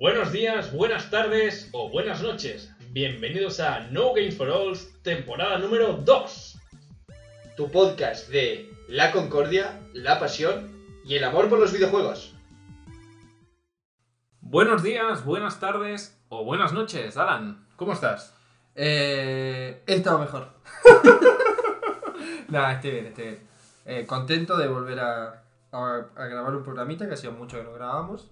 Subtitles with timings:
[0.00, 2.74] Buenos días, buenas tardes o buenas noches.
[2.92, 6.58] Bienvenidos a No Games for All, temporada número 2.
[7.54, 10.70] Tu podcast de la concordia, la pasión
[11.04, 12.34] y el amor por los videojuegos.
[14.40, 17.66] Buenos días, buenas tardes o buenas noches, Alan.
[17.76, 18.34] ¿Cómo estás?
[18.74, 20.48] Eh, he estado mejor.
[22.48, 23.48] Nada, estoy bien, estoy bien.
[23.84, 27.74] Eh, contento de volver a, a- a grabar un programita que hacía mucho que no
[27.74, 28.30] grabábamos.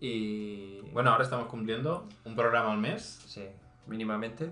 [0.00, 0.80] Y.
[0.92, 3.22] Bueno, ahora estamos cumpliendo un programa al mes.
[3.26, 3.44] Sí,
[3.86, 4.50] mínimamente.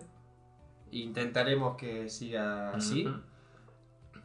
[0.91, 3.07] Intentaremos que siga así.
[3.07, 3.17] Ujú.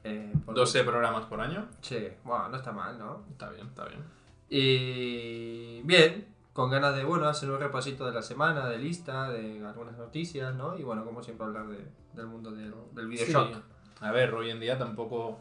[0.03, 1.67] Eh, por- 12 programas por año.
[1.81, 3.25] Sí, bueno, no está mal, ¿no?
[3.31, 4.03] Está bien, está bien.
[4.49, 5.81] Y.
[5.83, 9.97] Bien, con ganas de, bueno, hacer un repasito de la semana, de lista, de algunas
[9.97, 10.77] noticias, ¿no?
[10.77, 12.73] Y bueno, como siempre, hablar de- del mundo del.
[13.17, 13.33] Sí.
[14.01, 15.39] A ver, hoy en día tampoco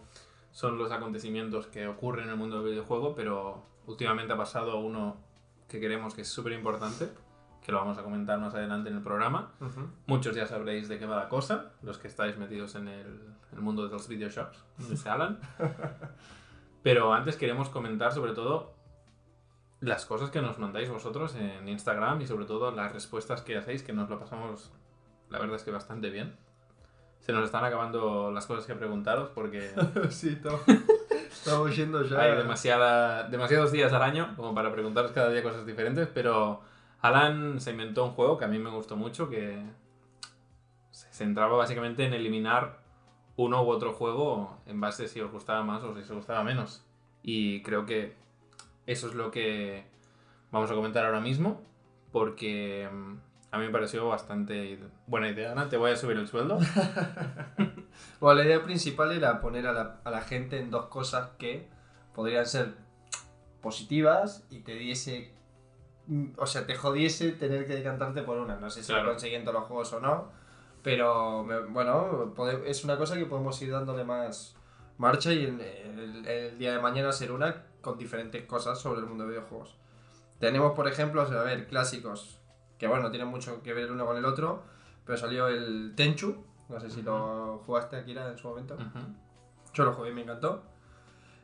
[0.50, 5.16] son los acontecimientos que ocurren en el mundo del videojuego, pero últimamente ha pasado uno
[5.68, 7.10] que queremos que es súper importante,
[7.62, 9.52] que lo vamos a comentar más adelante en el programa.
[9.60, 9.88] Ujú.
[10.06, 13.20] Muchos ya sabréis de qué va la cosa, los que estáis metidos en el,
[13.52, 15.38] el mundo de los videoshops, dice Alan.
[16.82, 18.74] Pero antes queremos comentar sobre todo
[19.80, 23.82] las cosas que nos mandáis vosotros en Instagram y sobre todo las respuestas que hacéis,
[23.82, 24.72] que nos lo pasamos,
[25.30, 26.36] la verdad es que bastante bien.
[27.20, 29.70] Se nos están acabando las cosas que preguntaros porque
[30.10, 30.62] Sí, estamos,
[31.30, 32.20] estamos yendo ya.
[32.20, 36.60] hay demasiada, demasiados días al año como para preguntaros cada día cosas diferentes, pero
[37.00, 39.62] Alan se inventó un juego que a mí me gustó mucho, que
[40.90, 42.80] se centraba básicamente en eliminar
[43.36, 46.84] uno u otro juego en base si os gustaba más o si os gustaba menos.
[47.22, 48.16] Y creo que
[48.86, 49.84] eso es lo que
[50.50, 51.62] vamos a comentar ahora mismo,
[52.10, 55.52] porque mm, a mí me pareció bastante buena idea.
[55.52, 56.58] Ana, te voy a subir el sueldo.
[58.20, 61.68] Bueno, la idea principal era poner a la, a la gente en dos cosas que
[62.14, 62.74] podrían ser
[63.60, 65.32] positivas y te diese.
[66.36, 68.56] O sea, te jodiese tener que decantarte por una.
[68.56, 69.04] No sé si Claro.
[69.06, 70.28] lo consiguen todos los juegos o no.
[70.82, 72.32] Pero bueno,
[72.64, 74.54] es una cosa que podemos ir dándole más
[74.96, 79.06] marcha y el, el- el día de mañana hacer una con diferentes cosas sobre el
[79.06, 79.76] mundo de videojuegos.
[80.38, 82.37] Tenemos, por ejemplo, a ver, clásicos,
[82.78, 84.62] que bueno, no tienen mucho que ver el uno con el otro,
[85.04, 88.76] pero salió el Tenchu, no sé si lo jugaste Akira en su momento.
[89.74, 90.62] Yo lo jugué y me encantó.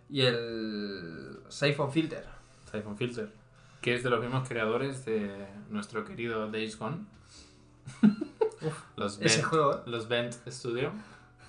[0.09, 2.25] Y el Siphon Filter.
[2.71, 3.33] Siphon Filter,
[3.81, 7.07] que es de los mismos creadores de nuestro querido Days Gone.
[8.97, 9.81] los, Ese Bent, juego, ¿eh?
[9.87, 10.93] los Bent Studio.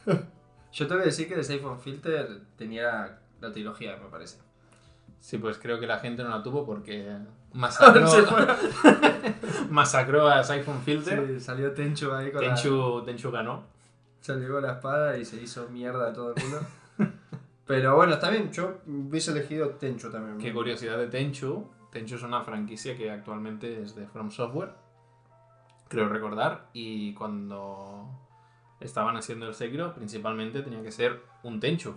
[0.73, 4.44] Yo tengo que decir que de Siphon Filter tenía la trilogía, me parece.
[5.19, 7.17] Sí, pues creo que la gente no la tuvo porque
[9.69, 11.27] masacró, a Siphon Filter.
[11.27, 13.63] Sí, salió Tenchu ahí con la, Tenchu, Tenchu ganó.
[14.19, 16.59] salió la espada y se hizo mierda a todo el mundo.
[17.65, 20.37] Pero bueno, está bien, yo hubiese elegido Tenchu también.
[20.37, 21.67] Qué curiosidad de Tenchu.
[21.91, 24.73] Tenchu es una franquicia que actualmente es de From Software,
[25.87, 28.09] creo recordar, y cuando
[28.81, 31.95] estaban haciendo el Sekiro, principalmente tenía que ser un Tenchu,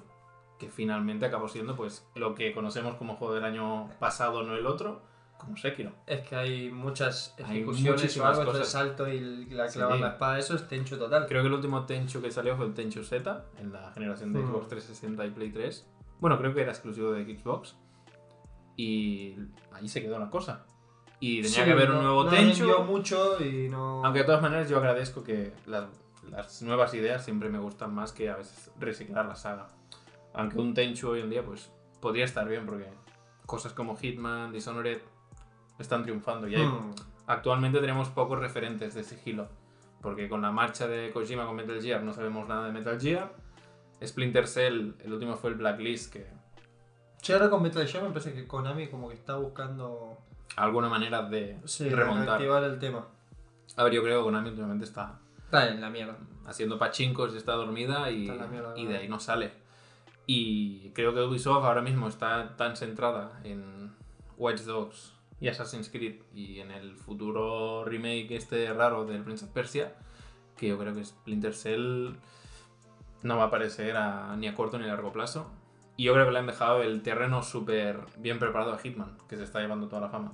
[0.59, 4.67] que finalmente acabó siendo pues lo que conocemos como juego del año pasado, no el
[4.67, 5.03] otro,
[5.39, 5.93] como Sekiro.
[6.07, 8.69] Es que hay muchas Hay ejecuciones o muchísimas algo, cosas.
[8.69, 10.03] salto y la clavar Sí.
[10.03, 11.27] la espada, eso es Tenchu total.
[11.27, 14.41] Creo que el último Tenchu que salió fue el Tenchu Z, en la generación de
[14.41, 14.49] Hmm.
[14.49, 15.87] Xbox 360 y Play 3.
[16.19, 17.77] Bueno, creo que era exclusivo de Xbox.
[18.77, 19.37] Y
[19.73, 20.65] ahí se quedó la cosa.
[21.21, 22.69] Y tenía Sí, que haber un no- nuevo no Tenchu.
[22.85, 24.05] mucho y no...
[24.05, 25.87] Aunque de todas maneras yo agradezco que las,
[26.31, 29.69] las nuevas ideas siempre me gustan más que a veces reciclar la saga.
[30.39, 32.87] Aunque un Tenchu hoy en día pues podría estar bien porque
[33.45, 35.01] cosas como Hitman, Dishonored
[35.81, 36.95] están triunfando y hay- Hmm.
[37.27, 39.49] actualmente tenemos pocos referentes de sigilo.
[40.01, 43.33] Porque con la marcha de Kojima con Metal Gear no sabemos nada de Metal Gear.
[44.05, 46.27] Splinter Cell, el último fue el Blacklist, que
[47.21, 50.19] Sí, ahora con Metal Gear me parece que Konami como que está buscando
[50.55, 52.35] alguna manera de sí, remontar.
[52.37, 53.09] activar el tema.
[53.77, 56.17] A ver, yo creo que Konami últimamente está Está en la mierda.
[56.47, 59.53] haciendo pachincos y está dormida y, Está en la mierda, y de ahí no sale.
[60.31, 63.95] Y creo que Ubisoft ahora mismo está tan centrada en
[64.37, 69.53] Watch Dogs y Assassin's Creed y en el futuro remake este raro del Prince of
[69.53, 69.95] Persia
[70.59, 72.11] que yo creo que Splinter Cell
[73.23, 73.97] no va a aparecer
[74.37, 75.51] ni a corto ni a largo plazo.
[75.97, 79.37] Y yo creo que le han dejado el terreno súper bien preparado a Hitman, que
[79.37, 80.33] se está llevando toda la fama.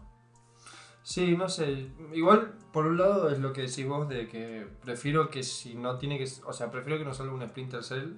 [1.05, 1.91] Sí, no sé.
[2.13, 5.99] Igual, por un lado, es lo que decís vos de que prefiero que si no
[5.99, 6.29] tiene que...
[6.47, 8.15] O sea, prefiero que no salga un Splinter Cell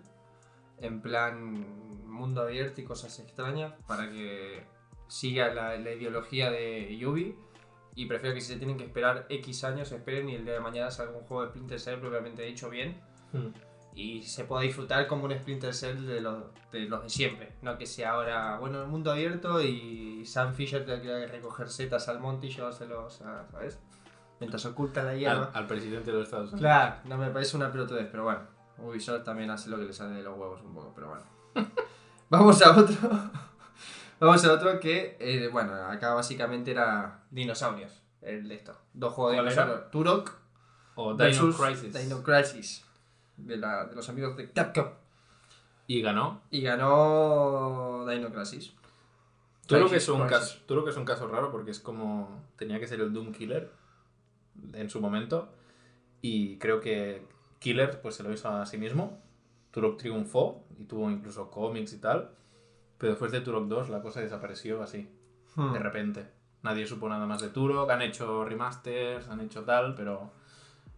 [0.79, 4.65] en plan mundo abierto y cosas extrañas para que
[5.09, 7.37] siga la, la ideología de Yubi.
[7.95, 10.61] Y prefiero que si se tienen que esperar X años, esperen y el día de
[10.61, 13.01] mañana salga un juego de Splinter Cell propiamente dicho bien.
[13.95, 17.53] y se pueda disfrutar como un Splinter Cell de los de, los de siempre.
[17.63, 22.07] No que sea ahora, bueno, el mundo abierto y Sam Fisher tenga que recoger setas
[22.11, 23.81] al monte y llevárselos, a- ¿sabes?
[24.41, 25.51] Mientras oculta la Al, hierba.
[25.55, 26.61] al presidente de los Estados Unidos.
[26.61, 28.41] Claro, no me parece una pelotudez, pero bueno.
[28.79, 31.25] Ubisoft también hace lo que le sale de los huevos un poco, pero bueno.
[32.31, 32.95] Vamos a otro.
[34.21, 38.03] Vamos a otro que, eh, bueno, acá básicamente era dinosaurios.
[38.23, 38.77] El de esto.
[38.95, 39.91] Dos juegos de dinosaurios.
[39.91, 40.33] Turok
[40.97, 41.93] O Dino Crisis.
[41.93, 42.85] Dino Crisis.
[43.37, 44.89] De, la- de los amigos de Capcom.
[45.87, 46.43] Y ganó.
[46.51, 48.73] Y ganó Dino Crisis.
[49.69, 52.43] Crisis, es un caso, que es un caso raro porque es como.
[52.57, 53.71] Tenía que ser el Doom Killer
[54.73, 55.49] en su momento.
[56.23, 57.27] Y creo que
[57.59, 59.19] Killer pues se lo hizo a sí mismo.
[59.71, 62.31] Turok triunfó y tuvo incluso cómics y tal.
[62.99, 65.09] Pero después de Turok 2 la cosa desapareció así,
[65.55, 65.73] Hmm.
[65.73, 66.27] de repente.
[66.63, 67.89] Nadie supo nada más de Turok.
[67.91, 70.33] Han hecho remasters, han hecho tal, pero.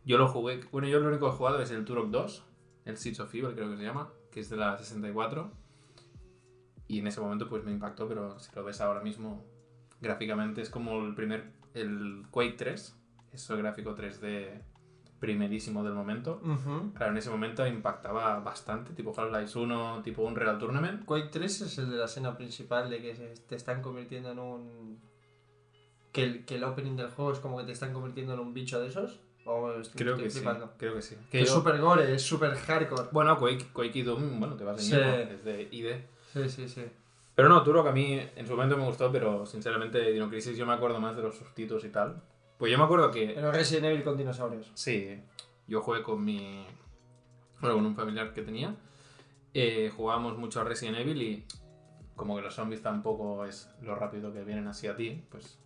[0.05, 0.60] Yo lo jugué.
[0.72, 2.44] Bueno, yo lo único que he jugado es el Turok 2,
[2.87, 5.50] el Seeds of Evil creo que se llama, que es de la 64.
[6.87, 9.44] Y en ese momento pues me impactó, pero si lo ves ahora mismo,
[10.00, 12.96] gráficamente es como el primer, el Quake 3,
[13.32, 14.62] es el gráfico 3D
[15.20, 16.41] primerísimo del momento.
[16.44, 16.93] Ujú.
[16.94, 21.05] Claro, en ese momento impactaba bastante, tipo Half-Life 1, tipo un Real Tournament.
[21.05, 24.38] Quake 3 es el de la escena principal de que se- te están convirtiendo en
[24.38, 24.99] un.
[26.12, 28.55] Que el, que el opening del juego es como que te están convirtiendo en un
[28.55, 29.20] bicho de esos.
[29.44, 30.44] O estoy- Creo estoy que sí,
[30.76, 31.17] creo que sí.
[31.31, 33.09] Que es yo- súper gore, es súper hardcore.
[33.12, 34.97] Bueno, Quake, Quake y Doom, bueno, te vas en sí.
[35.35, 35.97] es de ID.
[36.32, 36.85] Sí, sí, sí.
[37.35, 40.67] Pero no, Turok a mí en su momento me gustó, pero sinceramente Dino Crisis yo
[40.67, 42.20] me acuerdo más de los subtítulos y tal.
[42.58, 43.32] Pues yo me acuerdo que...
[43.34, 44.70] Pero Resident Evil con dinosaurios.
[44.75, 45.20] Sí,
[45.66, 46.66] yo jugué con mi.
[47.60, 48.75] Bueno, con un familiar que tenía.
[49.55, 51.46] Eh, jugábamos mucho a Resident Evil y
[52.16, 55.58] como que los zombies tampoco es lo rápido que vienen así a ti, pues.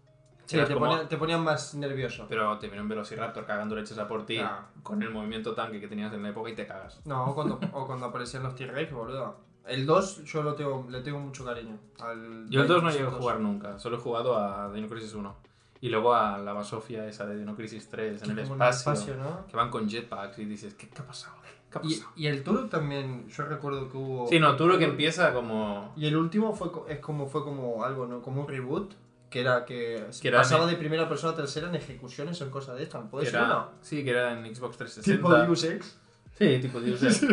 [0.45, 2.27] Sí, te, como- ponían, te ponían más nervioso.
[2.29, 4.67] Pero te viene un Velociraptor cagando leches a por ti Claro.
[4.83, 7.01] con el movimiento tanque que tenías en la época y te cagas.
[7.07, 9.37] No, o cuando, o cuando aparecían los T-Rex, boludo.
[9.67, 11.79] El 2 yo lo tengo, le tengo mucho cariño.
[12.01, 15.15] Al Yo el 2 no llegué a jugar nunca, solo he jugado a Dino Crisis
[15.15, 15.35] 1.
[15.83, 19.47] Y luego a la basofia esa de Dino Crisis 3 en el espacio, ¿no?
[19.49, 21.35] Que van con jetpacks y dices, ¿qué, qué ha pasado?
[21.71, 22.13] ¿Qué ha Y, pasado?
[22.17, 24.29] y el Turok también, yo recuerdo que hubo...
[24.29, 25.93] Sí, no, tú lo que empieza como.
[25.97, 28.23] Y el último fue, es como, fue como algo, ¿no?
[28.23, 28.95] Como un reboot.
[29.29, 32.45] Que era que, Que era pasaba en- de primera persona a tercera en ejecuciones o
[32.45, 33.03] en cosas de estas.
[33.11, 33.71] ¿Puede ser era-?
[33.81, 35.17] Sí, que era en Xbox 360.
[35.17, 35.99] Tipo Deus Ex.
[36.39, 37.27] Sí, tipo Deus Ex.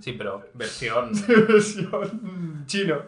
[0.00, 1.10] Sí, pero versión.
[1.48, 3.02] Versión chino.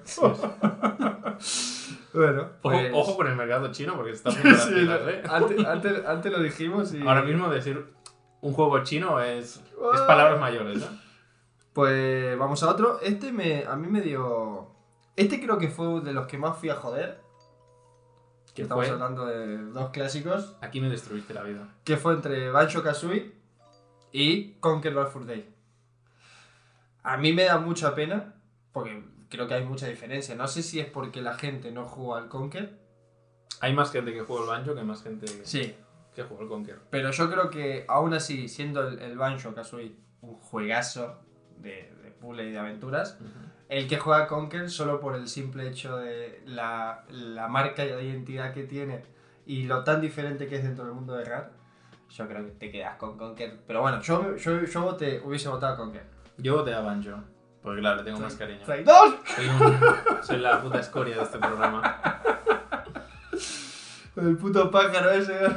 [2.16, 2.92] Bueno, Ojo, pues...
[2.94, 5.22] ojo con el mercado chino porque se está las Sí, ¿eh?
[5.28, 7.00] antes, antes, antes lo dijimos y...
[7.00, 7.94] Ahora mismo decir
[8.40, 9.56] un juego chino es,
[9.94, 10.88] es palabras mayores, ¿eh?
[11.72, 13.00] Pues vamos a otro.
[13.00, 14.70] Este me, a mí me dio...
[15.14, 17.20] Este creo que fue de los que más fui a joder.
[18.54, 18.94] ¿Qué Estamos fue?
[18.94, 20.56] hablando de dos clásicos.
[20.62, 21.68] Aquí me destruiste la vida.
[21.84, 23.34] Que fue entre Banjo Kazooie
[24.12, 25.52] y Conquer Bad Fur Day.
[27.02, 28.34] A mí me da mucha pena,
[28.72, 30.34] porque creo que hay mucha diferencia.
[30.34, 32.78] No sé si es porque la gente no juega al Conquer.
[33.60, 35.74] Hay más gente que juega el banjo que más gente Sí.
[36.14, 36.78] que juega el Conquer.
[36.90, 41.20] Pero yo creo que aún así, siendo el, el Banjo Kazooie un juegazo
[41.58, 43.18] de, de puzzle y de aventuras,
[43.68, 48.00] el que juega Conquer solo por el simple hecho de la, la marca y la
[48.02, 49.02] identidad que tiene
[49.46, 51.52] y lo tan diferente que es dentro del mundo de RAR,
[52.10, 53.60] yo creo que te quedas con Conquer.
[53.66, 56.04] Pero bueno, yo, yo, yo voté- hubiese votado a Conquer.
[56.38, 57.22] Yo voté a banjo.
[57.66, 58.60] Porque claro, le tengo más cariño.
[58.64, 59.18] ¡Traidor!
[59.34, 61.82] Soy, un- soy la puta escoria de este programa.
[64.14, 65.36] El puto pájaro ese.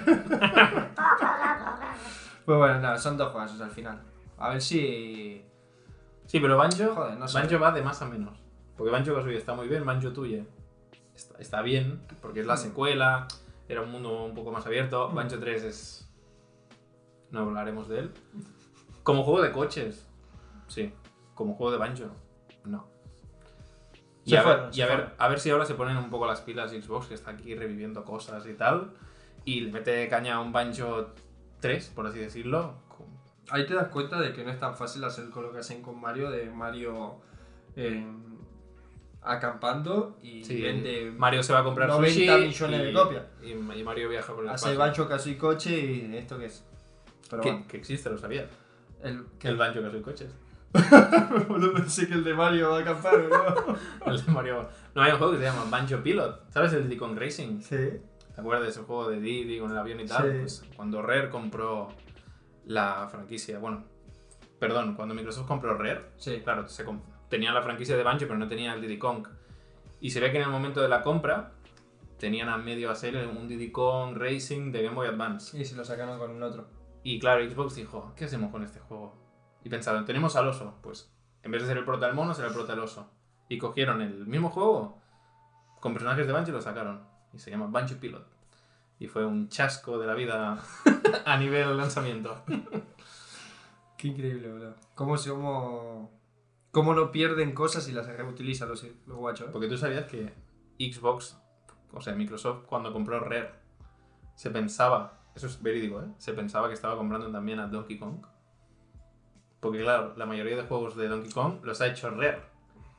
[2.46, 4.02] pues bueno, nada, son dos juegos al final.
[4.40, 5.46] A ver si.
[6.26, 7.38] Sí, pero banjo, Joder, no sé.
[7.40, 8.40] banjo va de más a menos.
[8.76, 10.46] Porque Banjo Kazooie está muy bien, Banjo Tuye
[11.14, 12.58] está, está bien, porque es la Mm.
[12.58, 13.28] secuela,
[13.68, 15.10] era un mundo un poco más abierto.
[15.10, 15.16] Mm.
[15.16, 16.10] Banjo 3 es...
[17.30, 18.12] No hablaremos de él.
[19.04, 20.08] Como juego de coches,
[20.68, 20.92] sí.
[21.40, 22.04] Como juego de Banjo,
[22.66, 22.86] no.
[24.26, 26.26] Y, a, fueron, ver, y a, ver, a ver si ahora se ponen un poco
[26.28, 28.92] las pilas Xbox, que está aquí reviviendo cosas y tal,
[29.46, 31.12] y le mete caña a un Banjo
[31.62, 32.74] 3, por así decirlo.
[32.90, 33.08] con-
[33.52, 36.50] Ahí te das cuenta de que no es tan fácil hacer colocación con Mario, de
[36.50, 37.22] Mario
[37.78, 38.06] eh,
[39.22, 41.12] acampando y Sí, vende.
[41.18, 43.24] Mario se va a comprar 90 sushi millones y- de copias.
[43.42, 44.80] Y, y Mario viaja por el Hace espacio.
[44.80, 46.66] Bancho Kazooie coche y esto qué es.
[47.30, 48.46] Pero que, bueno, que existe, lo sabía.
[49.02, 50.32] el, El Banjo que soy coches.
[51.76, 53.76] Pensé que el de Mario va a acampar, ¿no?
[54.12, 54.70] El de Mario.
[54.96, 56.52] No, hay un juego que se llama Banjo Pilot.
[56.52, 57.62] ¿Sabes el Diddy Kong Racing?
[57.62, 57.76] sí.
[58.36, 60.32] ¿Te acuerdas de ese juego de Diddy con el avión y tal?
[60.32, 60.38] Sí.
[60.40, 61.90] Pues cuando Rare compró
[62.68, 63.84] la franquicia, bueno,
[64.60, 66.40] perdón, cuando Microsoft compró Rare, Sí.
[66.42, 69.28] claro, se comp- tenía la franquicia de Banjo, pero no tenía el Diddy Kong.
[70.00, 71.52] Y se ve que en el momento de la compra
[72.18, 75.60] tenían a medio hacer un Diddy Kong Racing de Game Boy Advance.
[75.60, 76.68] Y si lo sacaron con el otro.
[77.04, 79.16] Y claro, Xbox dijo, ¿qué hacemos con este juego?
[79.64, 80.76] Y pensaron, tenemos al oso.
[80.82, 81.12] Pues
[81.44, 83.12] en vez de ser el prota del mono, será el prota del oso.
[83.48, 85.00] Y cogieron el mismo juego
[85.80, 87.04] con personajes de Banjo y lo sacaron.
[87.34, 88.28] Y se llama Banjo Pilot.
[89.00, 90.62] Y fue un chasco de la vida
[91.26, 92.44] a nivel lanzamiento.
[93.98, 94.76] Qué increíble, bro.
[94.96, 96.12] ¿Cómo, cómo,
[96.72, 99.48] cómo no pierden cosas y las reutilizan los, los guachos?
[99.48, 99.50] ¿eh?
[99.52, 100.34] Porque tú sabías que
[100.80, 101.38] Xbox,
[101.94, 103.52] o sea, Microsoft, cuando compró Rare,
[104.36, 106.08] se pensaba, eso es verídico, ¿eh?
[106.18, 108.26] Se pensaba que estaba comprando también a Donkey Kong.
[109.60, 112.42] Porque claro, la mayoría de juegos de Donkey Kong los ha hecho Rare.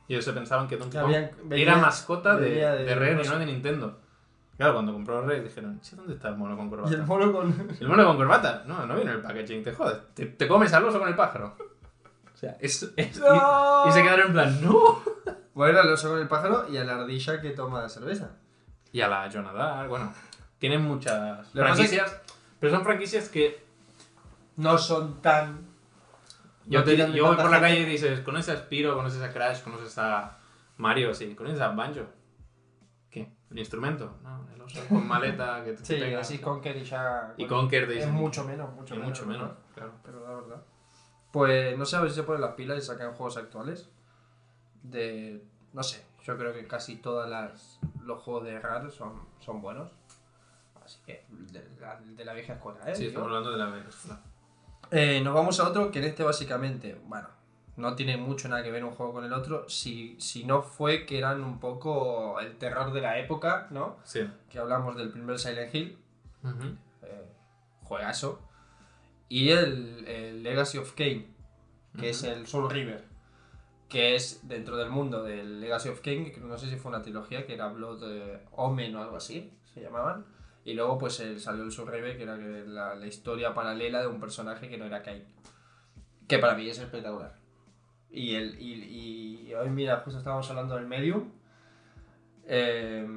[0.07, 3.21] Y ellos se pensaban que Donkey Kong Habían- venía- era mascota de, de, de- Rare
[3.23, 3.99] y no de Nintendo.
[4.57, 6.91] Claro, cuando compró Rare dijeron, che, ¿dónde está el mono con corbata?
[6.91, 7.75] Y el mono con...
[7.79, 8.63] El mono con corbata.
[8.67, 9.97] No, no viene en el packaging, te jodes.
[10.13, 11.55] Te, te comes al oso con el pájaro.
[12.31, 12.83] O sea, es...
[12.95, 13.87] es- y- ¡No!
[13.87, 15.01] y, se quedaron en plan, ¡no!
[15.55, 18.31] Bueno, al oso con el pájaro y a la ardilla que toma cerveza.
[18.91, 20.13] Y a la Jonadar, bueno.
[20.59, 22.21] Tienen muchas franquicias.
[22.59, 23.63] Pero son franquicias que
[24.57, 25.70] No son tan...
[26.65, 28.95] yo, te, yo voy por la calle y dices, ¿conoces a Spiro?
[28.95, 29.61] ¿Conoces a Crash?
[29.63, 30.37] ¿Conoces a
[30.77, 31.13] Mario?
[31.13, 31.35] Sí.
[31.35, 32.05] ¿Conoces a Banjo?
[33.09, 33.31] ¿Qué?
[33.49, 34.17] ¿El instrumento?
[34.23, 36.19] No, el oso con maleta que te Sí, pega.
[36.21, 37.33] así Conker y ya...
[37.37, 38.13] Y Conker te Es dicen.
[38.13, 39.09] mucho menos, mucho y menos.
[39.19, 39.57] mucho menos, ¿no?
[39.75, 39.93] claro.
[40.03, 40.63] Pero la verdad.
[41.31, 43.89] Pues no sé a ver si se ponen las pilas y sacan juegos actuales.
[44.83, 45.43] De.
[45.73, 47.29] No sé, yo creo que casi todos
[48.03, 49.91] los juegos de RAR son, son buenos.
[50.83, 52.95] Así que, de la, de la vieja escuela, ¿eh?
[52.95, 54.21] Sí, estamos hablando de la escuela.
[54.91, 57.29] Eh, nos vamos a otro que en este básicamente, bueno,
[57.77, 59.67] no tiene mucho nada que ver un juego con el otro.
[59.69, 63.97] Si, si no fue que eran un poco el terror de la época, ¿no?
[64.03, 64.29] Sí.
[64.49, 65.97] Que hablamos del primer Silent Hill,
[66.43, 66.75] Ujú.
[67.03, 67.25] eh,
[67.83, 68.41] juegazo.
[69.29, 71.27] Y el, el Legacy of Kane,
[71.97, 72.31] que es Ujú.
[72.31, 73.05] el Soul River,
[73.87, 77.01] que es dentro del mundo del Legacy of Kane, que no sé si fue una
[77.01, 80.25] trilogía, que era Blood eh, Omen o algo así, se llamaban.
[80.63, 84.07] Y luego pues el- salió el Soul River, que era la, la historia paralela de
[84.07, 85.25] un personaje que no era Kane.
[86.27, 87.35] Que para mí es espectacular.
[88.11, 91.29] Y, el, y, y hoy, mira, justo estábamos hablando del Medium.
[92.45, 93.07] eh,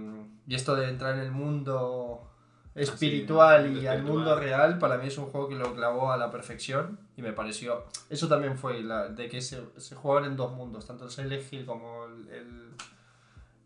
[0.46, 2.30] y esto de entrar en el mundo
[2.74, 6.30] espiritual y al mundo real, para mí es un juego que lo clavó a la
[6.30, 6.98] perfección.
[7.16, 7.84] Y me pareció.
[8.10, 11.52] Eso también fue la, de que se, se jugaban en dos mundos, tanto el Silent
[11.52, 12.28] Hill como el.
[12.28, 12.70] el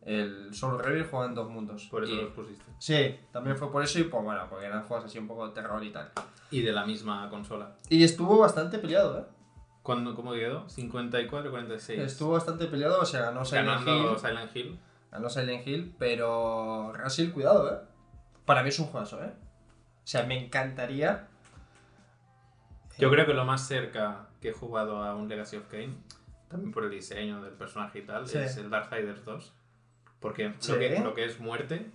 [0.08, 1.86] el Soul jugaban en dos mundos.
[1.90, 2.64] Por eso Y- los pusiste.
[2.78, 5.54] Sí, también fue por eso y pues bueno, porque eran juegos así un poco de
[5.54, 6.10] terror y tal.
[6.50, 7.76] Y de la misma consola.
[7.90, 9.24] Y estuvo bastante peleado, ¿eh?
[9.82, 10.68] ¿Cuándo, ¿Cómo quedó?
[10.68, 12.00] 54 46.
[12.00, 14.18] Estuvo bastante peleado, o sea, ganó Silent ganando Hill.
[14.18, 14.78] Silent Hill.
[15.10, 17.78] Ganó Silent Hill, pero Resident cuidado, ¿eh?
[18.44, 19.32] Para mí es un juegazo, ¿eh?
[19.32, 21.28] O sea, me encantaría.
[22.98, 25.96] Yo creo que lo más cerca que he jugado a un Legacy of Kane,
[26.48, 28.38] también por el diseño del personaje y tal, Sí.
[28.38, 29.54] es el Darksiders 2.
[30.20, 30.72] Porque Sí.
[30.72, 31.90] lo, que, lo que es muerte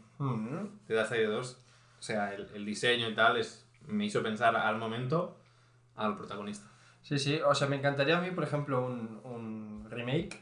[0.87, 1.61] de Darksiders 2,
[1.99, 5.37] o sea, el, el diseño y tal, es, me hizo pensar al momento
[5.95, 6.69] al protagonista.
[7.01, 10.39] Sí, sí, o sea, me encantaría a mí, por ejemplo, un, un remake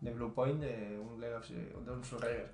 [0.00, 2.48] de Blue Point de un Legacy, de un Survivor.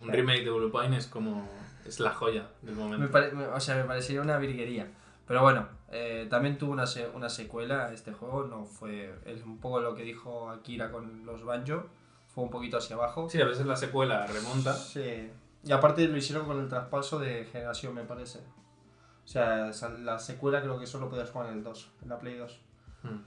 [0.00, 1.46] Un remake de Blue Point es como.
[1.86, 3.10] es la joya del Me momento.
[3.10, 4.88] pare- me- o sea, me parecería una virguería.
[5.26, 6.84] Pero bueno, eh, también tuvo una,
[7.14, 9.14] una secuela a este juego, no fue...
[9.24, 11.86] Es un poco lo que dijo Akira con los Banjo,
[12.34, 13.28] fue un poquito hacia abajo.
[13.28, 14.72] Sí, a veces la secuela remonta.
[14.74, 15.30] Sí.
[15.64, 18.40] Y aparte lo hicieron con el traspaso de generación, me parece.
[19.24, 19.70] O sea,
[20.00, 22.60] la secuela creo que solo podías jugar en el 2, en la Play 2.
[23.04, 23.18] Hmm.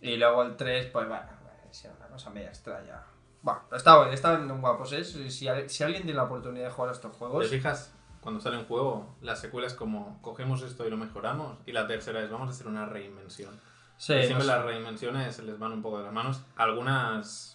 [0.00, 1.24] Y luego el 3, pues bueno,
[1.70, 3.02] es una cosa media extraña.
[3.42, 5.04] Bueno, estaban, estaban guapos, ¿eh?
[5.04, 7.92] Si, si al- si alguien tiene la oportunidad de jugar a estos ¿Te juegos, fijas?
[8.22, 11.58] Cuando sale un juego, la secuela es como cogemos esto y lo mejoramos.
[11.66, 13.54] Y la tercera es vamos a hacer una reinvención.
[13.98, 14.52] sí, Y no siempre sé.
[14.52, 16.42] las reinvenciones les van un poco de las manos.
[16.56, 17.53] Algunas.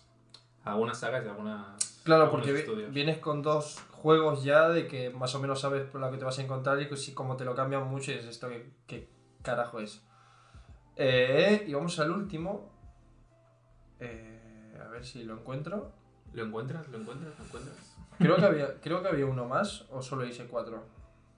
[0.71, 2.01] Algunas sagas y algunas.
[2.03, 2.91] Claro, porque estudios.
[2.91, 6.25] vienes con dos juegos ya de que más o menos sabes por lo que te
[6.25, 8.49] vas a encontrar y que si como te lo cambian mucho es esto
[8.87, 9.09] que,
[9.41, 10.01] carajo es.
[10.95, 12.71] Eh, y vamos al último.
[13.99, 15.91] Eh, a ver si lo encuentro.
[16.33, 16.87] ¿Lo encuentras?
[16.89, 17.37] ¿Lo encuentras?
[17.37, 17.95] ¿Lo encuentras?
[18.17, 20.85] Creo que había, creo que había uno más o solo hice cuatro.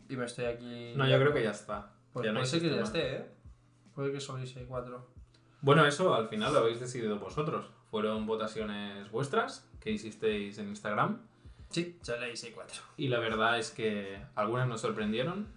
[0.10, 0.94] Y me estoy aquí.
[0.96, 1.94] No, yo creo que ya está.
[2.14, 3.26] Pues Ya no puede ser que ya esté, ¿eh?
[3.96, 5.08] Puede que solo hice cuatro.
[5.62, 7.70] Bueno, eso al final lo habéis decidido vosotros.
[7.92, 11.20] Fueron votaciones vuestras que hicisteis en Instagram.
[11.70, 12.82] Sí, solo hice cuatro.
[12.98, 15.48] Y la verdad es que algunas nos sorprendieron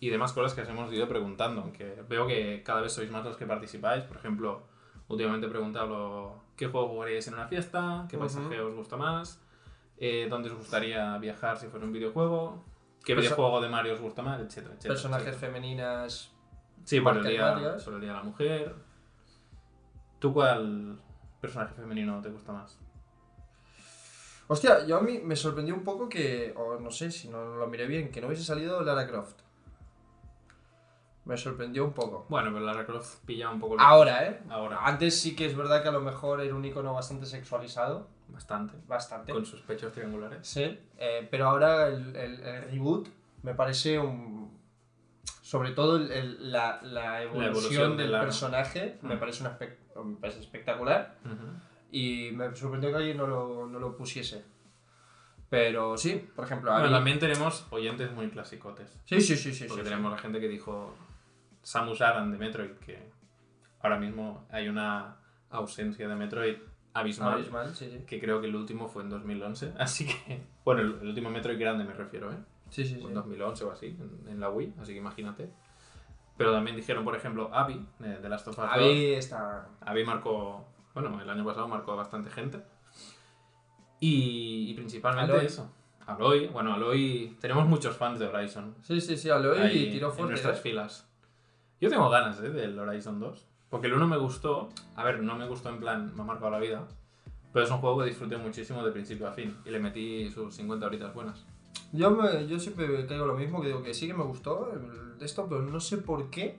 [0.00, 1.60] y demás cosas que os hemos ido preguntando.
[1.62, 4.02] Aunque veo que cada vez sois más los que participáis.
[4.04, 4.62] Por ejemplo,
[5.08, 9.40] últimamente he preguntado qué juego jugaríais en una fiesta, qué paisaje os gusta más,
[9.98, 12.64] eh, dónde os gustaría viajar si fuera un videojuego,
[13.04, 14.94] qué Perso- videojuego de Mario os gusta más, etcétera, etcétera.
[14.94, 15.52] Personajes etcétera.
[15.52, 16.30] femeninas.
[16.84, 18.74] Sí, por el, día, por el día de la mujer.
[20.18, 20.98] ¿Tú cuál
[21.46, 22.78] personaje femenino te gusta más?
[24.46, 27.66] Hostia, yo a mí me sorprendió un poco que, o no sé si no lo
[27.66, 29.36] miré bien, que no hubiese salido Lara Croft.
[31.24, 32.26] Me sorprendió un poco.
[32.28, 33.76] Bueno, pero Lara Croft pilla un poco...
[33.78, 34.40] Ahora, ¿eh?
[34.50, 34.80] Ahora.
[34.84, 38.08] Antes sí que es verdad que a lo mejor era un icono bastante sexualizado.
[38.28, 38.74] Bastante.
[38.86, 39.32] Bastante.
[39.32, 40.46] Con sus pechos triangulares.
[40.46, 43.08] Sí, eh, pero ahora el, el- el reboot
[43.42, 44.58] me parece un.
[45.40, 49.18] Sobre todo el- la, la evolución, evolución de del personaje me Mm.
[49.20, 51.46] parece, una espec- me parece espectacular Ujú.
[51.92, 54.44] y me sorprendió que alguien no lo, no lo pusiese.
[55.50, 58.98] Pero sí, por ejemplo, Bueno, mí- también tenemos oyentes muy clasicotes.
[59.04, 59.66] Sí, sí, sí, sí.
[59.68, 60.94] Porque sí, tenemos la gente que dijo
[61.62, 62.98] Samus Aran de Metroid, que
[63.80, 65.16] ahora mismo hay una
[65.50, 66.62] ausencia de Metroid sí.
[66.94, 67.34] abismal.
[67.34, 68.04] Abismal, sí, sí.
[68.06, 69.74] Que creo que el último fue en 2011.
[69.78, 72.36] Así que, bueno, el, último Metroid grande me refiero, ¿eh?
[72.70, 73.08] Sí, sí, Fue sí.
[73.08, 75.50] en 2011 o así, en, en la Wii, así que imagínate.
[76.36, 78.72] Pero también dijeron, por ejemplo, Abby, de, de Last of Us 2.
[78.72, 79.68] Ahí está.
[79.80, 80.64] Abby marcó,
[80.94, 82.60] bueno, el año pasado marcó a bastante gente.
[84.00, 85.46] Y, y principalmente Aloy.
[85.46, 85.70] eso.
[86.06, 88.74] Aloy, bueno, Aloy, tenemos muchos fans de Horizon.
[88.82, 90.30] Sí, sí, sí, Aloy ahí tiró en fuerte.
[90.32, 90.62] nuestras ¿eh?
[90.62, 91.08] filas.
[91.80, 92.50] Yo tengo ganas ¿eh?
[92.50, 93.46] del Horizon 2.
[93.70, 94.68] Porque el 1 me gustó.
[94.96, 96.86] A ver, no me gustó en plan, me ha marcado la vida.
[97.52, 99.56] Pero es un juego que disfruté muchísimo de principio a fin.
[99.64, 101.44] Y le metí sus 50 horitas buenas.
[101.92, 105.04] Yo, me, yo siempre caigo lo mismo, que digo que sí que me gustó el
[105.24, 106.58] esto, pero no sé por qué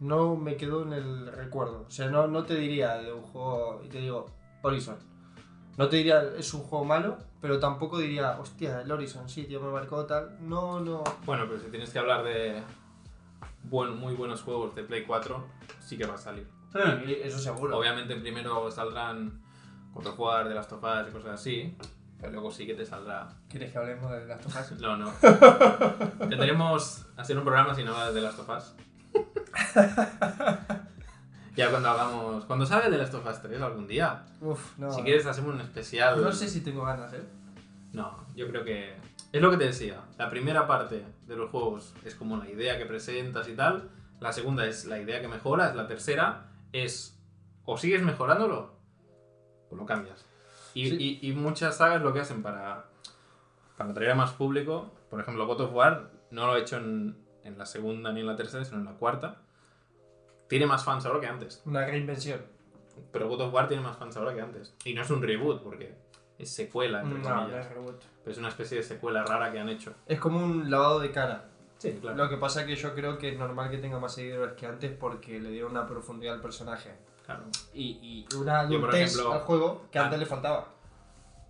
[0.00, 1.86] no me quedó en el recuerdo.
[1.88, 4.26] O sea, no, no te diría de un juego, y te digo,
[4.62, 4.96] Horizon.
[5.76, 9.60] No te diría es un juego malo, pero tampoco diría, hostia, el Horizon, sí, tío,
[9.60, 10.36] me marcó tal.
[10.40, 11.04] No, no.
[11.24, 12.62] Bueno, pero si tienes que hablar de
[13.64, 15.44] buen, muy buenos juegos de Play 4,
[15.80, 16.46] sí que va a salir.
[17.06, 17.78] Y Eso seguro.
[17.78, 19.40] Obviamente primero saldrán
[19.94, 21.76] God of War, de Last of Us y cosas así.
[22.20, 23.28] Pero luego sí que te saldrá.
[23.48, 24.72] ¿Quieres que hablemos de las tofas?
[24.80, 25.12] No, no.
[26.28, 28.74] Tendremos hacer un programa sin hablar de Last of Us.
[31.54, 32.44] ya cuando hagamos.
[32.46, 34.24] Cuando salga de Last of Us 3 algún día.
[34.40, 34.90] Uf, no.
[34.90, 36.20] Si quieres hacemos un especial.
[36.20, 37.22] No sé si tengo ganas, ¿eh?
[37.92, 38.96] No, yo creo que.
[39.32, 40.00] Es lo que te decía.
[40.16, 43.90] La primera parte de los juegos es como la idea que presentas y tal.
[44.18, 45.76] La segunda es la idea que mejoras.
[45.76, 47.16] La tercera es.
[47.64, 48.74] O sigues mejorándolo
[49.70, 50.24] o lo cambias.
[50.82, 51.18] Y, Sí.
[51.22, 52.84] y- y muchas sagas lo que hacen para.
[53.76, 54.90] Para atraer a más público.
[55.10, 58.26] Por ejemplo, God of War no lo he hecho en, en la segunda ni en
[58.26, 59.40] la tercera, sino en la cuarta.
[60.48, 61.62] Tiene más fans ahora que antes.
[61.66, 62.40] Una reinvención.
[63.12, 64.74] Pero God of War tiene más fans ahora que antes.
[64.84, 65.94] Y no es un reboot, porque
[66.38, 68.02] es secuela, entre No, no es reboot.
[68.24, 69.94] Pero es una especie de secuela rara que han hecho.
[70.06, 71.48] Es como un lavado de cara.
[71.78, 72.16] Sí, claro.
[72.16, 74.66] Lo que pasa es que yo creo que es normal que tenga más seguidores que
[74.66, 76.90] antes porque le dieron una profundidad al personaje.
[77.28, 77.44] Claro.
[77.74, 80.68] Y, y una Yo, adultez ejemplo, al juego que ah, antes le faltaba.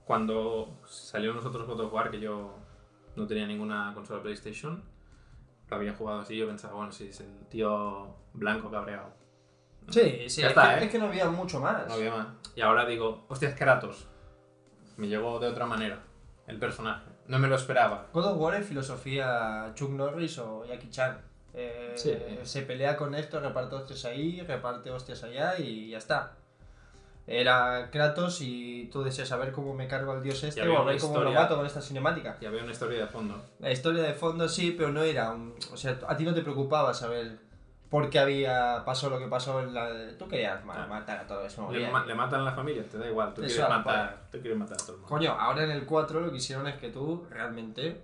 [0.04, 2.56] Cuando salió nosotros God of War, que yo
[3.14, 4.82] no tenía ninguna consola PlayStation,
[5.68, 9.10] lo había jugado así, yo pensaba, bueno, sí, es el tío blanco cabreado.
[9.88, 10.86] Sí, sí, Ya es, está, que, ¿eh?
[10.86, 11.86] es que no había mucho más.
[11.86, 12.26] No había más.
[12.56, 14.08] Y ahora digo, hostia, es Kratos.
[14.96, 16.00] Me llegó de otra manera
[16.48, 17.06] el personaje.
[17.28, 18.08] No me lo esperaba.
[18.12, 21.20] God of War es filosofía Chuck Norris o Jackie Chan.
[21.60, 22.16] Eh, Sí.
[22.44, 26.34] Se pelea con esto, reparte hostias ahí, reparte hostias allá y ya está.
[27.26, 30.98] Era Kratos y tú deseas saber cómo me cargo al dios este o a ver
[30.98, 32.36] cómo lo mato con esta cinemática.
[32.40, 33.42] Y había una historia de fondo.
[33.58, 35.54] La historia de fondo sí, pero no era un...
[35.72, 37.38] O sea, a ti no te preocupaba saber
[37.90, 40.16] por qué había pasó lo que pasó en la...
[40.18, 40.88] Tú querías ma- Claro.
[40.88, 41.70] matar a todo eso.
[41.70, 43.34] Le, ma- le matan a la familia, te da igual.
[43.34, 45.08] Tú Eso quieres, matar, tú quieres matar a todo el mundo.
[45.08, 48.00] Coño, ahora en el 4 lo que hicieron es que tú realmente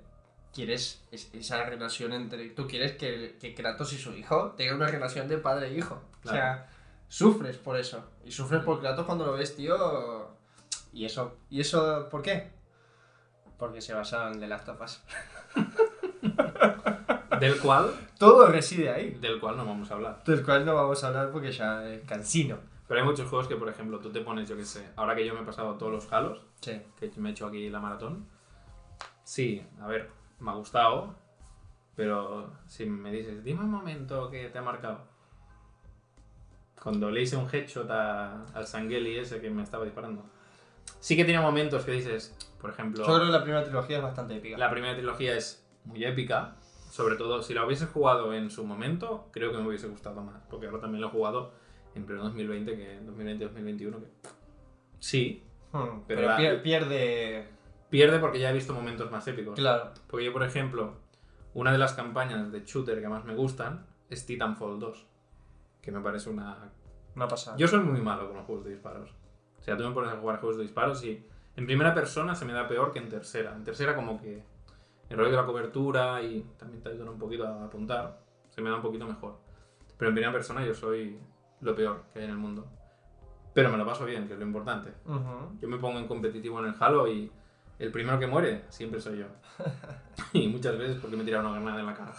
[0.54, 2.48] quieres es- esa relación entre...
[2.50, 6.00] Tú quieres que, que Kratos y su hijo tengan una relación de padre e hijo.
[6.24, 6.68] O sea,
[7.08, 8.04] sufres por eso.
[8.24, 10.32] Y sufres por Kratos cuando lo ves, tío...
[10.92, 12.52] ¿Y eso, ¿Y eso por qué?
[13.58, 15.02] Porque se basaron Last of Us.
[17.40, 19.10] Del cual, Todo reside ahí.
[19.20, 20.22] del cual no vamos a hablar.
[20.24, 22.58] Del cual no vamos a hablar porque ya es cansino.
[22.86, 25.26] Pero hay muchos juegos que, por ejemplo, tú te pones, yo qué sé, ahora que
[25.26, 26.80] yo me he pasado todos los Halos, Sí.
[27.00, 28.28] que me he hecho aquí la maratón.
[29.24, 31.14] Sí, a ver, me ha gustado,
[31.96, 35.00] pero si me dices, dime un momento que te ha marcado.
[36.82, 40.24] Cuando le hice un headshot a- al Sangeli ese que me estaba disparando.
[41.00, 44.02] Sí que tiene momentos que dices, por ejemplo, Yo creo que la primera trilogía es
[44.02, 44.58] bastante épica.
[44.58, 46.56] la primera trilogía es muy épica.
[46.90, 50.42] Sobre todo, si la hubiese jugado en su momento, creo que me hubiese gustado más.
[50.48, 51.52] Porque ahora también lo he jugado
[51.94, 54.06] en pleno 2020, que 2020-2021, que
[55.00, 55.40] sí,
[55.72, 57.48] Hmm, Pero pero la- pierde...
[57.94, 59.54] pierde porque ya he visto momentos más épicos.
[59.54, 59.92] Claro.
[60.08, 60.94] Porque yo, por ejemplo,
[61.54, 65.06] una de las campañas de shooter que más me gustan es Titanfall 2.
[65.80, 66.72] Que me parece una...
[67.14, 67.56] Una pasada.
[67.56, 69.14] Yo soy muy malo con los juegos de disparos.
[69.60, 72.44] O sea, tú me pones a jugar juegos de disparos y en primera persona se
[72.44, 73.54] me da peor que en tercera.
[73.54, 74.42] En tercera como que
[75.08, 78.18] el rollo de la cobertura y también te ayudan un poquito a apuntar,
[78.50, 79.38] se me da un poquito mejor.
[79.96, 81.16] Pero en primera persona yo soy
[81.60, 82.66] lo peor que hay en el mundo.
[83.52, 84.92] Pero me lo paso bien, que es lo importante.
[85.06, 85.60] Ujú.
[85.60, 87.30] Yo me pongo en competitivo en el Halo y
[87.78, 89.26] el primero que muere siempre soy yo.
[90.32, 92.14] y muchas veces porque me he tirado una granada en la cara.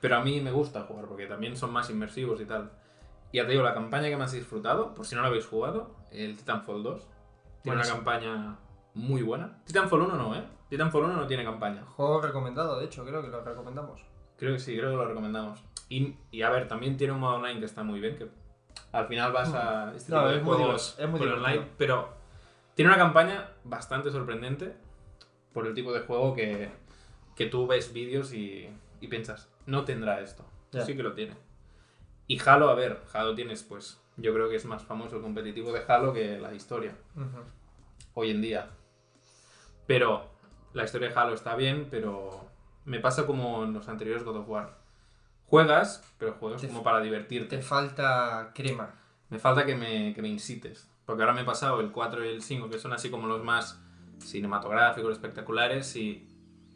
[0.00, 2.70] Pero a mí me gusta jugar porque también son más inmersivos y tal.
[3.32, 5.46] Y ya te digo, la campaña que más he disfrutado, por si no la habéis
[5.46, 7.08] jugado, el Titanfall 2.
[7.62, 8.56] Tiene una campaña
[8.94, 9.62] muy buena.
[9.64, 10.44] Titanfall 1 no, ¿eh?
[10.68, 11.84] Titanfall 1 no tiene campaña.
[11.84, 14.04] Juego recomendado, de hecho, creo que lo recomendamos.
[14.36, 15.62] Creo que sí, creo que lo recomendamos.
[15.88, 18.30] Y, y a ver, también tiene un modo online que está muy bien, que
[18.92, 20.14] al final vas a este Mm.
[20.14, 22.19] No, tipo de es muy juegos por online, pero
[22.80, 24.74] tiene una campaña bastante sorprendente
[25.52, 26.70] por el tipo de juego que,
[27.36, 28.70] que tú ves vídeos y,
[29.02, 30.46] y piensas, no tendrá esto.
[30.72, 30.86] Ya.
[30.86, 31.34] Sí que lo tiene.
[32.26, 35.72] Y Halo, a ver, Halo tienes, pues, yo creo que es más famoso el competitivo
[35.74, 36.96] de Halo que la historia,
[38.14, 38.70] hoy en día.
[39.86, 40.30] Pero
[40.72, 42.48] la historia de Halo está bien, pero
[42.86, 44.78] me pasa como en los anteriores God of War.
[45.44, 47.58] Juegas, pero juegas Te- como para divertirte.
[47.58, 48.94] Te falta crema.
[49.28, 50.89] Me falta que me, que me incites.
[51.10, 53.42] Porque ahora me he pasado el 4 y el 5, que son así como los
[53.42, 53.82] más
[54.20, 56.24] cinematográficos, espectaculares, y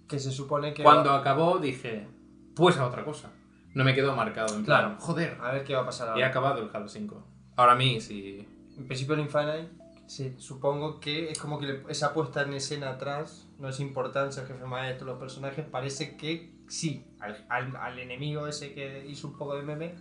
[0.09, 0.83] Que se supone que.
[0.83, 2.09] cuando acabó dije,
[2.57, 3.31] pues a otra cosa.
[3.75, 4.97] No me quedó marcado en plan, Claro.
[5.01, 6.27] joder, A ver qué va a pasar he ahora.
[6.27, 7.25] acabado el Halo 5.
[7.55, 8.45] Ahora a mí, si...
[8.77, 9.69] En principio, el Infinite,
[10.09, 14.47] sí, supongo que es como que esa puesta en escena atrás no es importante, el
[14.49, 17.07] jefe maestro, los personajes, parece que sí.
[17.21, 19.95] Al, al- al enemigo ese que hizo un poco de meme.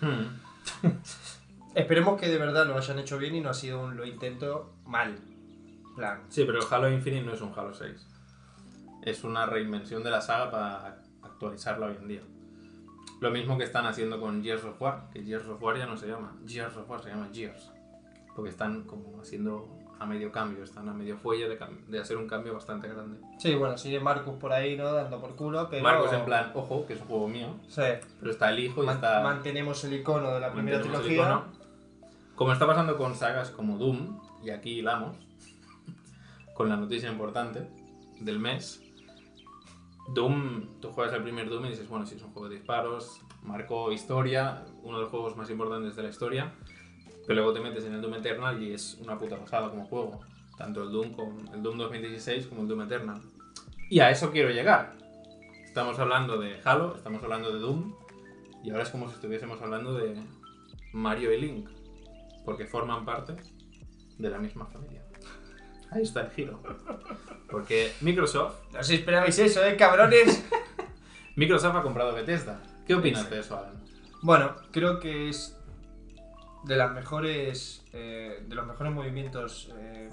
[0.00, 0.26] Hmm.
[1.74, 4.74] Esperemos que de verdad lo hayan hecho bien y no ha sido un lo intento
[4.84, 5.18] mal.
[5.96, 6.22] Plan.
[6.28, 8.06] Sí, pero el Halo Infinite no es un Halo 6.
[9.02, 12.22] Es una reinvención de la saga para actualizarla hoy en día.
[13.20, 15.96] Lo mismo que están haciendo con Gears of War, que Gears of War ya no
[15.96, 17.72] se llama Gears of War, se llama Gears.
[18.36, 22.28] Porque están como haciendo a medio cambio, están a medio fuelle de, de hacer un
[22.28, 23.18] cambio bastante grande.
[23.40, 24.92] Sí, bueno, sigue Marcus por ahí, ¿no?
[24.92, 25.82] Dando por culo, pero.
[25.82, 27.82] Marcos en plan, ojo, que es un juego mío, Sí.
[28.20, 29.20] pero está el hijo y Man- está...
[29.22, 31.42] Mantenemos el icono de la primera mantenemos trilogía.
[32.38, 35.16] Como está pasando con sagas como Doom, y aquí hilamos,
[36.54, 37.68] con la noticia importante
[38.20, 38.80] del mes.
[40.14, 43.22] Doom, tú juegas el primer Doom y dices, bueno, sí, es un juego de disparos,
[43.42, 46.52] marcó historia, uno de los juegos más importantes de la historia,
[47.26, 50.20] pero luego te metes en el Doom Eternal y es una puta pasada como juego,
[50.56, 53.20] tanto el Doom, con, el Doom 2016 como el Doom Eternal.
[53.90, 54.92] Y a eso quiero llegar.
[55.64, 57.94] Estamos hablando de Halo, estamos hablando de Doom,
[58.62, 60.14] y ahora es como si estuviésemos hablando de
[60.92, 61.77] Mario y Link,
[62.44, 63.36] porque forman parte
[64.18, 65.02] de la misma familia.
[65.90, 66.62] Ahí está el giro.
[67.50, 70.44] Porque Microsoft, No os esperabais eso, ¿eh, cabrones?
[71.36, 72.60] Microsoft ha comprado Bethesda.
[72.86, 73.82] ¿Qué opinas de eso, Alan?
[74.22, 75.56] bueno, creo que es
[76.64, 77.84] de las mejores.
[77.92, 79.72] eh, de los mejores movimientos.
[79.78, 80.10] eh,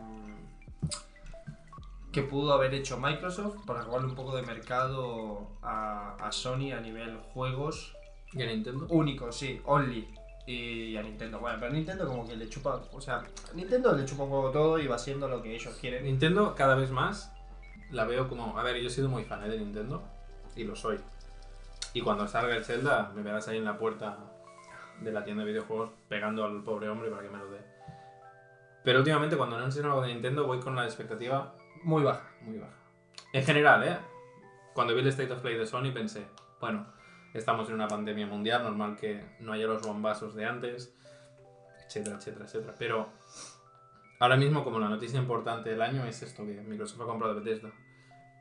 [2.13, 6.79] que pudo haber hecho Microsoft para robarle un poco de mercado a, a Sony a
[6.79, 7.93] nivel juegos
[8.31, 8.87] ¿Y a Nintendo?
[8.89, 10.07] únicos, sí, only.
[10.47, 13.23] Y a Nintendo, bueno, pero Nintendo como que le chupa, o sea,
[13.55, 16.03] Nintendo le chupa un poco todo y va haciendo lo que ellos quieren.
[16.03, 17.31] Nintendo cada vez más
[17.91, 18.57] la veo como...
[18.57, 19.49] A ver, yo he sido muy fan ¿eh?
[19.49, 20.03] de Nintendo
[20.55, 20.99] y lo soy.
[21.93, 24.17] Y cuando salga el Zelda me verás ahí en la puerta
[25.01, 27.59] de la tienda de videojuegos pegando al pobre hombre para que me lo dé.
[28.83, 32.29] Pero últimamente cuando no enseñan algo de Nintendo voy con la expectativa Muy baja.
[32.41, 32.73] muy baja.
[33.33, 33.97] En general, ¿eh?
[34.73, 36.27] Cuando vi el State of Play de Sony pensé,
[36.59, 36.85] bueno,
[37.39, 40.93] estamos en una pandemia mundial, normal que no haya los bombazos de antes,
[41.85, 42.73] etcétera, etcétera, etcétera.
[42.77, 43.09] Pero
[44.19, 47.71] ahora mismo como la noticia importante del año es esto, que Microsoft ha comprado Bethesda.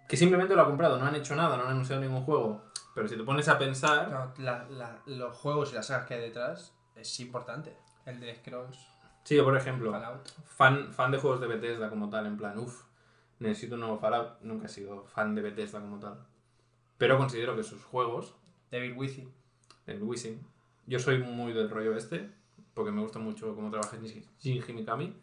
[0.09, 2.63] Que simplemente lo ha comprado, no han hecho nada, no han anunciado ningún juego.
[2.95, 6.15] Pero si te pones a pensar, No, la- la- los juegos y las sagas que
[6.15, 7.77] hay detrás es importante.
[8.07, 8.79] El de Scrolls,
[9.25, 9.93] sí, yo por ejemplo,
[10.47, 12.85] fan, fan de juegos de Bethesda como tal, en plan, uff,
[13.39, 16.19] necesito un nuevo Fallout, nunca he sido fan de Bethesda como tal.
[16.99, 18.37] Pero considero que sus juegos
[18.71, 19.29] David Withy.
[19.87, 20.41] el Wisin.
[20.87, 22.31] Yo soy muy del rollo este,
[22.75, 25.15] porque me gusta mucho cómo trabaja Shin- Shinji Mikami.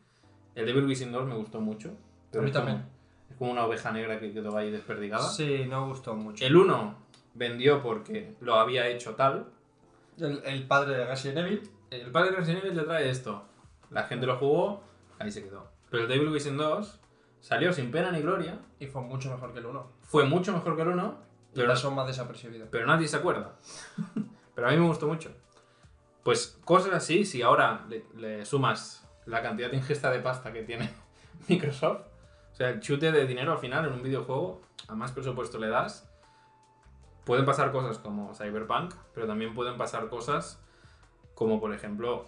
[0.56, 1.95] El Devil Within 2 me gustó mucho.
[2.32, 2.89] pero A mí es como- también.
[3.30, 5.27] es como una oveja negra que quedó ahí desperdigada.
[5.30, 6.45] Sí, no gustó mucho.
[6.45, 6.95] El 1
[7.34, 9.47] vendió porque lo había hecho tal.
[10.17, 11.62] El, el padre de Resident Evil.
[11.89, 13.43] El padre de Resident Evil te trae esto.
[13.89, 14.84] La gente lo jugó,
[15.19, 15.69] ahí se quedó.
[15.89, 16.99] Pero el Devil Within 2
[17.41, 18.60] salió sin pena ni gloria.
[18.80, 19.91] Y fue mucho mejor que el 1.
[20.01, 21.17] Fue mucho mejor que el 1,
[21.54, 22.68] Pero pasó más desapercibido.
[22.72, 23.56] pero nadie se acuerda.
[24.56, 25.32] pero a mí me gustó mucho.
[26.24, 30.64] Pues cosas así, si ahora le, le sumas la cantidad de ingesta de pasta que
[30.64, 30.90] tiene
[31.48, 32.02] Microsoft,
[32.52, 35.70] o sea, el chute de dinero al final en un videojuego, a más presupuesto le
[35.70, 36.12] das,
[37.26, 40.62] pueden pasar cosas como Cyberpunk, pero también pueden pasar cosas
[41.34, 42.26] como, por ejemplo,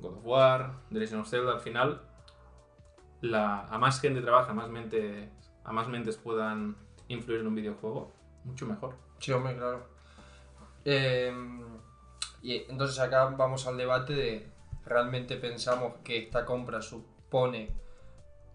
[0.00, 2.02] God of War, The Legend of Zelda, al final,
[3.20, 5.30] la, a más gente trabaja, a más, mente,
[5.64, 6.76] a más mentes puedan
[7.08, 8.12] influir en un videojuego,
[8.46, 8.94] mucho mejor.
[9.18, 9.86] Sí, hombre, claro.
[10.84, 11.32] Eh,
[12.42, 14.46] y entonces acá vamos al debate de
[14.84, 17.70] realmente pensamos que esta compra supone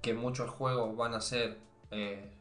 [0.01, 1.57] que muchos juegos van a ser
[1.91, 2.31] eh,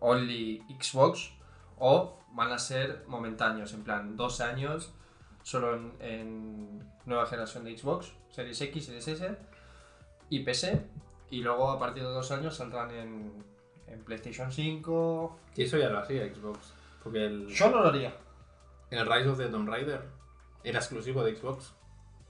[0.00, 1.32] only Xbox
[1.78, 4.92] O van a ser momentáneos, en plan, dos años
[5.42, 9.36] solo en, en nueva generación de Xbox, Series X, Series S
[10.28, 10.84] y PC.
[11.30, 13.32] Y luego a partir de dos años saldrán en,
[13.86, 15.38] en PlayStation 5.
[15.56, 16.74] Y eso ya lo hacía Xbox.
[17.02, 18.14] Porque el, Yo no lo haría.
[18.90, 20.02] el Rise of the Tomb Raider
[20.64, 21.72] era exclusivo de Xbox.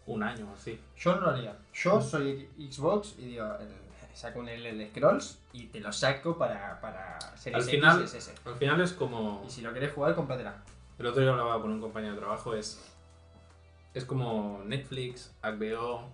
[0.07, 0.81] Un año así.
[0.96, 1.59] Yo no lo haría.
[1.74, 6.81] Yo soy Xbox y digo, el- saco un LL Scrolls y te lo saco para,
[6.81, 8.35] para Series Al X final- y SS.
[8.46, 9.44] Al final es como.
[9.46, 10.57] Y si lo querés jugar, cómpratela.
[10.98, 12.83] El otro día hablaba con un compañero de trabajo, es.
[13.94, 16.09] Es como Netflix, HBO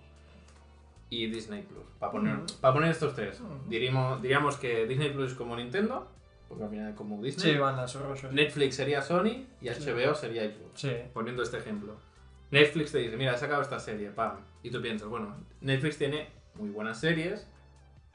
[1.09, 1.85] y Disney Plus.
[1.99, 2.47] Para poner, Mm.
[2.61, 3.41] para poner estos tres.
[3.41, 3.69] Mm.
[3.69, 6.09] Diríamos, diríamos que Disney Plus es como Nintendo,
[6.55, 7.53] porque al final como Disney.
[7.55, 8.31] Sí, van a su rollo.
[8.33, 9.91] Netflix sería Sony y Sí.
[9.91, 10.81] HBO sería Xbox.
[10.81, 10.93] Sí.
[11.13, 11.97] Poniendo este ejemplo.
[12.51, 14.37] Netflix te dice, mira, he sacado esta serie, pam.
[14.63, 17.49] Y tú piensas, bueno, Netflix tiene muy buenas series,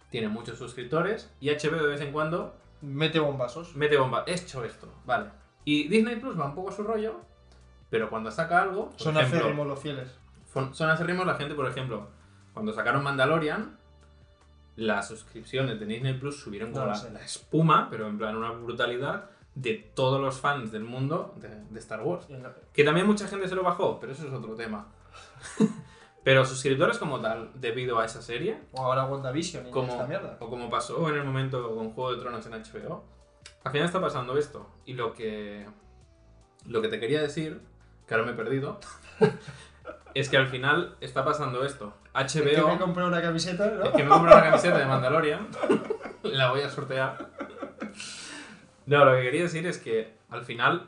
[0.09, 3.75] tiene muchos suscriptores y HBO de vez en cuando Mete bombazos.
[3.75, 4.23] mete bomba.
[4.25, 5.29] He hecho esto, vale.
[5.65, 7.19] Y Disney Plus va un poco a su rollo,
[7.89, 10.17] pero cuando saca algo, por Son ejemplo, aférrimos los fieles.
[10.53, 12.07] son acérrimos la gente, por ejemplo,
[12.53, 13.77] cuando sacaron Mandalorian,
[14.79, 18.51] las suscripciones de Disney Plus subieron como No la, la espuma, pero en plan una
[18.51, 22.27] brutalidad de todos los fans del mundo de, de Star Wars.
[22.73, 24.87] Que también mucha gente se lo bajó, pero eso es otro tema.
[26.23, 30.37] pero suscriptores como tal, debido a esa serie, O ahora WandaVision y como, esta mierda.
[30.39, 33.03] o como pasó en el momento con Juego de Tronos en HBO,
[33.63, 34.69] al final está pasando esto.
[34.85, 35.65] Y lo que,
[36.65, 37.61] lo que te quería decir,
[38.07, 38.79] que ahora me he perdido,
[40.13, 41.93] es que al final está pasando esto.
[42.17, 43.83] Es que me HBO, compré una camiseta, ¿no?
[43.83, 45.47] es que me compré una camiseta de Mandalorian,
[46.23, 47.29] la voy a sortear.
[48.85, 50.87] No, lo que quería decir es que al final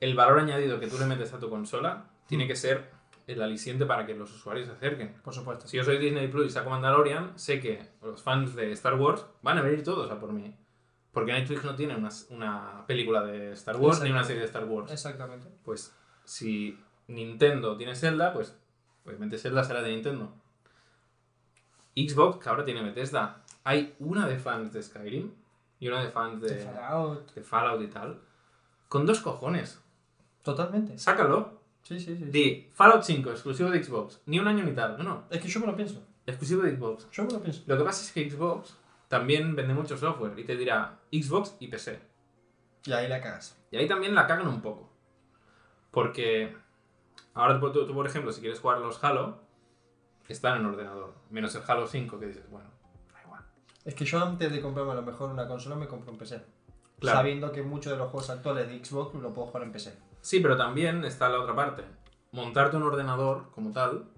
[0.00, 2.90] el valor añadido que tú le metes a tu consola tiene que ser
[3.26, 5.14] el aliciente para que los usuarios se acerquen.
[5.22, 5.68] Por supuesto.
[5.68, 9.26] Si yo soy Disney Plus y saco Mandalorian, sé que los fans de Star Wars
[9.42, 10.56] van a venir todos a por mí.
[11.12, 14.64] Porque Netflix no tiene una, una película de Star Wars ni una serie de Star
[14.64, 14.90] Wars.
[14.90, 15.48] Exactamente.
[15.64, 15.94] Pues
[16.24, 18.58] si Nintendo tiene Zelda, pues
[19.08, 20.32] obviamente Zelda será de Nintendo.
[21.96, 23.42] Xbox, que ahora tiene Bethesda.
[23.64, 25.32] Hay una de fans de Skyrim
[25.80, 27.34] y una de fans de, De Fallout.
[27.34, 28.20] de Fallout y tal.
[28.88, 29.82] Con dos cojones.
[30.42, 30.96] Totalmente.
[30.98, 31.58] Sácalo.
[31.82, 32.24] Sí, sí, sí.
[32.26, 34.20] Di Fallout 5, exclusivo de Xbox.
[34.26, 34.96] Ni un año ni tal.
[34.98, 35.24] No, no.
[35.30, 36.02] Es que yo me lo pienso.
[36.26, 37.10] Exclusivo de Xbox.
[37.10, 37.62] Yo me lo pienso.
[37.66, 38.76] Lo que pasa es que Xbox
[39.08, 41.98] también vende mucho software y te dirá Xbox y PC.
[42.84, 43.58] Y ahí la cagas.
[43.70, 44.90] Y ahí también la cagan un poco.
[45.90, 46.54] Porque
[47.38, 49.38] ahora tú, tú, por ejemplo, si quieres jugar los Halo,
[50.28, 51.14] están en ordenador.
[51.30, 52.68] Menos el Halo 5 que dices, bueno,
[53.12, 53.44] da igual.
[53.84, 56.44] Es que yo antes de comprarme a lo mejor una consola me compré un PC.
[56.98, 57.18] Claro.
[57.18, 59.96] Sabiendo que muchos de los juegos actuales de Xbox lo puedo jugar en PC.
[60.20, 61.84] Sí, pero también está la otra parte.
[62.32, 64.10] Montarte un ordenador como tal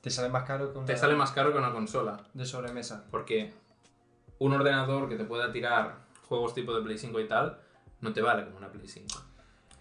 [0.00, 2.24] Te sale más caro que una te sale más caro que una consola.
[2.32, 3.06] de sobremesa.
[3.10, 3.52] Porque
[4.38, 7.60] un ordenador que te pueda tirar juegos tipo de Play 5 y tal,
[8.00, 9.31] no te vale como una Play 5.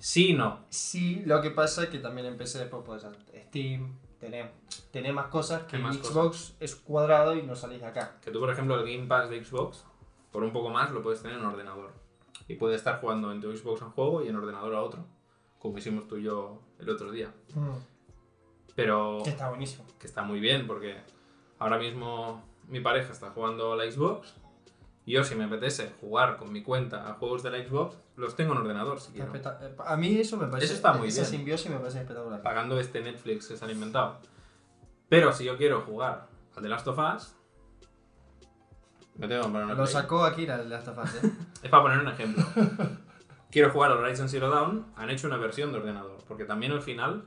[0.01, 0.65] Sí, no.
[0.69, 4.51] Sí, lo que pasa es que también en PC después puedes hacer Steam, tener,
[4.89, 8.17] tener más cosas que más Xbox es cuadrado y no salís de acá.
[8.21, 9.85] Que tú, por ejemplo, el Game Pass de Xbox,
[10.31, 11.91] por un poco más, lo puedes tener en ordenador.
[12.47, 15.05] Y puedes estar jugando en tu Xbox a un juego y en ordenador a otro.
[15.59, 17.31] Como hicimos tú y yo el otro día.
[18.75, 19.85] Pero Que está buenísimo.
[19.99, 20.97] que está muy bien porque
[21.59, 24.33] ahora mismo mi pareja está jugando a la Xbox.
[25.11, 28.53] Yo, si me apetece jugar con mi cuenta a juegos de la Xbox, los tengo
[28.53, 29.33] en ordenador si quiero.
[29.35, 30.65] eh, A mí eso me parece.
[30.65, 31.31] Eso está muy esa bien.
[31.31, 32.41] simbiosis me parece espectacular.
[32.41, 34.19] Pagando este Netflix que se han inventado.
[35.09, 37.35] Pero si yo quiero jugar al The Last of Us,
[39.15, 39.93] me tengo que comprar una Lo Play.
[39.93, 41.31] sacó Akira el Last of Us, ¿eh?
[41.63, 42.43] Es para poner un ejemplo.
[43.51, 46.81] Quiero jugar al Horizon Zero Dawn, han hecho una versión de ordenador, porque también al
[46.81, 47.25] final,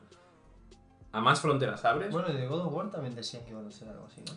[1.12, 2.10] a más fronteras abres.
[2.10, 4.22] Bueno, bueno, y de God of War también decían que iban a hacer algo así,
[4.26, 4.32] ¿no?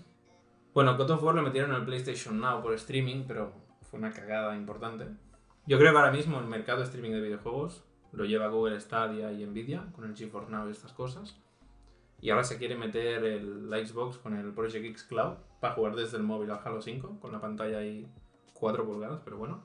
[0.73, 3.53] God of War lo metieron en el PlayStation Now por streaming, pero
[3.89, 5.06] fue una cagada importante.
[5.65, 9.32] Yo creo que ahora mismo el mercado de streaming de videojuegos lo lleva Google Stadia
[9.32, 11.38] y Nvidia con el GeForce Now y estas cosas.
[12.21, 15.95] Y ahora se quiere meter el, la Xbox con el Project X Cloud para jugar
[15.95, 18.08] desde el móvil al Halo 5 con la pantalla ahí
[18.53, 19.63] 4 pulgadas, pero bueno.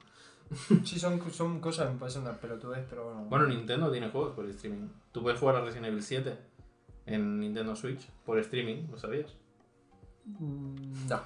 [0.85, 3.25] Sí, son, son cosas, me parecen una pelotudez, pero bueno.
[3.25, 4.89] Bueno, Nintendo tiene juegos por streaming.
[5.13, 6.37] Tú puedes jugar a Resident Evil 7
[7.07, 9.35] en Nintendo Switch por streaming, ¿lo sabías?
[10.25, 11.21] Mm, No.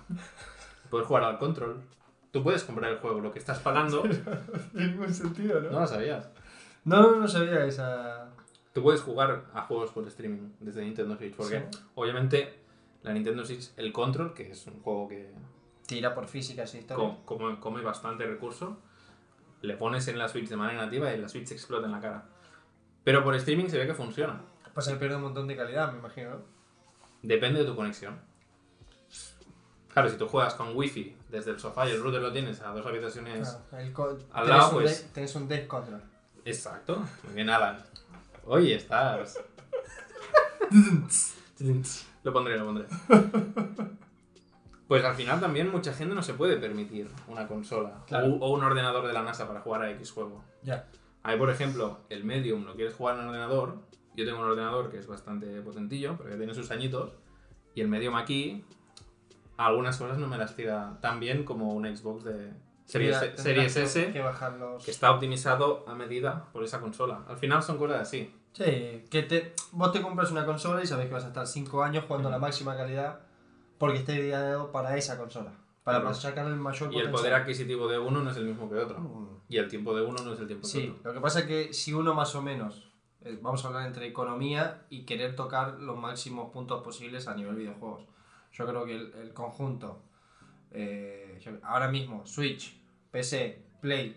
[0.90, 1.82] Puedes jugar al Control.
[2.30, 4.02] Tú puedes comprar el juego, lo que estás pagando,
[4.74, 6.28] ningún sentido, no lo sabías.
[6.84, 8.28] No, no, no sabía esa.
[8.72, 11.78] Tú puedes jugar a juegos por streaming desde Nintendo Switch, porque Sí.
[11.94, 12.58] obviamente
[13.02, 15.32] la Nintendo Switch, el Control, que es un juego que
[15.86, 17.16] Tira por físicas y historia.
[17.24, 18.78] co- come, come bastante recurso,
[19.62, 22.24] le pones en la Switch de manera nativa y la Switch explota en la cara.
[23.02, 24.42] Pero por streaming se ve que funciona.
[24.74, 26.36] Pues se pierde un montón de calidad, me imagino, ¿no?
[27.22, 28.20] Depende de tu conexión.
[29.96, 32.68] Claro, si tú juegas con wifi desde el sofá y el router lo tienes a
[32.70, 33.56] dos habitaciones.
[33.70, 36.02] Claro, Al lado, pues- de- tenés un desk control.
[36.44, 37.02] Exacto.
[37.24, 37.78] Muy bien, Alan.
[38.44, 39.40] Oye, estás.
[42.24, 42.86] lo pondré, lo pondré.
[44.86, 48.34] Pues al final también mucha gente no se puede permitir una consola Claro.
[48.34, 50.44] o, o un ordenador de la NASA para jugar a X juego.
[50.62, 50.86] Ya.
[51.22, 53.78] Ahí, por ejemplo, el Medium lo quieres jugar en un ordenador.
[54.14, 57.12] Yo tengo un ordenador que es bastante potentillo, pero que tiene sus añitos.
[57.74, 58.62] Y el Medium aquí,
[59.56, 62.52] algunas cosas no me las tira tan bien como un Xbox de
[62.84, 64.24] Series, Tendrás Series S, Que
[64.84, 67.24] que está optimizado a medida por esa consola.
[67.28, 68.32] Al final son cosas así.
[68.52, 71.82] Sí, que te, vos te compras una consola y sabes que vas a estar 5
[71.82, 73.20] años jugando a la máxima calidad
[73.78, 75.52] porque está ideado para esa consola.
[75.84, 76.14] Para Claro.
[76.14, 78.98] sacar el mayor Y el poder adquisitivo de uno no es el mismo que otro.
[78.98, 79.28] Mm.
[79.48, 81.10] Y el tiempo de uno no es el tiempo de Sí, otro.
[81.10, 82.90] lo que pasa es que si uno más o menos,
[83.20, 87.54] eh, vamos a hablar entre economía y querer tocar los máximos puntos posibles a nivel
[87.56, 88.04] videojuegos.
[88.56, 90.02] Yo creo que el, el conjunto,
[90.70, 92.74] eh, yo- ahora mismo, Switch,
[93.10, 94.16] PC, Play,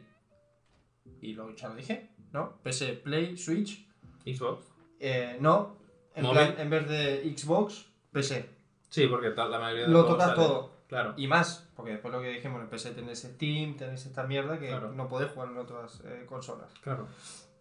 [1.21, 2.57] y lo, ya lo dije, ¿no?
[2.63, 3.85] PC, Play, Switch,
[4.25, 4.65] Xbox.
[4.99, 5.77] eh, no,
[6.15, 6.37] en, Móvil.
[6.39, 8.49] plan, en vez de Xbox, PC.
[8.89, 10.79] Sí, porque tal- la mayoría de Lo juegos tocas todo.
[10.87, 11.13] Claro.
[11.17, 14.69] Y más, porque después lo que dijimos, en PC tenés Steam, tenés esta mierda que
[14.69, 14.91] Claro.
[14.91, 16.71] no podés jugar en otras eh, consolas.
[16.81, 17.07] Claro.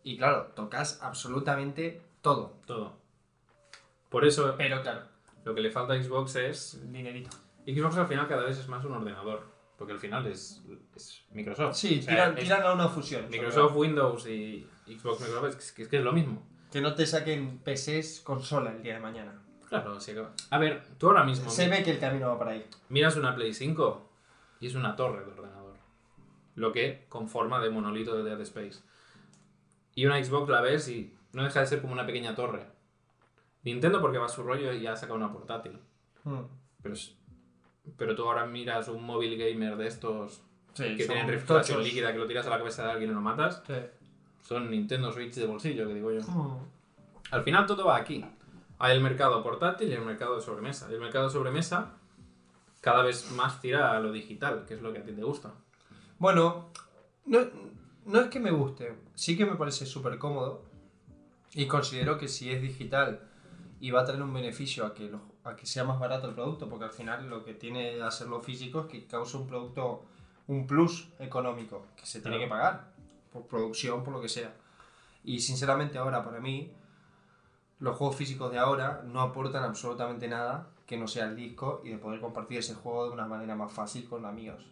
[0.03, 2.55] Y claro, tocas absolutamente todo.
[2.67, 2.97] Todo.
[4.09, 5.03] Por eso, Pero claro,
[5.44, 6.81] lo que le falta a Xbox es.
[6.92, 7.31] dinerito.
[7.66, 9.57] Xbox al final cada vez es más un ordenador.
[9.77, 10.61] Porque al final es,
[10.96, 11.77] es Microsoft.
[11.77, 13.29] Sí, O sea, tiran, es tiran a una fusión.
[13.31, 16.42] Microsoft, Windows y Xbox Microsoft es que, es que es lo mismo.
[16.72, 19.40] Que no te saquen PCs consola el día de mañana.
[19.68, 22.53] Claro, sí que- A ver, tú ahora mismo Se ve que el camino va para
[22.53, 22.66] ahí.
[22.88, 24.11] miras una Play 5
[24.59, 25.74] y es una torre de ordenador.
[26.57, 28.81] Lo que con forma de monolito de Dead Space.
[29.94, 32.66] Y una Xbox la ves y no deja de ser como una pequeña torre.
[33.62, 35.79] Nintendo porque va a su rollo y ya ha sacado una portátil.
[36.25, 36.40] Mm.
[36.83, 36.94] Pero,
[37.97, 40.42] pero tú ahora miras un móvil gamer de estos
[40.75, 43.21] Sí, que tienen refrigeración líquida, que lo tiras a la cabeza de alguien y lo
[43.21, 43.62] matas.
[43.66, 43.75] Sí.
[44.42, 46.21] Son Nintendo Switch de bolsillo, que digo yo.
[46.21, 46.59] Mm.
[47.33, 48.25] Al final todo va aquí.
[48.79, 50.87] Hay el mercado portátil y el mercado de sobremesa.
[50.90, 51.99] Y el mercado de sobremesa
[52.81, 55.53] cada vez más tira a lo digital, que es lo que a ti te gusta.
[56.18, 56.71] Bueno,
[57.27, 57.40] no,
[58.07, 60.64] no es que me guste, sí que me parece súper cómodo
[61.53, 63.21] y considero que si es digital
[63.81, 66.35] y va a traer un beneficio a que, lo- a que sea más barato el
[66.35, 70.05] producto, porque al final lo que tiene de hacerlo físico es que causa un producto,
[70.49, 72.49] un plus económico que se tiene Claro.
[72.49, 72.93] que pagar
[73.33, 74.53] por producción, por lo que sea.
[75.25, 76.73] Y sinceramente ahora para mí
[77.81, 81.91] los juegos físicos de ahora no aportan absolutamente nada que no sea el disco y
[81.91, 84.64] de poder compartir ese juego de una manera más fácil con amigos.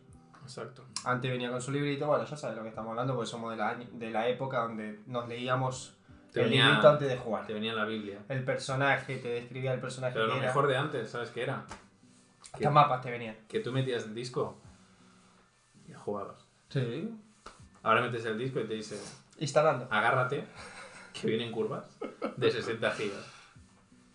[0.43, 0.83] Exacto.
[1.05, 3.57] Antes venía con su librito, bueno, ya sabes lo que estamos hablando, porque somos de
[3.59, 5.95] la, de la época donde nos leíamos
[6.37, 7.47] Te el venía- librito antes de jugar.
[7.47, 8.19] Te venía la Biblia.
[8.29, 10.47] El personaje, te describía el personaje Pero lo que era.
[10.49, 11.65] mejor de antes, ¿sabes qué era?
[12.53, 13.37] Hasta mapas te venían.
[13.49, 14.57] Que tú metías el disco
[15.89, 16.47] y jugabas.
[16.69, 17.11] Sí.
[17.83, 19.01] Ahora metes el disco y te dice,
[19.39, 19.87] Instalando.
[19.91, 20.45] agárrate,
[21.13, 21.85] que vienen curvas
[22.37, 23.25] de 60 gigas.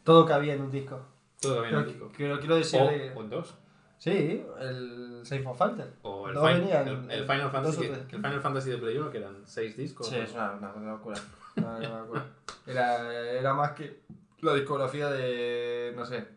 [0.03, 0.99] Todo cabía en un disco.
[1.39, 2.11] Todo bien en el disco.
[2.17, 3.13] pero quiero decirle.
[3.15, 3.55] O, o en dos.
[3.97, 5.93] Sí, el Safe of Fighter.
[6.01, 8.97] O el, No Fin- venían el- el Final Fantasy, que- el Final Fantasy de Play
[8.97, 10.07] 1, que eran 6 discos.
[10.07, 10.23] Sí, ¿no?
[10.23, 11.17] es una, una- una locura.
[11.55, 12.25] Una- una locura.
[12.67, 13.99] Era, era más que
[14.41, 15.93] la discografía de.
[15.95, 16.27] no sé,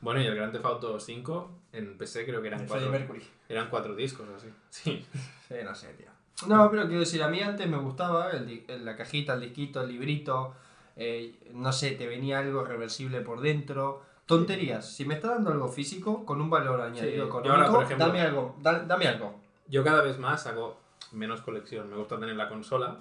[0.00, 2.98] Bueno, y el Grand Theft Auto 5 en PC creo que eran de 4 Freddie
[3.06, 3.26] Mercury.
[3.48, 4.48] eran cuatro discos o así.
[4.70, 5.04] Sí.
[5.48, 6.06] Sí, no sé, tío.
[6.46, 9.82] No, pero quiero decir, a mí antes me gustaba el el- la cajita, el disquito,
[9.82, 10.54] el librito.
[11.00, 14.02] eh, no sé, te venía algo reversible por dentro.
[14.26, 14.84] Tonterías.
[14.94, 18.06] Si me está dando algo físico con un valor añadido yo económico, ahora, por ejemplo-
[18.08, 18.56] dame algo.
[18.60, 19.34] da- dame algo.
[19.68, 20.76] Yo cada vez más hago
[21.12, 21.88] menos colección.
[21.88, 22.98] Me gusta tener la consola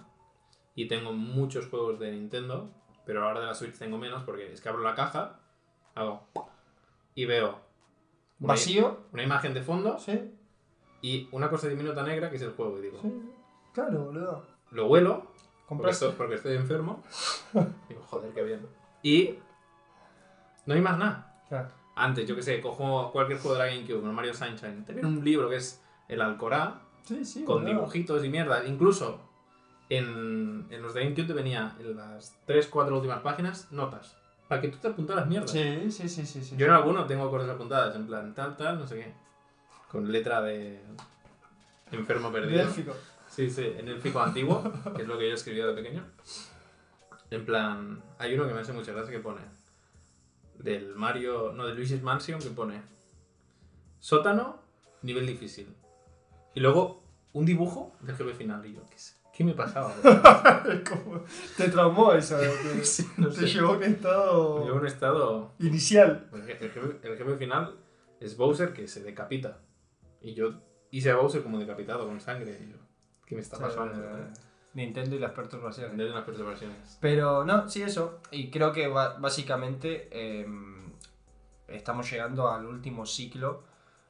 [0.78, 2.70] y tengo muchos juegos de Nintendo,
[3.04, 5.40] pero ahora de la Switch tengo menos porque es que abro la caja,
[5.96, 6.24] hago
[7.16, 7.60] y veo
[8.40, 9.00] una, Vacío.
[9.12, 10.32] una imagen de fondo Sí,
[11.02, 12.78] y una cosa diminuta negra que es el juego.
[12.78, 13.12] Y digo, sí.
[13.74, 14.46] Claro, boludo.
[14.72, 15.32] lo huelo
[15.68, 17.04] porque estoy, porque estoy enfermo.
[17.90, 18.66] digo, joder, qué bien.
[19.02, 19.36] Y
[20.68, 21.42] no hay más nada.
[21.50, 21.70] Claro.
[21.96, 25.08] Antes, yo que sé, cojo cualquier juego de la GameCube, un Mario Sunshine, te viene
[25.08, 27.70] un libro que es el Alcorá, Sí, sí, con boludo.
[27.80, 28.64] dibujitos y mierda.
[28.68, 29.27] Incluso
[29.90, 34.16] en, en los de GameCube te venía en las 3-4 últimas páginas notas.
[34.48, 35.48] Para que tú te apuntaras mierda.
[35.48, 36.44] Sí, sí, sí, sí.
[36.44, 36.56] sí.
[36.58, 39.14] Yo en alguno tengo cosas apuntadas, en plan tal, tal, no sé qué.
[39.92, 40.82] Con letra de
[41.92, 42.62] enfermo perdido.
[42.62, 42.94] Élfico.
[43.30, 44.64] Sí, sí, en el fico antiguo,
[44.96, 46.06] que es lo que yo escribía de pequeño.
[47.30, 49.42] En plan, hay uno que me hace mucha gracia que pone
[50.56, 52.82] del Mario, no, de Luigi's Mansion que pone
[54.00, 54.60] sótano,
[55.02, 55.68] nivel difícil.
[56.56, 58.66] Y luego un dibujo del jefe final.
[58.66, 59.94] Y yo, ¿qué, es- qué me pasaba?
[60.90, 61.24] Como-
[61.56, 62.38] Te traumó eso.
[62.40, 65.54] Te, Sí, no te llevó a un estado Yo un estado...
[65.60, 66.28] inicial.
[66.34, 67.76] El je- el jefe, el jefe final
[68.20, 69.60] es Bowser que se decapita.
[70.22, 70.54] Y yo
[70.90, 72.58] hice a Bowser como decapitado con sangre.
[72.62, 72.78] Y yo,
[73.28, 73.94] ¿qué me está pasando?
[74.04, 74.24] Eh,
[74.74, 75.96] Nintendo y las perturbaciones.
[75.98, 76.98] Desde unas perturbaciones.
[77.00, 78.20] Pero no, sí, eso.
[78.32, 80.92] Y creo que básicamente em,
[81.68, 83.64] estamos llegando al último ciclo.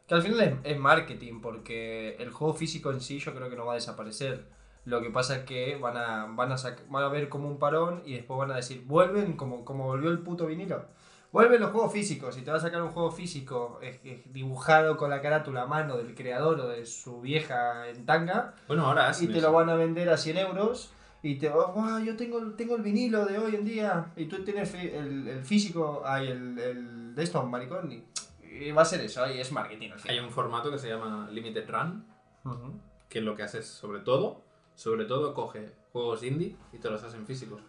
[0.08, 3.58] Que al final es, es marketing, porque el juego físico en sí yo creo que
[3.58, 4.56] no va a desaparecer.
[4.88, 6.56] Lo que pasa es que van a, van a,
[6.90, 10.10] van a ver como un parón y después van a decir, vuelven como, como volvió
[10.10, 10.86] el puto vinilo.
[11.34, 15.10] Vuelven los juegos físicos y te va a sacar un juego físico eh, dibujado con
[15.10, 19.28] la carátula a mano del creador o de su vieja en tanga Bueno, ahora y
[19.28, 19.48] te eso.
[19.48, 20.90] lo van a vender a 100 euros
[21.22, 24.42] y te va, "Guau, yo tengo, tengo el vinilo de hoy en día y tú
[24.46, 28.04] tienes el, el físico, hay el, el de esto, maricón, y,
[28.50, 31.28] y va a ser eso, y es marketing al Hay un formato que se llama
[31.30, 32.06] Limited Run,
[33.10, 34.44] que lo que hace es, sobre todo,
[34.78, 37.62] sobre todo coge juegos indie y te los hace en físicos.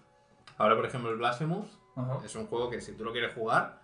[0.59, 2.21] Ahora, por ejemplo, el Blasphemous Ajá.
[2.25, 3.81] es un juego que si tú lo quieres jugar,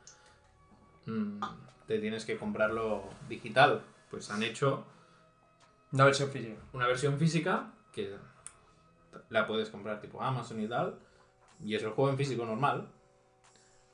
[1.06, 1.40] mm,
[1.86, 3.82] te tienes que comprarlo digital.
[4.10, 4.84] Pues han hecho
[5.92, 6.60] Una versión física.
[6.74, 8.14] una versión física que
[9.30, 10.98] la puedes comprar tipo Amazon y tal,
[11.64, 12.90] y es el juego en físico normal.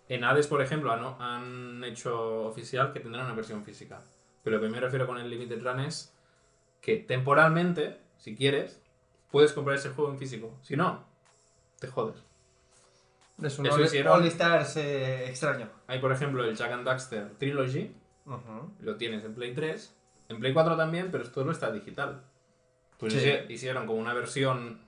[0.08, 4.02] En Hades, por ejemplo, han, han hecho oficial que tendrán una versión física.
[4.42, 6.12] Pero lo que me refiero con el Limited Run es
[6.80, 8.79] que temporalmente, si quieres,
[9.30, 10.50] puedes comprar ese juego en físico.
[10.62, 11.04] Si no,
[11.78, 12.16] te jodes.
[13.42, 15.68] Es un Eso All, hicieron- All Stars eh, extraño.
[15.86, 17.94] Hay, por ejemplo, el Jack and Daxter Trilogy,
[18.80, 19.94] lo tienes en Play 3,
[20.28, 22.22] en Play 4 también, pero esto no está digital.
[22.98, 23.30] Pues Sí.
[23.48, 24.80] hicieron como una versión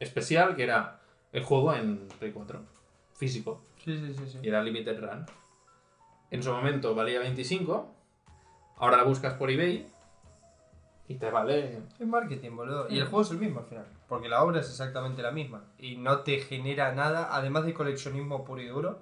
[0.00, 1.00] especial que era
[1.32, 2.60] el juego en Play 4,
[3.14, 4.38] físico, Sí, sí, sí, sí.
[4.42, 5.24] y era Limited Run.
[6.30, 7.90] En su momento valía 25,
[8.76, 9.86] ahora la buscas por eBay
[11.08, 11.80] y te vale...
[11.98, 12.86] Es marketing, boludo.
[12.90, 13.86] Y el juego es el mismo al final.
[14.08, 15.64] Porque la obra es exactamente la misma.
[15.78, 19.00] Y no te genera nada, además de coleccionismo puro y duro.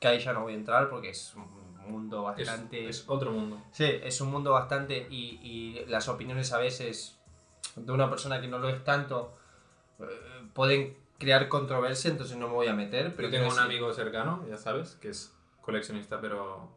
[0.00, 1.46] Que ahí ya no voy a entrar porque es un
[1.88, 2.88] mundo Es, bastante.
[2.88, 3.62] es otro mundo.
[3.70, 5.06] Sí, es un mundo bastante.
[5.08, 7.18] Y, y las opiniones a veces
[7.76, 9.36] de una persona que no lo es tanto
[10.00, 10.04] eh,
[10.52, 13.14] pueden crear controversia, entonces no me voy a meter.
[13.14, 16.70] Pero Yo tengo un amigo cercano, ya sabes, que es coleccionista, pero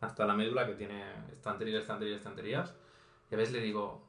[0.00, 2.74] hasta la médula, que tiene estanterías, estanterías, estanterías.
[3.30, 4.07] Y a veces le digo,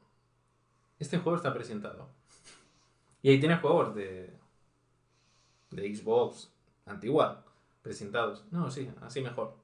[1.00, 2.08] este juego está presentado.
[3.22, 4.32] Y ahí tiene juegos de,
[5.70, 6.50] de Xbox
[6.86, 7.44] antigua,
[7.82, 8.44] presentados.
[8.50, 9.54] No, sí, así mejor.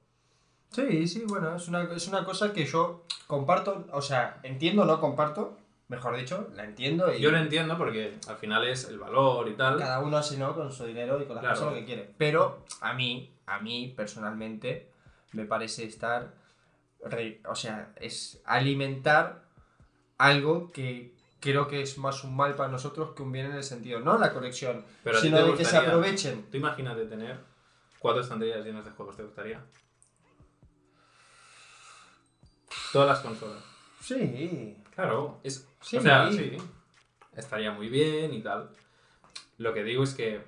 [0.70, 5.00] Sí, sí, bueno, es una, es una cosa que yo comparto, o sea, entiendo, no
[5.00, 5.56] comparto,
[5.88, 9.54] mejor dicho, la entiendo y Yo lo entiendo porque al final es el valor y
[9.54, 9.78] tal.
[9.78, 10.54] cada uno hace ¿no?
[10.54, 11.56] con su dinero y con las Claro.
[11.56, 12.10] cosas lo que quiere.
[12.18, 14.90] Pero a mí, a mí personalmente,
[15.32, 16.34] me parece estar,
[17.04, 19.44] re- o sea, es alimentar
[20.18, 21.14] algo que
[21.50, 24.18] creo que es más un mal para nosotros que un bien en el sentido, no
[24.18, 26.50] la colección, Pero sino de que se aprovechen.
[26.50, 27.38] Tú imagínate tener
[27.98, 29.60] cuatro estanterías llenas de juegos, ¿te gustaría?
[32.92, 33.62] Todas las consolas.
[34.00, 36.38] Sí, Claro, es, Sí, o sea, sí.
[36.38, 36.56] sí,
[37.34, 38.70] estaría muy bien y tal.
[39.58, 40.42] Lo que digo es que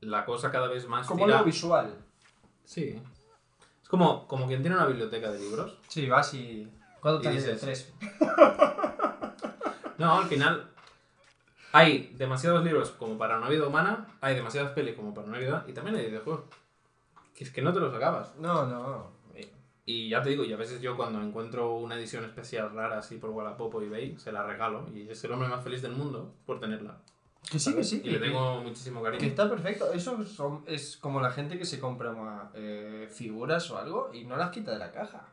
[0.00, 1.96] la cosa cada vez más como tira- algo visual.
[2.64, 3.00] Sí.
[3.82, 5.78] Es como, como quien tiene una biblioteca de libros.
[5.88, 6.70] Sí, vas y...
[7.00, 7.92] ¿Cuánto te dices- Tres.
[10.02, 10.68] No, al final
[11.72, 15.64] hay demasiados libros como para una vida humana, hay demasiadas pelis como para una vida
[15.66, 16.44] y también hay videojuegos.
[17.34, 18.34] Que es que no te los acabas.
[18.36, 19.10] No, no.
[19.84, 23.16] Y ya te digo, y a veces yo cuando encuentro una edición especial rara así
[23.16, 26.34] por Wallapop o eBay, se la regalo y es el hombre más feliz del mundo
[26.46, 26.98] por tenerla.
[27.50, 28.00] Que sí, que sí.
[28.04, 29.26] Y le que- tengo muchísimo Que cariño.
[29.26, 29.92] está perfecto.
[29.92, 34.36] Eso son- es como la gente que se compra eh, figuras o algo y no
[34.36, 35.26] las quita de la caja.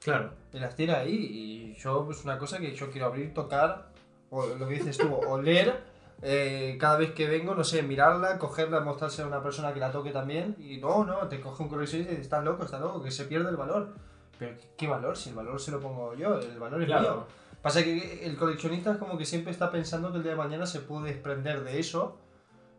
[0.00, 0.32] Claro.
[0.52, 1.12] Y las tira ahí.
[1.12, 3.89] Y yo es una cosa que yo quiero abrir, tocar,
[4.30, 5.80] o lo que dices tú, oler.
[6.22, 9.90] eh, cada vez que vengo, no sé, mirarla, cogerla, mostrársela a una persona que la
[9.90, 10.56] toque también.
[10.58, 13.24] Y no, no, te coge un coleccionista y dices, estás loco, estás loco, que se
[13.24, 13.94] pierde el valor.
[14.38, 15.16] Pero ¿qué, valor?
[15.16, 16.98] Si el valor se lo pongo yo, el valor es mío.
[16.98, 17.26] Claro.
[17.62, 20.64] Pasa que el coleccionista es como que siempre está pensando que el día de mañana
[20.66, 22.16] se puede desprender de eso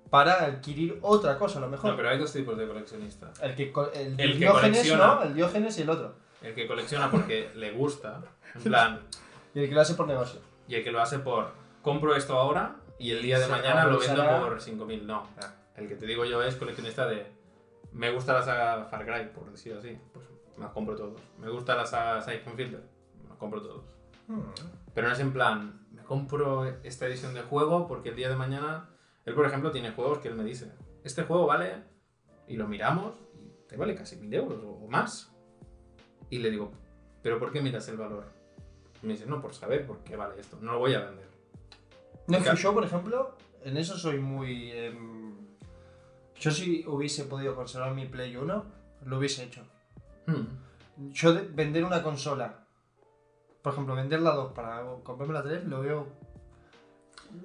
[0.09, 1.91] para adquirir otra cosa, a lo mejor.
[1.91, 3.39] No, pero hay dos tipos de coleccionistas.
[3.41, 5.05] El que el, El que Diógenes, colecciona.
[5.07, 5.23] ¿no?
[5.23, 6.13] El Diógenes y el otro.
[6.41, 8.21] El que colecciona porque le gusta,
[8.55, 8.99] en plan,
[9.53, 10.39] Y el que lo hace por negocio.
[10.71, 11.51] Y el que lo hace por
[11.81, 15.01] compro esto ahora y el día de mañana lo vendo por 5.000.
[15.01, 15.27] No,
[15.75, 17.29] el que te digo yo es coleccionista de
[17.91, 21.19] me gusta la saga Far Cry, por decir así, pues me los compro todos.
[21.39, 22.81] Me gusta la saga Siphon Filter,
[23.21, 23.83] me los compro todos.
[24.93, 28.37] Pero no es en plan, me compro esta edición de juego porque el día de
[28.37, 28.91] mañana,
[29.25, 30.71] él por ejemplo tiene juegos que él me dice,
[31.03, 31.83] este juego vale,
[32.47, 35.35] y lo miramos, y te vale casi mil euros o más.
[36.29, 36.71] Y le digo,
[37.21, 38.40] ¿pero por qué miras el valor?
[39.01, 41.27] Me dice, no, por saber por qué vale esto, no lo voy a vender.
[42.27, 42.57] No, es que Claro.
[42.59, 44.71] yo, por ejemplo, en eso soy muy...
[44.71, 45.35] em,
[46.39, 48.65] yo si hubiese podido conservar mi Play 1,
[49.05, 49.63] lo hubiese hecho.
[50.27, 50.45] Hmm.
[51.11, 52.65] yo de- vender una consola,
[53.63, 56.07] por ejemplo, vender la 2 para comprarme la 3, lo veo.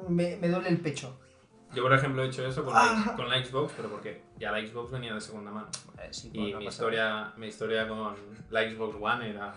[0.09, 1.19] Me, me duele el pecho.
[1.75, 3.05] Yo, por ejemplo, he hecho eso con, Ah.
[3.07, 5.69] la, con la Xbox, pero porque ya la Xbox venía de segunda mano.
[5.99, 8.15] Eh, sí, Y pues mi, historia, mi historia con
[8.51, 9.55] la Xbox One era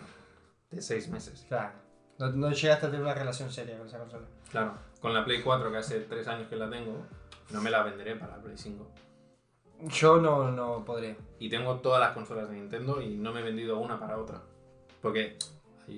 [0.71, 1.45] de seis meses.
[1.47, 1.71] Claro.
[2.19, 4.25] No, no llegaste a tener una relación seria con esa consola.
[4.51, 7.05] Claro, con la Play 4, que hace tres años que la tengo,
[7.51, 8.87] no me la venderé para la Play 5.
[9.87, 11.15] Yo no, no podría.
[11.39, 14.41] Y tengo todas las consolas de Nintendo y no me he vendido una para otra.
[15.01, 15.37] Porque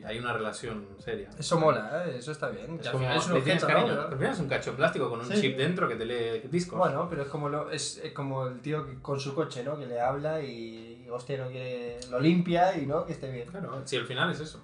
[0.06, 1.30] hay, una relación seria.
[1.38, 2.18] Eso mola, ¿eh?
[2.18, 2.80] eso está bien.
[2.80, 4.32] Es como, es un objeto, cariño.
[4.32, 5.42] Es un cacho plástico con un Sí.
[5.42, 6.78] chip dentro que te lee discos.
[6.78, 9.78] Bueno, pero es como lo, es, es como el tío que con su coche, ¿no?
[9.80, 12.00] Que le habla y hostia no quiere.
[12.12, 13.48] lo limpia y no, que esté bien.
[13.50, 14.64] Claro, si al final es eso.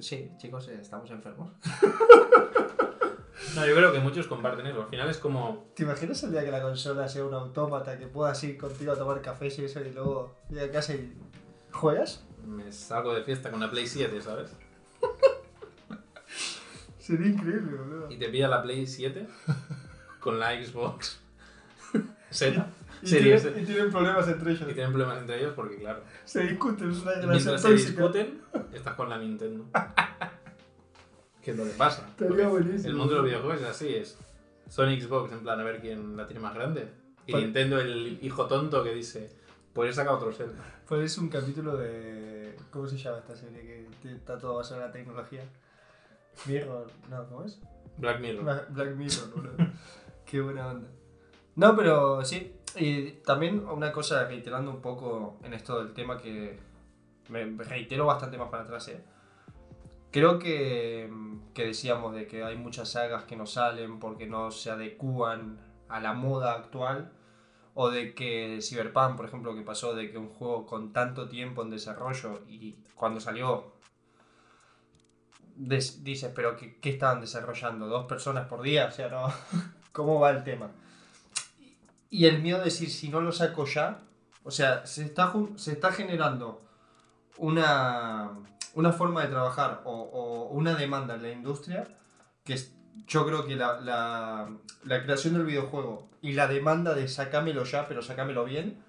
[0.00, 1.52] Sí, chicos, eh, estamos enfermos.
[3.54, 4.82] No, yo creo que muchos comparten eso.
[4.82, 5.68] Al final es como.
[5.74, 8.96] ¿Te imaginas el día que la consola sea un autómata que puedas ir contigo a
[8.96, 11.16] tomar café y eso y luego ir a casa y
[11.72, 12.24] juegas?
[12.44, 14.50] Me salgo de fiesta con la Play 7, ¿sabes?
[16.98, 18.10] Sería increíble, boludo.
[18.10, 19.26] Y te pilla la Play 7
[20.20, 21.20] con la Xbox
[22.30, 22.66] Z.
[23.02, 23.42] Y, Series.
[23.42, 24.62] tienen, y tienen problemas entre ellos.
[24.68, 27.90] Y tienen problemas entre ellos porque, claro, Se discuten, es una mientras se tóxica.
[27.90, 28.40] discuten,
[28.72, 29.64] estás con la Nintendo.
[31.42, 32.06] ¿Qué es lo que pasa?
[32.18, 32.88] Estaría buenísimo.
[32.88, 34.18] El mundo de los videojuegos es así, es
[34.68, 36.88] Sony Xbox en plan a ver quién la tiene más grande.
[37.26, 39.30] Y Pues- Nintendo el hijo tonto que dice,
[39.72, 40.62] pues he sacado otro Zelda.
[40.86, 42.56] Pues es un capítulo de.
[42.70, 43.86] ¿Cómo se llama esta serie?
[44.02, 45.44] Que está todo basado en la tecnología.
[46.46, 46.86] Mirror.
[47.10, 47.60] No, ¿cómo es?
[47.96, 48.44] Black Mirror.
[48.44, 49.56] Bla- Black Mirror, boludo.
[50.26, 50.88] Qué buena onda.
[51.56, 52.54] No, pero sí.
[52.76, 56.58] Y también una cosa, reiterando un poco en esto del tema que
[57.28, 59.04] me reitero bastante más para atrás, ¿eh?
[60.10, 61.10] Creo que,
[61.52, 65.58] que decíamos de que hay muchas sagas que no salen porque no se adecúan
[65.88, 67.12] a la moda actual.
[67.74, 71.62] O de que Cyberpunk, por ejemplo, que pasó de que un juego con tanto tiempo
[71.62, 73.72] en desarrollo y cuando salió
[75.58, 77.86] dices, pero ¿qué, qué estaban desarrollando?
[77.86, 78.86] ¿Dos personas por día?
[78.86, 79.32] O sea, no.
[79.92, 80.70] ¿Cómo va el tema?
[82.10, 84.00] Y el miedo de decir, si no lo saco ya,
[84.44, 86.62] o sea, se está, se está generando
[87.36, 88.30] una,
[88.74, 91.84] una forma de trabajar o, o una demanda en la industria
[92.44, 92.58] que
[93.06, 94.48] yo creo que la, la,
[94.84, 98.82] la creación del videojuego y la demanda de sacámelo ya, pero sacámelo bien,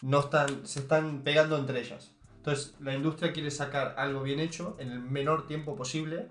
[0.00, 2.12] no están, se están pegando entre ellas.
[2.38, 6.28] Entonces, la industria quiere sacar algo bien hecho en el menor tiempo posible,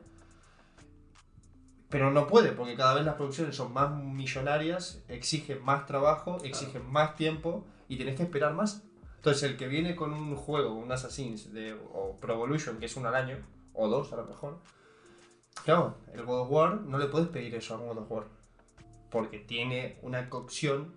[1.92, 6.90] pero no puede, porque cada vez las producciones son más millonarias, exigen más trabajo, exigen
[6.90, 8.82] más tiempo y tenés que esperar más.
[9.18, 12.96] Entonces, el que viene con un juego, un Assassin's de, o Pro Evolution, que es
[12.96, 13.38] uno al año,
[13.74, 14.58] o dos a lo mejor,
[15.66, 18.24] claro, el God of War no le puedes pedir eso a un God of War,
[19.10, 20.94] porque tiene una cocción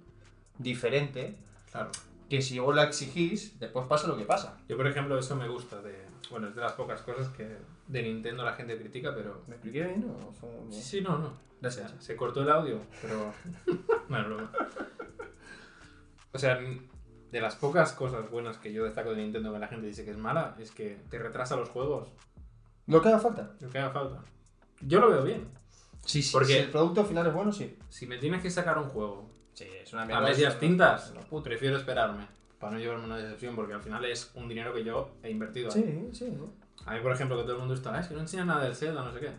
[0.58, 1.36] diferente
[1.72, 1.90] Claro.
[2.30, 4.58] que si vos la exigís, después pasa lo que pasa.
[4.68, 6.06] Yo, por ejemplo, eso me gusta de...
[6.30, 7.58] Bueno, es de las pocas cosas que
[7.88, 9.42] de Nintendo la gente critica, pero...
[9.46, 11.32] ¿Me expliqué bien o fue muy- Sí, sí, no, no.
[11.60, 11.94] Gracias.
[11.98, 13.32] se cortó el audio, pero...
[14.08, 14.50] no, es broma.
[16.32, 16.58] O sea,
[17.30, 20.10] de las pocas cosas buenas que yo destaco de Nintendo que la gente dice que
[20.10, 22.08] es mala, es que te retrasa los juegos.
[22.86, 23.54] Lo que haga falta.
[23.60, 24.22] Lo que haga falta.
[24.80, 25.46] Yo lo veo bien.
[26.04, 26.32] Sí, sí.
[26.32, 27.76] Porque- Si el producto final es bueno, sí.
[27.88, 31.76] Si me tienes que sacar un juego Sí, es una a medias tintas, No, prefiero
[31.76, 32.26] esperarme.
[32.58, 35.70] Para no llevarme una decepción, porque al final es un dinero que yo he invertido.
[35.72, 36.08] ahí.
[36.12, 36.38] Sí, sí.
[36.86, 38.64] A mí, por ejemplo, que todo el mundo está, "Ah, es que no enseña nada
[38.64, 39.32] del Zelda, no sé qué.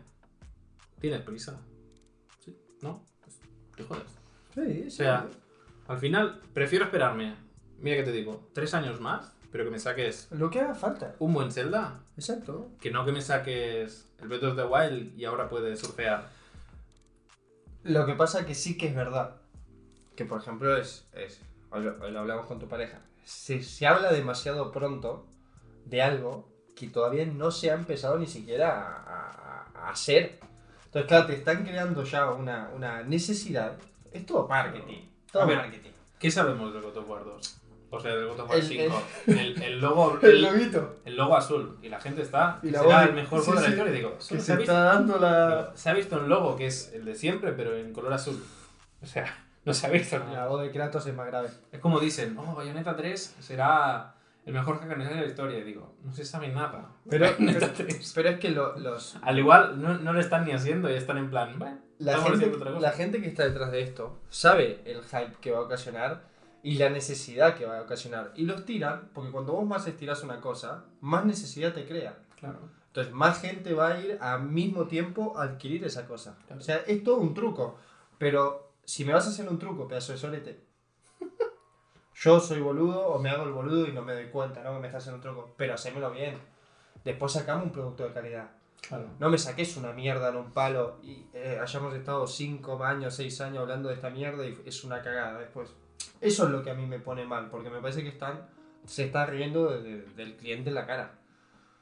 [0.99, 1.59] Tienes prisa.
[2.39, 2.57] ¿Sí?
[2.81, 3.03] ¿No?
[3.21, 3.39] Pues
[3.75, 4.03] te jodes.
[4.53, 4.87] Sí, sí.
[4.87, 5.27] O sea,
[5.87, 7.35] al final, prefiero esperarme,
[7.79, 11.15] mira que te digo, tres años más, pero que me saques lo que haga falta.
[11.19, 12.01] un buen Zelda.
[12.17, 12.69] Exacto.
[12.81, 16.29] Que no que me saques el Breath of the Wild y ahora puedes surfear.
[17.83, 19.35] Lo que pasa que sí que es verdad.
[20.15, 21.07] Que por ejemplo es.
[21.13, 21.39] es
[21.69, 23.01] hoy, lo, hoy lo hablamos con tu pareja.
[23.23, 25.27] Se, se habla demasiado pronto
[25.85, 30.39] de algo que todavía no se ha empezado ni siquiera a, a- a hacer.
[30.86, 33.73] Entonces, claro, te están creando ya una, una necesidad.
[34.11, 35.01] Es todo marketing.
[35.32, 35.89] Todo A ver, marketing.
[36.19, 37.57] ¿Qué sabemos del God of War 2?
[37.91, 39.01] O sea, del God of War El- 5.
[39.28, 41.78] El, el logo, El el, el logo azul.
[41.82, 42.59] Y la gente está.
[42.63, 43.93] Y la será voz- el mejor sí, juego de la sí, historia.
[43.93, 45.71] Digo, Que ¿se, se está dando la.
[45.76, 48.43] se ha visto un logo que es el de siempre, pero en color azul.
[49.01, 49.26] O sea,
[49.65, 50.32] no se ha visto nada.
[50.34, 51.49] La voz de Kratos es más grave.
[51.71, 54.15] Es como dicen, oh, Bayonetta 3 será
[54.45, 55.63] el mejor hack de la historia.
[55.63, 56.91] Digo, no se sabe nada.
[57.09, 58.11] Pero, Bayonetta pero, 3.
[58.15, 61.17] pero es que lo- los, Al igual, no, no lo están ni haciendo y están
[61.17, 62.79] en plan, bueno, la, gente, otra cosa.
[62.81, 66.23] la gente que está detrás de esto sabe el hype que va a ocasionar
[66.61, 68.31] y la necesidad que va a ocasionar.
[68.35, 72.17] Y los tiran porque cuando vos más estiras una cosa, más necesidad te crea.
[72.39, 72.59] Claro.
[72.87, 76.37] Entonces, más gente va a ir al mismo tiempo a adquirir esa cosa.
[76.47, 76.61] Claro.
[76.61, 77.77] O sea, es todo un truco.
[78.17, 80.63] Pero si me vas a hacer un truco, pedazo de solete,
[82.16, 84.74] Yo soy boludo o me hago el boludo y no me doy cuenta, ¿no?
[84.76, 85.53] Que me estás haciendo un truco.
[85.57, 86.38] Pero hacémelo bien.
[87.03, 88.49] Después sacamos un producto de calidad.
[88.88, 89.05] Claro.
[89.20, 93.41] No me saques una mierda en un palo y eh, hayamos estado 5 años, 6
[93.41, 95.74] años hablando de esta mierda y es una cagada después.
[96.22, 98.47] Eso es lo que a mí me pone mal, porque me parece que están
[98.86, 101.13] se está riendo de- de- del cliente en la cara.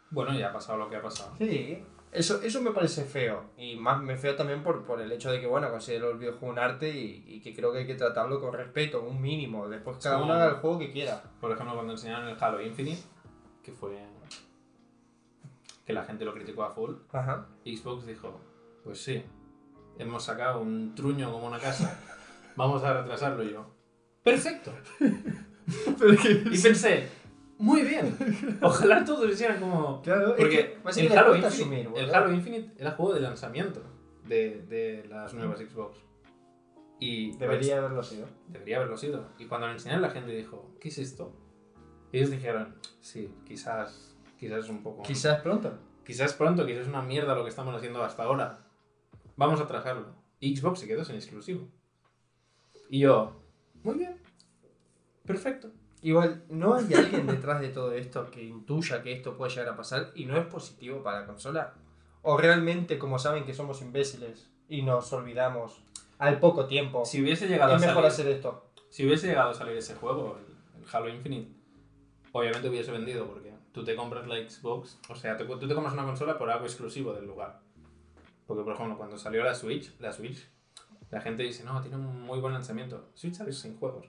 [0.10, 1.34] Bueno, ya ha pasado lo que ha pasado.
[1.38, 1.84] Sí.
[2.14, 3.52] Eso, eso me parece feo.
[3.58, 6.54] Y más me feo también por, por el hecho de que, bueno, considero el videojuego
[6.54, 9.68] un arte y, y que creo que hay que tratarlo con respeto, un mínimo.
[9.68, 11.24] Después cada uno haga el juego que quiera.
[11.42, 13.02] Por ejemplo, cuando enseñaron el Halo Infinite,
[13.64, 13.98] que fue.
[15.86, 17.48] que la gente lo criticó a full, Ajá.
[17.66, 18.40] Xbox dijo:
[18.84, 19.24] Pues sí,
[19.98, 22.00] hemos sacado un truño como una casa,
[22.56, 23.66] vamos a retrasarlo Y yo.
[24.24, 24.72] ¡Perfecto!
[26.52, 27.08] Y pensé:
[27.64, 28.18] Muy bien,
[28.62, 30.02] ojalá todos hicieran como.
[30.02, 32.14] Claro, es Porque que básicamente el, Halo Infinite, asumir, el.
[32.14, 33.82] Halo Infinite era juego de lanzamiento
[34.28, 35.98] de, de las nuevas Xbox.
[37.00, 38.28] Y Debería haberlo sido.
[38.50, 39.30] Debería haberlo sido.
[39.40, 41.34] Y cuando lo enseñaron la gente dijo, ¿qué es esto?
[42.12, 45.04] Y ellos dijeron, sí, quizás, quizás es un poco...
[45.04, 45.72] Quizás pronto.
[46.06, 48.68] Quizás pronto, quizás es una mierda lo que estamos haciendo hasta ahora.
[49.38, 50.14] Vamos a trabajarlo.
[50.42, 51.70] Y Xbox se quedó sin exclusivo.
[52.90, 53.42] Y yo,
[53.84, 54.22] muy bien.
[55.26, 55.72] Perfecto.
[56.04, 59.78] Igual, no hay alguien detrás de todo esto que intuya que esto puede llegar a
[59.78, 61.74] pasar y no es positivo para la consola.
[62.22, 65.82] O realmente, como saben que somos imbéciles y nos olvidamos
[66.20, 68.70] al poco tiempo, Si hubiese llegado a es mejor salir, hacer esto.
[68.90, 71.52] si hubiese llegado a salir ese juego, el, el Halo Infinite,
[72.34, 75.94] obviamente hubiese vendido porque tú te compras la Xbox, o sea, te- tú te compras
[75.94, 77.62] una consola por algo exclusivo del lugar.
[78.46, 80.50] Porque, por ejemplo, cuando salió la Switch, la Switch,
[81.12, 83.10] la gente dice, no, tiene un muy buen lanzamiento.
[83.14, 84.08] Switch salió sin juegos.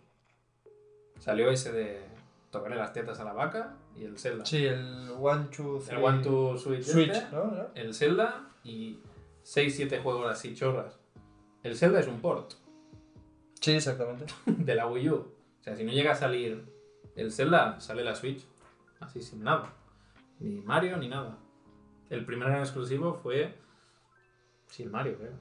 [1.25, 2.03] Salió ese de
[2.51, 4.45] tocarle las tetas a la vaca y el Zelda.
[4.45, 5.97] Sí, el One, Two, Three.
[5.97, 7.47] el One to Switch, Switch, este, ¿no?
[7.47, 7.69] ¿No?
[7.75, 8.99] el Zelda y
[9.43, 10.99] 6-7 juegos así chorras.
[11.63, 12.53] El Zelda es un port
[13.59, 14.27] Sí, exactamente.
[14.45, 15.15] de la Wii U.
[15.15, 16.71] O sea, si no llega a salir
[17.17, 18.45] el Zelda, sale la Switch.
[19.01, 19.73] Así sin nada.
[20.41, 21.39] Ni Mario ni nada.
[22.11, 23.55] El primer gran exclusivo fue.
[24.69, 25.33] Sí, el Mario, creo.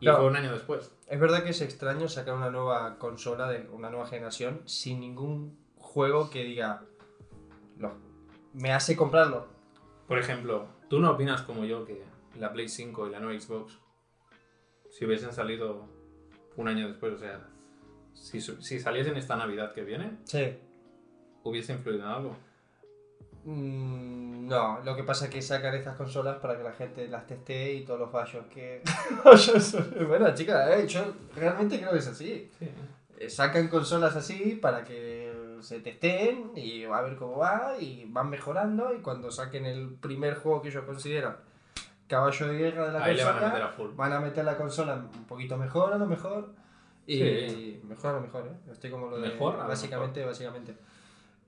[0.00, 0.18] Y Claro.
[0.18, 0.92] fue un año después.
[1.06, 5.58] Es verdad que es extraño sacar una nueva consola de una nueva generación sin ningún
[5.76, 6.82] juego que diga,
[7.76, 7.92] no,
[8.52, 9.46] me hace comprarlo.
[10.08, 12.02] Por ejemplo, ¿tú no opinas como yo que
[12.36, 13.78] la Play 5 y la nueva Xbox,
[14.90, 15.86] si hubiesen salido
[16.56, 17.46] un año después, o sea,
[18.12, 20.58] si, si saliesen esta Navidad que viene, Sí.
[21.44, 22.36] hubiese influido en algo?
[23.44, 27.26] Mm, no, lo que pasa es que sacan estas consolas para que la gente las
[27.26, 28.82] testee y todos los fallos que...
[30.06, 32.50] bueno, chicas, eh, yo realmente creo que es así.
[32.58, 32.68] Sí.
[33.18, 35.30] Eh, Sacan consolas así para que
[35.60, 40.36] se testeen y a ver cómo va y van mejorando y cuando saquen el primer
[40.36, 41.36] juego que ellos consideran
[42.08, 43.90] caballo de guerra de la Ahí le consola, van a meter a full.
[43.94, 46.52] van a meter la consola un poquito mejor a lo mejor
[47.06, 47.80] y Sí.
[47.84, 48.72] mejor a lo mejor, ¿eh?
[48.72, 50.74] Estoy como lo de Mejor lo básicamente, básicamente.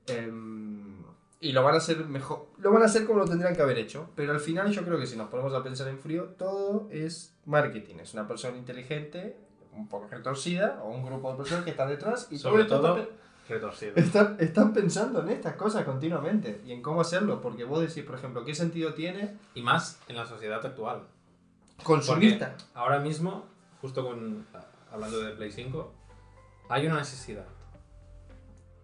[0.07, 0.82] Em,
[1.43, 3.77] y lo van a hacer mejor, lo van a hacer como lo tendrían que haber
[3.77, 6.89] hecho, pero al final yo creo que si nos ponemos a pensar en frío, todo
[6.91, 9.37] es marketing, es una persona inteligente,
[9.73, 13.09] un poco retorcida o un grupo de personas que están detrás y Sobre todo,
[13.49, 13.93] retorcido.
[13.97, 18.15] están, están pensando en estas cosas continuamente y en cómo hacerlo, porque vos decís, por
[18.15, 21.09] ejemplo, ¿qué sentido tiene Y más en la sociedad actual.
[21.83, 22.55] consumista?
[22.73, 23.47] Ahora mismo,
[23.81, 24.47] justo con
[24.93, 25.93] hablando de Play 5,
[26.69, 27.47] hay una necesidad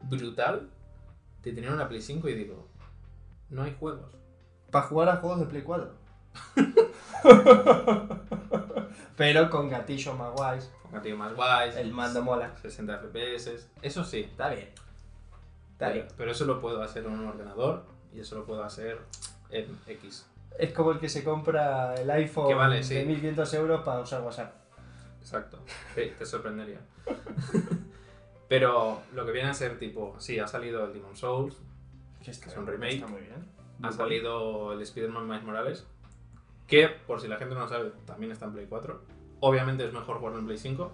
[0.03, 0.71] brutal
[1.51, 2.69] de tener una Play 5 y digo,
[3.51, 4.15] no hay juegos.
[4.71, 5.95] Para jugar a juegos de Play 4.
[9.17, 10.71] Pero con gatillos más guays.
[10.83, 12.55] Con gatillo más guays, El mando mola.
[12.63, 14.21] 60 FPS, eso sí.
[14.21, 14.69] Está bien.
[15.73, 16.09] Está bien.
[16.17, 18.99] pero eso lo puedo hacer en un ordenador y eso lo puedo hacer
[19.51, 20.27] en X.
[20.59, 22.95] Es como el que se compra el iPhone vale, sí.
[22.95, 24.55] de 1500 euros para usar WhatsApp.
[25.21, 25.61] Exacto.
[25.95, 26.81] Sí, te sorprendería.
[28.49, 31.57] Pero lo que viene a ser tipo, sí, ha salido el Demon Souls,
[32.25, 32.95] Que es un remake.
[32.95, 33.47] Está muy bien.
[33.83, 35.87] ha salido el Spider-Man Miles Morales,
[36.67, 39.01] que por si la gente no lo sabe, también está en Play 4.
[39.41, 40.91] Obviamente es mejor jugarlo en Play 5.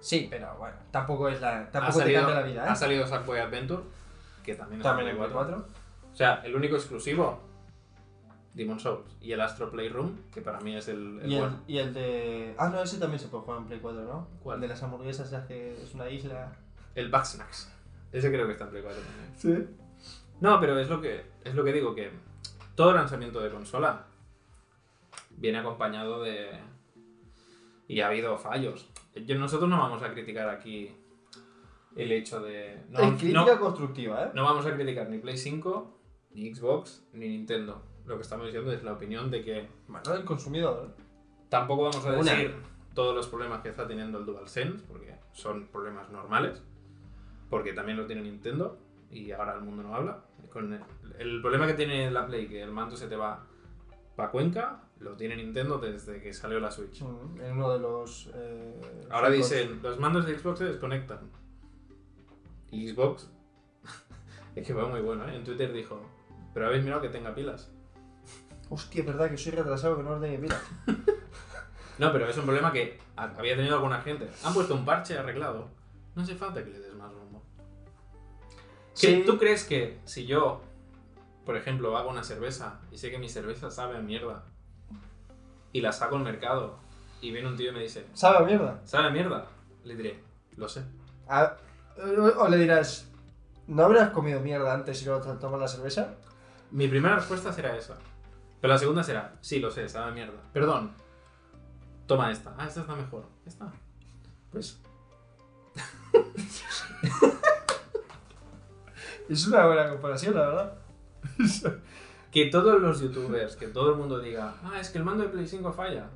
[0.00, 1.60] Sí, pero bueno, tampoco es la.
[1.60, 2.76] Ha Tampoco te salido, cambia la vida, ha ¿eh?
[2.76, 3.82] salido Sackboy Adventure,
[4.42, 5.66] que también está También en Play 4.
[6.12, 7.40] O sea, el único exclusivo,
[8.54, 9.16] Demon Souls.
[9.20, 11.60] Y el Astro Playroom, que para mí es el, el Y el, bueno.
[11.66, 12.54] y el de.
[12.56, 14.28] Ah, no, ese también se puede jugar en Play 4, ¿no?
[14.42, 14.56] ¿Cuál?
[14.56, 16.52] El de las hamburguesas, ya que es una isla.
[16.94, 17.70] El Bugsnax.
[18.12, 19.68] Ese creo que está en Play 4 también.
[19.68, 19.74] Sí.
[20.40, 22.10] No, pero es lo que, es lo que digo, que
[22.76, 24.06] todo lanzamiento de consola
[25.30, 26.50] viene acompañado de...
[27.88, 28.88] Y ha habido fallos.
[29.26, 30.90] Yo- nosotros no vamos a criticar aquí
[31.96, 32.82] el hecho de...
[32.90, 34.30] No, es crítica no- constructiva, ¿eh?
[34.34, 35.98] no vamos a criticar ni Play 5,
[36.32, 37.82] ni Xbox, ni Nintendo.
[38.06, 40.94] Lo que estamos diciendo es la opinión de que Bueno, el consumidor.
[41.48, 42.32] tampoco vamos a Una.
[42.32, 42.54] decir
[42.94, 46.62] todos los problemas que está teniendo el DualSense, porque son problemas normales.
[47.50, 48.78] porque también lo tiene Nintendo
[49.10, 50.24] y ahora el mundo no habla.
[50.52, 50.80] Con el,
[51.18, 53.46] el problema que tiene la Play, que el mando se te va
[54.16, 57.02] para Cuenca, lo tiene Nintendo desde que salió la Switch.
[57.02, 58.30] Mm, En uno de los.
[58.34, 58.80] eh,
[59.10, 59.50] Ahora juegos.
[59.50, 61.20] dicen, los mandos de Xbox se desconectan.
[62.70, 63.30] Y Xbox,
[64.56, 65.36] es que fue muy bueno, ¿eh?
[65.36, 66.00] En Twitter dijo,
[66.52, 67.72] pero habéis mirado que tenga pilas.
[68.70, 70.58] Hostia, es verdad que soy retrasado que no os de pila.
[71.98, 74.28] No, pero es un problema que ha- había tenido alguna gente.
[74.42, 75.68] Han puesto un parche arreglado.
[76.14, 77.10] No hace falta que le des más.
[79.00, 79.22] ¿Qué- Sí.
[79.26, 80.62] ¿Tú crees que si yo,
[81.44, 84.44] por ejemplo, hago una cerveza y sé que mi cerveza sabe a mierda
[85.72, 86.78] y la saco al mercado
[87.20, 88.80] y viene un tío y me dice, ¿Sabe a mierda?
[88.84, 89.46] ¿sabe a mierda?
[89.84, 90.20] Le diré,
[90.56, 90.82] lo sé.
[91.28, 91.56] A-
[92.38, 93.08] o le dirás,
[93.66, 96.14] ¿no habrás comido mierda antes luego te tomas la cerveza?
[96.70, 97.96] Mi primera respuesta será esa.
[98.64, 100.40] Pero la segunda será, sí, lo sé, sabe a mierda.
[100.54, 100.92] Perdón.
[102.06, 102.54] Toma esta.
[102.56, 103.26] Ah, esta está mejor.
[103.44, 103.70] Esta.
[104.50, 104.80] Pues
[109.28, 110.78] Es una buena comparación, la verdad.
[112.32, 115.28] que todos los youtubers, que todo el mundo diga, ah, es que el mando de
[115.28, 116.08] Play 5 falla.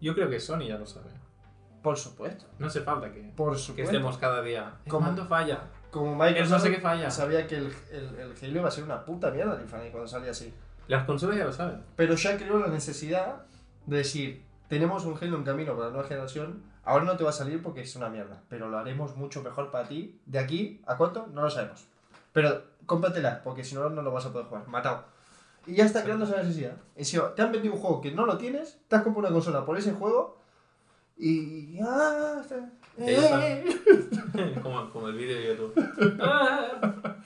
[0.00, 1.10] Yo creo que Sony ya lo sabe.
[1.84, 2.46] Por supuesto.
[2.58, 3.92] No hace falta que, Por que supuesto.
[3.92, 4.74] estemos cada día.
[4.86, 5.06] El ¿Cómo?
[5.06, 5.68] mando falla.
[5.92, 7.12] Como Microsoft no sé qué falla.
[7.12, 10.32] sabía que el, el, el Halo iba a ser una puta mierda Infinite cuando salía
[10.32, 10.52] así.
[10.88, 11.82] Las consolas ya lo saben.
[11.96, 13.42] Pero ya creó la necesidad
[13.86, 17.30] de decir, tenemos un Halo en camino para la nueva generación, ahora no te va
[17.30, 20.20] a salir porque es una mierda, pero lo haremos mucho mejor para ti.
[20.26, 21.26] ¿De aquí a cuánto?
[21.28, 21.86] No lo sabemos.
[22.32, 24.66] Pero cómpratela, porque si no, no lo vas a poder jugar.
[24.68, 25.04] Matado.
[25.66, 26.76] Y ya está creando esa necesidad.
[26.96, 29.34] Y si te han vendido un juego que no lo tienes, te has comprado una
[29.34, 30.40] consola por ese juego
[31.16, 31.78] y...
[31.80, 32.68] Ah, está-
[32.98, 33.64] eh.
[34.62, 36.18] como, como el vídeo de YouTube.
[36.20, 37.16] Ah.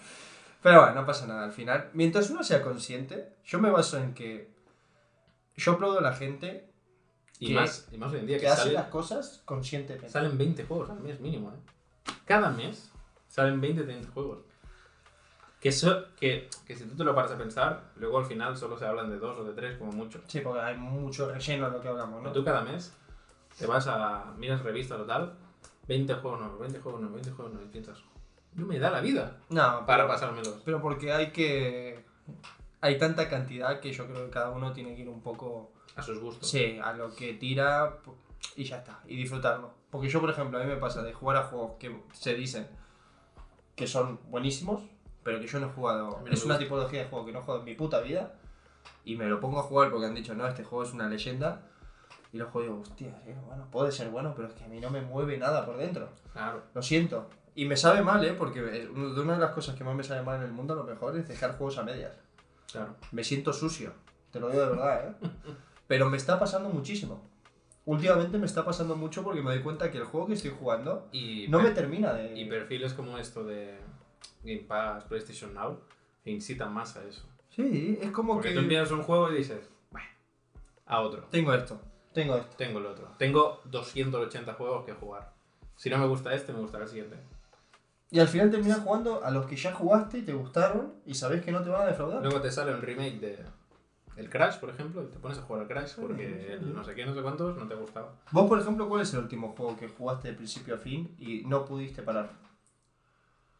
[0.67, 1.91] Pero bueno, no pasa nada al final.
[1.93, 4.51] Mientras uno sea consciente, yo me baso en que
[5.55, 6.69] yo aplaudo a la gente
[7.39, 7.55] Y ¿Qué?
[7.55, 10.09] más, y más hoy en día que que hace salen, las cosas conscientemente.
[10.09, 11.53] salen 20 juegos al mes mínimo.
[11.53, 12.13] ¿eh?
[12.25, 12.91] Cada mes
[13.29, 14.39] salen 20 30 juegos.
[15.61, 18.77] Que, eso, que, que si tú te lo paras a pensar, luego al final solo
[18.77, 20.21] se hablan de dos o de tres como mucho.
[20.27, 22.33] Sí, porque hay mucho relleno en lo que hablamos, ¿no?
[22.33, 22.93] Tú cada mes
[23.57, 24.35] te vas a.
[24.37, 25.33] miras revistas o tal,
[25.87, 28.03] 20 juegos nuevos, 20 juegos nuevos, 20 juegos nuevos, y piensas,
[28.57, 30.63] no me da la vida No, para pasármelos.
[30.65, 32.05] pero porque hay que...
[32.81, 35.73] Hay tanta cantidad que yo creo que cada uno tiene que ir un poco...
[35.95, 36.49] A sus gustos.
[36.49, 37.99] Sí, a lo que tira
[38.55, 39.71] y ya está, y disfrutarlo.
[39.91, 42.69] Porque yo, por ejemplo, a mí me pasa de jugar a juegos que se dicen
[43.75, 44.83] que son buenísimos,
[45.23, 46.23] pero que yo no he jugado.
[46.31, 48.35] Es una tipología de juego que no he jugado en mi puta vida.
[49.05, 51.63] Y me lo pongo a jugar porque han dicho, no, este juego es una leyenda.
[52.33, 54.81] Y lo juego y digo, hostia, bueno, puede ser bueno, pero es que a mí
[54.81, 56.09] no me mueve nada por dentro.
[56.33, 56.63] Claro.
[56.75, 57.29] Lo siento.
[57.57, 58.35] Y me sabe mal, ¿eh?
[58.35, 60.77] Porque eh, una de las cosas que más me sabe mal en el mundo, a
[60.77, 62.13] lo mejor, es dejar juegos a medias.
[62.71, 62.97] Claro.
[63.13, 63.95] Me siento sucio,
[64.31, 65.29] te lo digo de verdad, ¿eh?
[65.87, 67.31] Pero me está pasando muchísimo.
[67.87, 71.09] Últimamente me está pasando mucho porque me doy cuenta que el juego que estoy jugando
[71.13, 72.37] Y, no me termina de...
[72.37, 73.79] y perfiles como esto de
[74.43, 75.81] Game Pass, PlayStation Now,
[76.27, 77.23] incitan más a eso.
[77.49, 78.55] Sí, es como Porque que...
[78.55, 80.09] tú empiezas un juego y dices, bueno,
[80.85, 81.29] a otro.
[81.31, 81.81] Tengo esto,
[82.13, 82.55] tengo esto.
[82.59, 83.15] Tengo el otro.
[83.17, 85.33] Tengo 280 juegos que jugar.
[85.77, 87.17] Si no me gusta este, me gustará el siguiente.
[88.11, 91.45] Y al final terminas jugando a los que ya jugaste y te gustaron y sabes
[91.45, 92.23] que no te van a defraudar.
[92.23, 93.45] Luego te sale un remake de
[94.17, 96.95] el Crash, por ejemplo, y te pones a jugar al Crash porque el no sé
[96.95, 98.15] qué, no sé cuántos no te ha gustado.
[98.31, 101.43] Vos, por ejemplo, ¿cuál es el último juego que jugaste de principio a fin y
[101.45, 102.31] no pudiste parar?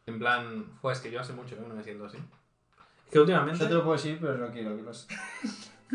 [0.05, 2.17] En plan, fue es que yo hace mucho que no me siento así.
[2.17, 5.07] Es que últimamente, Yo te lo puedo decir, pero no quiero que los...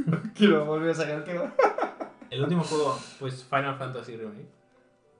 [0.06, 1.52] no quiero volver a sacar el tema.
[2.30, 4.48] el último juego, pues Final Fantasy Remake,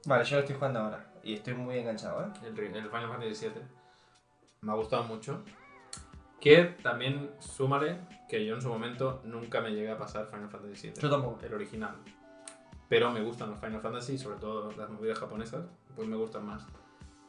[0.05, 2.29] Vale, yo lo estoy jugando ahora y estoy muy enganchado, ¿eh?
[2.45, 3.63] el, el Final Fantasy VII,
[4.63, 5.43] me ha gustado mucho.
[6.41, 10.89] Que también súmale que yo en su momento nunca me llegué a pasar Final Fantasy
[10.89, 11.01] VII.
[11.01, 11.39] Yo tampoco.
[11.45, 11.95] el original.
[12.89, 15.65] Pero me gustan los Final Fantasy, sobre todo las movidas japonesas,
[15.95, 16.67] pues me gustan más.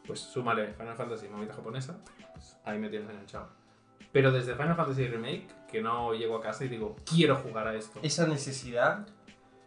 [0.05, 1.99] Pues súmale Final Fantasy y movida japonesa,
[2.33, 3.49] pues ahí me tienes enganchado.
[4.11, 7.75] Pero desde Final Fantasy Remake, que no llego a casa y digo, quiero jugar a
[7.75, 7.99] esto.
[8.03, 9.07] Esa necesidad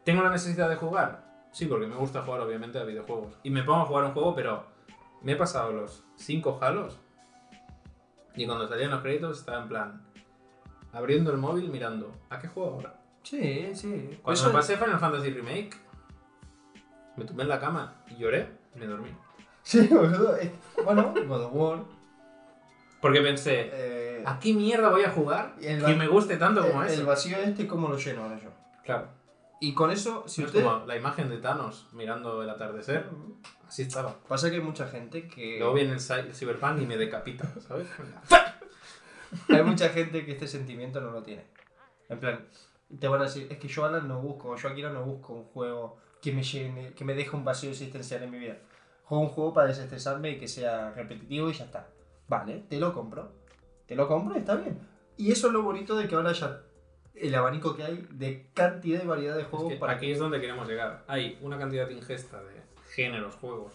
[0.06, 1.25] ¿Tengo la necesidad de jugar?
[1.56, 3.32] Sí, porque me gusta jugar obviamente a videojuegos.
[3.42, 4.66] Y me pongo a jugar un juego, pero
[5.22, 6.98] me he pasado los 5 halos.
[8.34, 10.02] Y cuando salían los créditos estaba en plan,
[10.92, 13.00] abriendo el móvil mirando, ¿a qué juego ahora?
[13.22, 14.18] Sí, sí.
[14.22, 15.70] Cuando Eso- me pasé Final Fantasy Remake,
[17.16, 19.08] me tumbé en la cama y lloré y me dormí.
[19.62, 20.36] Sí, boludo.
[20.84, 21.84] Bueno, God of War.
[23.00, 26.82] Porque pensé, eh, ¿a qué mierda voy a jugar Y que me guste tanto como
[26.82, 28.50] el, el vacío este, ¿cómo lo lleno ahora yo?
[28.84, 29.08] Claro.
[29.60, 30.62] Y con eso, si es usted...
[30.62, 33.08] como la imagen de Thanos mirando el atardecer.
[33.66, 34.18] Así estaba.
[34.28, 35.58] Pasa que hay mucha gente que...
[35.58, 37.88] Luego viene el Cyberpunk y me decapita, ¿sabes?
[39.48, 41.44] Hay mucha gente que este sentimiento no lo tiene.
[42.08, 42.46] En plan,
[43.00, 45.44] te van a decir, es que yo Alan no busco, yo Akira no busco un
[45.44, 48.58] juego que me llene, que me deje un vacío existencial en mi vida.
[49.04, 51.88] juego un juego para desestresarme y que sea repetitivo y ya está.
[52.28, 53.32] Vale, te lo compro.
[53.86, 54.78] Te lo compro y está bien.
[55.16, 56.62] Y eso es lo bonito de que ahora ya
[57.16, 60.18] el abanico que hay de cantidad y variedad de Es juegos que para aquí es
[60.18, 61.04] donde queremos llegar.
[61.08, 62.60] Hay una cantidad ingesta de
[62.90, 63.72] géneros, juegos,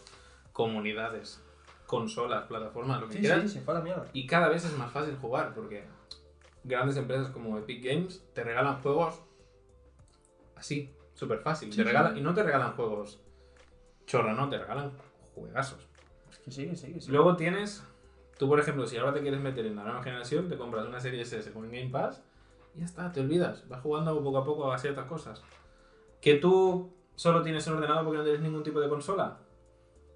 [0.54, 1.42] comunidades,
[1.86, 3.42] consolas, plataformas, lo que Sí, quieras.
[3.44, 4.06] sí, se fue a la mierda.
[4.14, 5.84] Y cada vez es más fácil jugar porque
[6.64, 9.22] grandes empresas como Epic Games te regalan juegos
[10.56, 11.72] así, súper fácil.
[11.72, 13.20] Sí, te regalan, y no te regalan juegos
[14.06, 14.92] chorra, no, te regalan
[15.34, 15.88] juegazos.
[16.30, 17.12] Es que sí, sí, sí.
[17.12, 17.84] Luego tienes,
[18.38, 21.00] tú por ejemplo, si ahora te quieres meter en la nueva generación, te compras una
[21.00, 22.24] serie SS con Game Pass
[22.76, 23.68] ya está, te olvidas.
[23.68, 25.42] Vas jugando poco a poco a ciertas cosas.
[26.22, 29.40] Que tú solo tienes en ordenador porque no tienes ningún tipo de consola.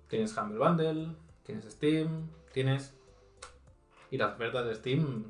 [0.08, 1.08] Tienes Humble Bundle,
[1.44, 2.96] tienes Steam, tienes...
[4.12, 5.26] Y las ofertas de Steam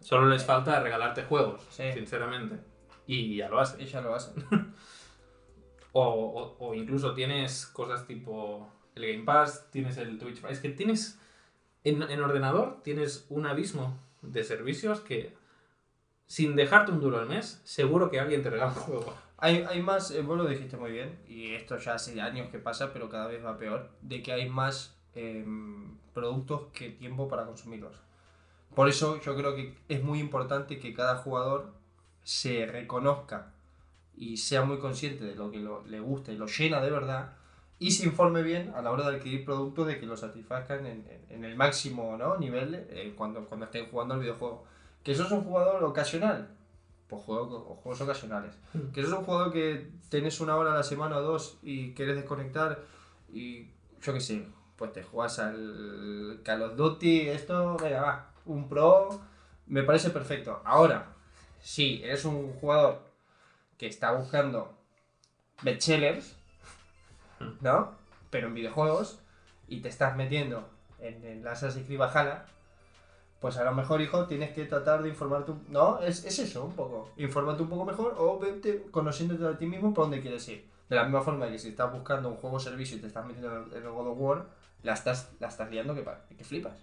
[0.00, 1.92] solo les falta regalarte juegos, Sí.
[1.92, 2.58] sinceramente.
[3.06, 3.80] Y ya lo hacen.
[3.80, 4.34] Y ya lo hacen.
[5.94, 10.42] O, o- o incluso tienes cosas tipo el Game Pass, tienes el Twitch.
[10.48, 11.18] Es que tienes.
[11.84, 15.36] En, en ordenador tienes un abismo de servicios que.
[16.32, 19.14] Sin dejarte un duro al mes, seguro que alguien te regala un juego.
[19.36, 22.58] Hay, hay más, eh, vos lo dijiste muy bien, y esto ya hace años que
[22.58, 27.44] pasa, pero cada vez va peor, de que hay más em, productos que tiempo para
[27.44, 27.94] consumirlos.
[28.74, 31.70] Por eso yo creo que es muy importante que cada jugador
[32.24, 33.52] se reconozca
[34.16, 37.32] y sea muy consciente de lo que lo- le gusta y lo llena de verdad
[37.78, 41.06] y se informe bien a la hora de adquirir productos de que lo satisfazcan en,
[41.10, 42.38] en- en el máximo ¿no?
[42.38, 44.64] nivel eh, cuando, cuando estén jugando al videojuego.
[45.02, 46.48] Que sos un jugador ocasional,
[47.08, 48.54] pues juego, o juegos ocasionales.
[48.92, 52.16] Que sos un jugador que tenés una hora a la semana o dos y quieres
[52.16, 52.80] desconectar
[53.32, 53.68] y
[54.00, 54.46] yo qué sé,
[54.76, 59.20] pues te juegas al Call of Duty, esto, venga, va, un pro,
[59.66, 60.60] me parece perfecto.
[60.64, 61.14] Ahora,
[61.60, 63.00] si eres un jugador
[63.78, 64.72] que está buscando
[65.62, 66.36] bestsellers,
[67.60, 67.92] ¿no?
[68.30, 69.20] Pero en videojuegos
[69.68, 72.46] y te estás metiendo en el Assassin's Creed Valhalla,
[73.42, 75.98] pues a lo mejor, hijo, tienes que tratar de informarte, un- ¿no?
[75.98, 77.10] Es, es eso, un poco.
[77.18, 80.64] Infórmate un poco mejor o vete conociéndote a ti mismo por dónde quieres ir.
[80.88, 83.66] De la misma forma que si estás buscando un juego servicio y te estás metiendo
[83.76, 84.46] en el, God of War,
[84.82, 86.04] la estás, la estás liando que,
[86.36, 86.74] que flipas.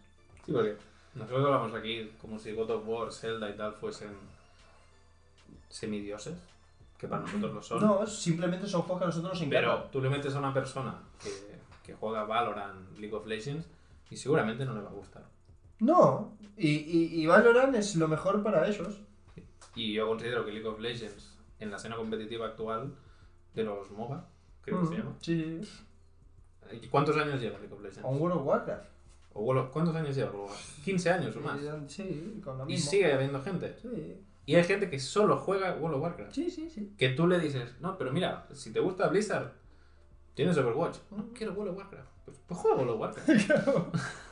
[0.45, 0.76] Sí, porque
[1.16, 4.10] nosotros hablamos aquí como si God of War, Zelda y tal fuesen
[5.70, 6.36] semidioses,
[6.97, 7.82] que para nosotros lo son.
[7.82, 9.91] No, simplemente son juegos que a nosotros nos Pero encantan.
[9.91, 11.30] tú le metes a una persona que,
[11.86, 13.66] que juega Valorant, League of Legends,
[14.10, 15.24] y seguramente no le va a gustar.
[15.80, 18.99] No, y, y, y Valorant es lo mejor para ellos.
[19.75, 22.93] Y yo considero que League of Legends, en la escena competitiva actual
[23.53, 24.27] de los MOBA,
[24.61, 25.15] creo que se llama.
[25.21, 25.61] Sí.
[26.71, 28.03] ¿Y ¿Cuántos años lleva League of Legends?
[28.03, 28.86] O un World of Warcraft.
[29.34, 30.32] ¿O ¿Cuántos años lleva?
[30.32, 30.84] World of Warcraft?
[30.84, 31.59] 15 años o más.
[31.88, 32.91] Sí, con lo Y mismo.
[32.91, 33.75] sigue habiendo gente.
[33.82, 36.34] Sí, Y hay gente que solo juega World of Warcraft.
[36.34, 36.69] sí, sí.
[36.69, 36.93] sí.
[36.97, 39.53] Que tú le dices, no, pero mira, si te gusta Blizzard,
[40.34, 40.97] tienes Overwatch.
[41.11, 42.09] No, quiero World of Warcraft.
[42.25, 43.95] Pues, pues juega World of Warcraft.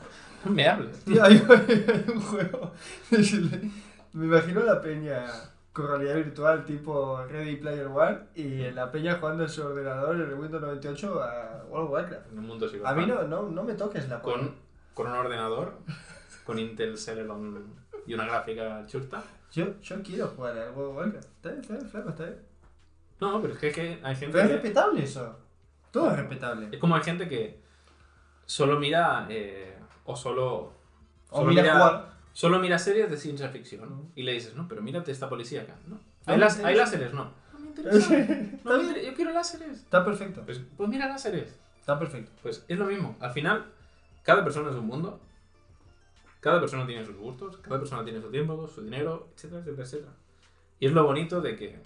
[0.54, 1.04] me hables.
[1.04, 2.72] Tío, hay, hay un juego.
[4.14, 5.26] Me imagino la peña
[5.74, 10.24] con realidad virtual tipo Ready Player One y la peña jugando en su ordenador en
[10.24, 12.32] el Windows 98 a World of Warcraft.
[12.32, 14.56] En un mundo A mí no, no, no me toques la con,
[14.96, 15.74] con un ordenador,
[16.44, 17.76] con Intel Celeron
[18.08, 19.24] y una gráfica chusta.
[19.52, 21.28] Yo, yo quiero jugar al World of Warcraft.
[21.28, 22.40] Está bien, está bien, flaco, está bien.
[23.20, 25.40] No, pero es que, es que hay gente Pero es que, respetable eso.
[25.92, 26.70] Todo es respetable.
[26.72, 27.62] es como hay gente que
[28.48, 29.77] solo mira eh,
[30.08, 30.74] o solo
[31.30, 32.14] O solo mira jugar.
[32.34, 35.76] solo mira series de ciencia ficción y le dices, no, pero mírate esta policía acá,
[35.86, 35.96] ¿no?
[35.96, 36.02] No
[36.34, 36.84] Hay, las- hay interesa.
[36.84, 37.32] láseres, no.
[37.54, 38.10] No me interesa.
[38.64, 39.78] No me inter- yo quiero láseres.
[39.80, 40.42] Está perfecto.
[40.46, 41.56] Pues, pues mira láseres.
[41.80, 42.32] Está perfecto.
[42.42, 43.16] Pues es lo mismo.
[43.20, 43.66] Al final,
[44.24, 45.20] cada persona es un mundo.
[46.40, 50.12] Cada persona tiene sus gustos, cada persona tiene su tiempo, su dinero, etcétera, etcétera, etcétera.
[50.80, 51.80] Y es lo bonito de que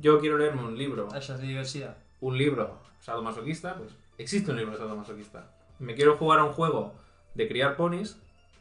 [0.00, 1.96] yo quiero leerme un libro, Haya diversidad.
[2.20, 5.50] un libro sadomasoquista, pues existe un libro sadomasoquista.
[5.80, 6.94] Me quiero jugar a un juego
[7.38, 8.18] de criar ponis,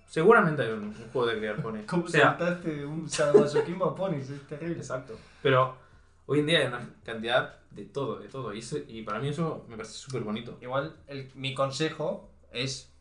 [0.07, 1.85] seguramente hay un, un juego de criar ponis.
[1.85, 4.29] ¿Cómo o sea, saltaste de un sadomasoquismo a ponis?
[4.29, 4.77] Es terrible.
[4.77, 5.17] Exacto.
[5.43, 5.75] Pero
[6.27, 8.53] hoy en día hay una cantidad de todo, de todo.
[8.53, 10.57] Y, eso- y para mí eso me parece súper bonito.
[10.61, 12.93] Igual, el- mi consejo es.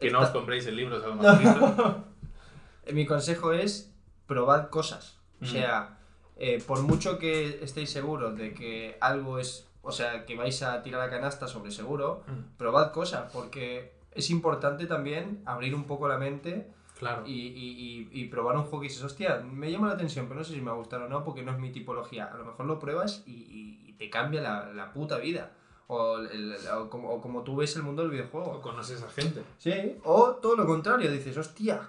[0.00, 2.04] Que no os compréis el libro sadomasoquista.
[2.92, 3.92] Mi consejo es
[4.26, 5.18] probad cosas.
[5.40, 5.98] O sea,
[6.36, 9.68] eh, por mucho que estéis seguros de que algo es.
[9.82, 12.24] O sea, que vais a tirar la canasta sobre seguro,
[12.56, 17.24] probad cosas, porque es importante también abrir un poco la mente Claro.
[17.26, 20.38] y, y- y- y probar un juego que dices, hostia, me llama la atención, pero
[20.38, 22.26] no sé si me va a gustar o no, porque no es mi tipología.
[22.26, 25.50] A lo mejor lo pruebas y, y- y te cambia la, la puta vida.
[25.88, 28.46] O, el- o como, o como tú ves el mundo del videojuego.
[28.52, 29.42] O conoces a gente.
[29.58, 29.72] Sí,
[30.04, 31.88] o todo lo contrario, dices, hostia,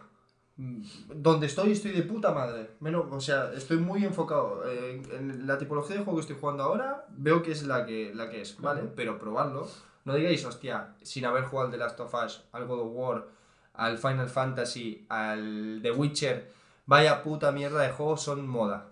[0.58, 2.72] donde estoy estoy de puta madre.
[2.80, 6.38] Menos, o sea, estoy muy enfocado eh, en, en la tipología de juego que estoy
[6.40, 8.82] jugando ahora, veo que es la que, la que es, ¿vale?
[8.96, 9.68] Pero probarlo
[10.06, 13.28] No digáis, hostia, sin haber jugado al The Last of Us, al God of War,
[13.74, 16.52] al Final Fantasy, al The Witcher,
[16.86, 18.88] vaya puta mierda de juegos son moda.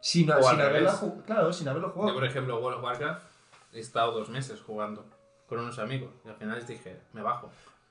[0.00, 0.92] Sin, sin haberlo
[1.26, 2.14] claro, sin haberlo Yo, jugado.
[2.14, 3.22] por ejemplo, World of Warcraft,
[3.72, 5.04] he estado dos meses jugando
[5.46, 7.50] con unos amigos y al final les dije, me bajo.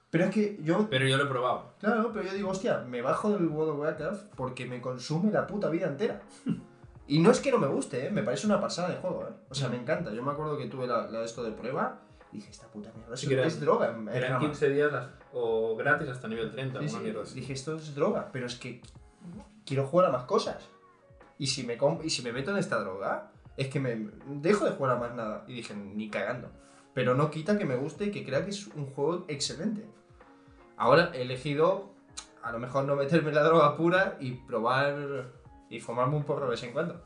[0.09, 1.73] Pero es que yo Pero yo lo he probado.
[1.79, 5.45] Claro, pero yo digo, hostia, me bajo del World of Warcraft porque me consume la
[5.47, 6.21] puta vida entera.
[7.07, 8.11] Y no es que no me guste, ¿eh?
[8.11, 9.33] me parece una pasada de juego, ¿eh?
[9.49, 10.13] O sea, me encanta.
[10.13, 12.01] Yo me acuerdo que tuve la, la esto de prueba
[12.31, 13.87] dije, esta puta mierda, Sí eso que era- es droga.
[14.13, 14.39] Eran rama".
[14.39, 17.39] 15 días las- o gratis hasta nivel 30, Sí, mierda así.
[17.39, 18.81] Dije, esto es droga, pero es que
[19.65, 20.67] quiero jugar a más cosas.
[21.37, 24.71] Y si me, y si me meto en esta droga, es que me dejo de
[24.71, 25.43] jugar a más nada.
[25.47, 26.49] Y dije, ni cagando.
[26.93, 29.85] Pero no quita que me guste y que crea que es un juego excelente.
[30.77, 31.89] Ahora he elegido,
[32.41, 35.27] a lo mejor no meterme en la droga pura y probar
[35.69, 37.01] y fumarme un porro de vez en cuando.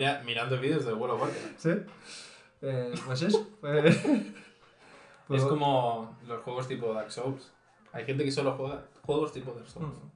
[0.00, 1.58] Mira, mirando vídeos de World of Warcraft.
[1.58, 1.70] ¿Sí?
[2.62, 3.46] Eh, pues eso.
[3.60, 3.96] pues-
[5.28, 7.52] Es como los juegos tipo Dark Souls.
[7.92, 9.88] Hay gente que solo juega juegos tipo Dark Souls.
[9.88, 10.10] Mm.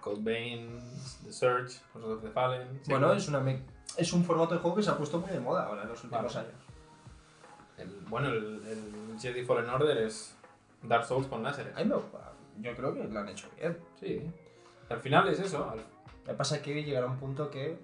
[0.00, 2.80] Code Veins, The Search, Cosas of the Fallen.
[2.82, 3.12] sí, Bueno, ¿no?
[3.14, 3.62] es, una me-
[3.96, 6.02] es un formato de juego que se ha puesto muy de moda ahora en los
[6.04, 6.48] últimos Vale.
[6.48, 6.60] años.
[7.78, 10.34] El- bueno, el, el Jedi Fallen Order es
[10.82, 11.72] Dark Souls con láseres.
[12.60, 13.76] Yo creo que lo han hecho bien.
[14.00, 14.22] Sí.
[14.88, 15.68] Al final es eso.
[15.70, 17.78] al- Lo que pasa es que llegará un punto que.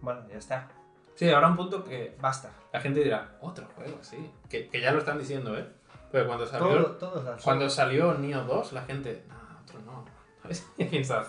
[0.00, 0.68] Bueno, ya está.
[1.14, 2.50] Sí, habrá un punto que Basta.
[2.72, 4.30] la gente dirá, otro juego, sí.
[4.48, 5.68] Que, que ya lo están diciendo, ¿eh?
[6.12, 7.42] Pero cuando salió, Todo, todo Dark Souls.
[7.44, 10.04] cuando salió Neo 2, la gente, no, otro no.
[10.42, 10.66] ¿Sabes?
[10.76, 11.26] Piensas,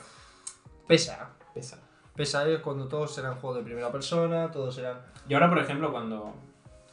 [0.88, 1.30] Pesa.
[1.54, 1.80] pesa.
[2.16, 5.02] Pesa es cuando todos eran juegos de primera persona, todos eran.
[5.28, 6.34] Y ahora, por ejemplo, cuando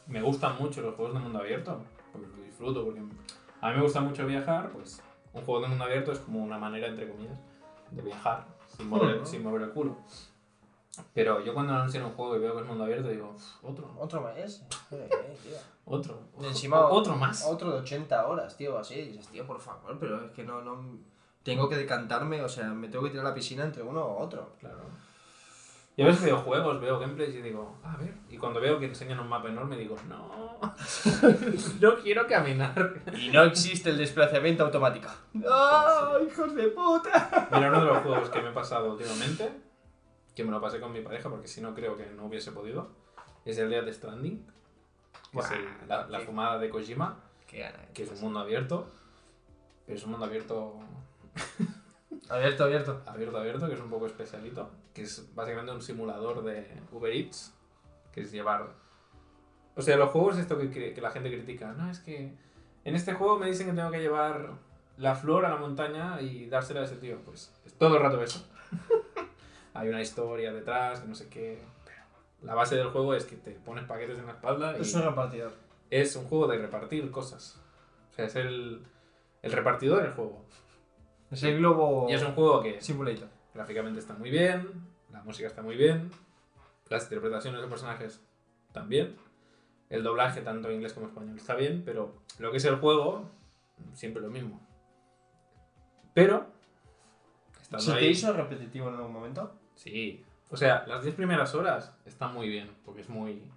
[0.07, 2.99] me gustan mucho los juegos de mundo abierto, porque lo disfruto, porque
[3.61, 5.01] a mí me gusta mucho viajar, pues
[5.33, 7.37] un juego de mundo abierto es como una manera, entre comillas,
[7.91, 9.25] de viajar sin mover, Ujú.
[9.25, 9.97] sin mover el culo.
[11.13, 13.95] Pero yo cuando anuncian un juego y veo que es mundo abierto, digo, "Uf, otro,
[13.99, 14.63] Otro mes.
[14.91, 15.09] Eh,
[15.43, 15.57] tío.
[15.85, 17.45] otro, Y encima otro más.
[17.45, 18.95] Otro de 80 horas, tío, así.
[18.95, 20.97] Y dices, tío, por favor, pero es que no, no.
[21.43, 24.23] Tengo que decantarme, o sea, me tengo que tirar a la piscina entre uno o
[24.23, 24.53] otro.
[24.59, 24.83] Claro.
[25.95, 28.13] Y a veces veo juegos, veo gameplays y digo, a ver.
[28.29, 30.59] Y cuando veo que enseñan un mapa enorme, digo, no,
[31.81, 33.01] no quiero caminar.
[33.17, 35.09] Y no existe el desplazamiento automático.
[35.33, 37.47] ¡No, hijos de puta!
[37.51, 39.51] Mira, uno de los juegos que me he pasado últimamente,
[40.37, 42.89] que me lo pasé con mi pareja, porque si no creo que no hubiese podido,
[43.43, 44.45] es el Death Stranding,
[45.33, 47.63] que es el- la, la fumada de Kojima, que
[48.03, 48.87] es un mundo abierto,
[49.85, 50.75] pero es un mundo abierto,
[52.29, 53.01] Abierto, abierto.
[53.05, 57.53] abierto, abierto, que es un poco especialito, que es básicamente un simulador de Uber Eats,
[58.11, 58.67] que es llevar...
[59.75, 62.33] O sea, los juegos, esto que, que- que la gente critica, no, es que
[62.83, 64.51] en este juego me dicen que tengo que llevar
[64.97, 68.21] la flor a la montaña y dársela a ese tío, pues es todo el rato
[68.21, 68.45] eso.
[69.77, 71.59] Hay una historia detrás, que no sé qué.
[72.41, 75.03] La base del juego es que te pones paquetes en la espalda y Es un
[75.03, 75.51] repartidor.
[75.89, 77.59] es un juego de repartir cosas.
[78.11, 78.83] O sea, es el,
[79.43, 80.43] el repartidor del juego.
[81.29, 83.27] Es el globo Y es un juego que simulator.
[83.53, 84.67] gráficamente está muy bien,
[85.11, 86.09] la música está muy bien,
[86.89, 88.21] las interpretaciones de personajes
[88.71, 89.15] también,
[89.89, 92.77] el doblaje tanto en inglés como en español está bien, pero lo que es el
[92.77, 93.29] juego,
[93.93, 94.59] siempre lo mismo.
[96.13, 96.47] Pero,
[97.77, 99.53] ¿Se te ahí, hizo repetitivo en algún momento?
[99.77, 100.25] Sí.
[100.49, 103.49] O sea, las 10 primeras horas están muy bien, porque es muy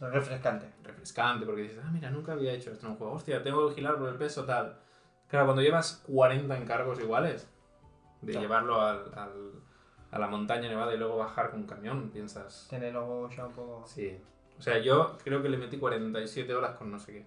[0.00, 0.70] Refrescante.
[0.82, 3.70] refrescante, porque dices, ah, mira, nunca había hecho esto en un juego, hostia, tengo que
[3.70, 4.78] vigilar por el peso, tal.
[5.28, 7.48] Claro, cuando llevas 40 encargos iguales,
[8.22, 9.52] de llevarlo al, al-
[10.12, 13.46] a la montaña nevada y luego bajar con un camión, piensas, Tiene los huevos ya
[13.46, 13.84] un poco.
[13.86, 14.16] sí.
[14.58, 17.26] O sea, yo creo que le metí 47 horas con no sé qué.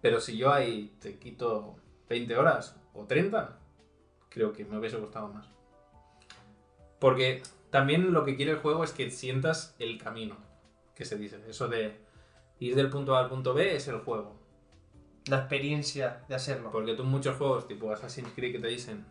[0.00, 1.76] Pero si yo ahí te quito
[2.08, 3.58] 20 horas o 30,
[4.30, 5.46] creo que me hubiese gustado más.
[7.02, 10.36] Porque también lo que quiere el juego es que sientas el camino,
[10.94, 11.42] que se dice.
[11.48, 11.96] Eso de
[12.60, 14.36] ir del punto A al punto B es el juego.
[15.26, 16.70] La experiencia de hacerlo.
[16.70, 19.04] Porque tú en muchos juegos, tipo Assassin's Creed, que te dicen,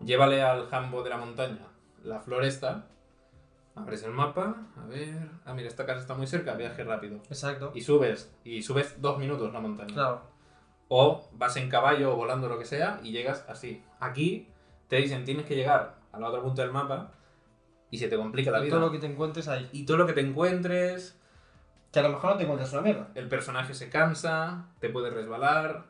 [0.00, 1.66] llévale al jambo de la montaña
[2.02, 2.86] la floresta,
[3.74, 7.16] abres el mapa, a ver, ah, mira, esta casa está muy cerca, viaje rápido.
[7.28, 7.72] Exacto.
[7.74, 9.92] Y subes, y subes dos minutos la montaña.
[9.92, 10.22] Claro.
[10.88, 13.84] O vas en caballo o volando lo que sea y llegas así.
[14.00, 14.48] Aquí
[14.88, 17.12] te dicen tienes que llegar a la otra punta del mapa
[17.90, 18.70] y se te complica la Y vida.
[18.76, 19.68] todo lo que te encuentres ahí.
[19.72, 21.16] Y todo lo que te encuentres,
[21.92, 23.08] Que a lo mejor no te encuentras una mierda.
[23.14, 25.86] el personaje se cansa, te puede resbalar,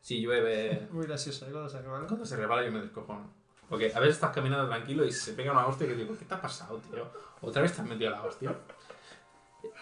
[0.00, 0.88] si llueve...
[0.92, 1.50] Muy gracioso, ¿eh?
[1.50, 2.06] Cuando se acaba.
[2.06, 3.32] Cuando se resbala yo me descojono.
[3.68, 6.34] Porque a veces estás caminando tranquilo y se pega una hostia que digo, ¿qué te
[6.34, 7.06] ha pasado, tío?
[7.40, 8.54] Otra vez te has metido a la hostia.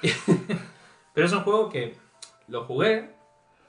[1.14, 1.96] Pero es un juego que
[2.48, 3.14] lo jugué,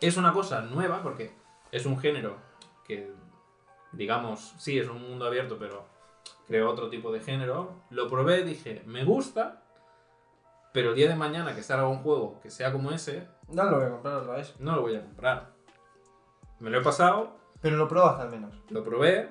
[0.01, 1.31] es una cosa nueva porque
[1.71, 2.37] es un género
[2.85, 3.11] que,
[3.91, 5.85] digamos, sí, es un mundo abierto, pero
[6.47, 7.83] creo otro tipo de género.
[7.89, 9.63] Lo probé, dije, me gusta,
[10.73, 13.77] Pero el día de mañana que salga un juego que sea como ese, No lo
[13.77, 14.55] voy a comprar otra vez.
[14.59, 15.51] no lo voy a comprar.
[16.59, 18.53] Me lo he pasado, Pero lo pruebas al menos.
[18.69, 19.29] lo probé,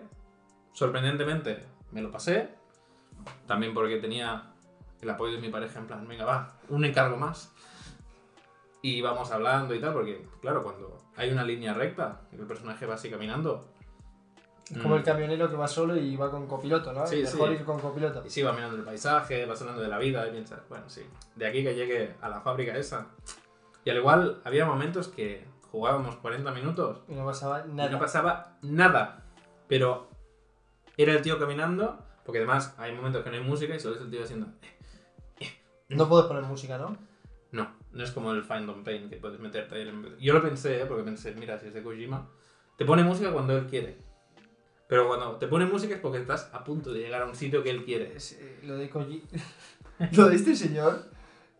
[0.72, 2.50] sorprendentemente me lo pasé.
[3.46, 4.52] También porque tenía
[5.00, 7.52] el apoyo de mi pareja en plan, venga, va, un encargo más.
[8.82, 12.86] Y vamos hablando y tal, porque claro, cuando hay una línea recta y el personaje
[12.86, 13.64] va así caminando,
[14.70, 14.98] Es como Mm.
[14.98, 17.06] el camionero que va solo y va con copiloto, ¿no?
[17.06, 17.54] Sí, Y mejor sí.
[17.54, 18.22] ir con copiloto.
[18.26, 21.02] Y sí, va mirando el paisaje, vas hablando de la vida y piensas, bueno, sí,
[21.36, 23.06] de aquí que llegue a la fábrica esa.
[23.84, 27.90] Y al igual había momentos que jugábamos 40 minutos Y no pasaba y nada.
[27.90, 29.22] no pasaba nada.
[29.68, 30.08] Pero
[30.96, 34.00] era el tío caminando, porque además hay momentos que no hay música y solo es
[34.02, 34.48] el tío haciendo...
[35.88, 36.96] No puedes poner música, ¿no?
[37.52, 40.16] No, no es como el Find on Pain que puedes meterte ahí.
[40.20, 40.86] Yo lo pensé, ¿eh?
[40.86, 42.28] porque pensé, mira, si es de Kojima,
[42.76, 43.96] te pone música cuando él quiere.
[44.88, 47.62] Pero cuando te pone música es porque estás a punto de llegar a un sitio
[47.62, 48.16] que él quiere.
[48.16, 49.22] Es, eh, lo de Koji...
[50.12, 51.04] lo de este señor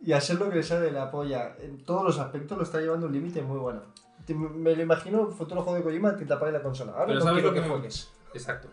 [0.01, 2.81] y hacer lo que le sale de la polla en todos los aspectos lo está
[2.81, 3.83] llevando a un límite muy bueno.
[4.27, 6.93] Te- me lo imagino futuro juego de Kojima que te apague la consola.
[6.93, 8.13] Ahora Pero no ¿sabes lo que que me- juegues.
[8.35, 8.69] Exacto.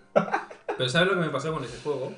[0.78, 2.14] Pero ¿sabes lo que me pasó con ese juego?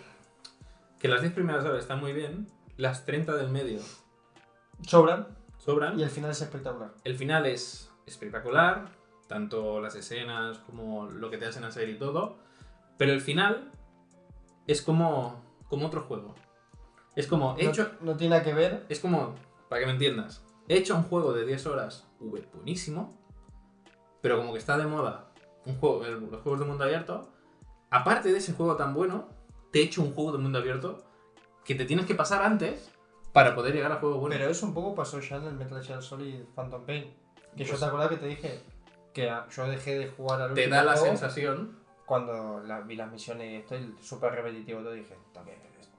[1.00, 3.80] Que las 10 primeras horas están muy bien, las 30 del medio
[4.88, 5.28] Sobran
[5.58, 6.00] sobran.
[6.00, 6.92] y el final es espectacular.
[7.04, 8.86] El final es espectacular,
[9.28, 12.38] tanto las escenas como lo que te hacen hacer y todo.
[12.98, 13.72] Pero el final
[14.68, 16.36] es como, como otro juego.
[17.16, 18.86] Es como, he No- hecho, no, tiene nada que ver.
[18.90, 19.36] es como,
[19.70, 23.18] para que me entiendas, he hecho un juego de 10 horas v, buenísimo,
[24.22, 25.28] pero como que está de moda
[25.66, 27.32] un juego, el- los juegos de mundo abierto,
[27.90, 29.28] aparte de ese juego tan bueno,
[29.72, 31.04] te he hecho un juego de mundo abierto
[31.64, 32.92] que te tienes que pasar antes
[33.34, 34.36] para poder llegar al juego bueno.
[34.38, 37.14] Pero eso un poco pasó ya en el Metal Gear Solid Phantom Pain.
[37.56, 38.62] Que yo Pues- te acuerdas que te dije
[39.16, 43.49] que yo dejé de jugar al te da la sensación cuando la- vi las misiones
[43.49, 44.82] y estoy súper repetitivo.
[44.84, 45.16] Te dije,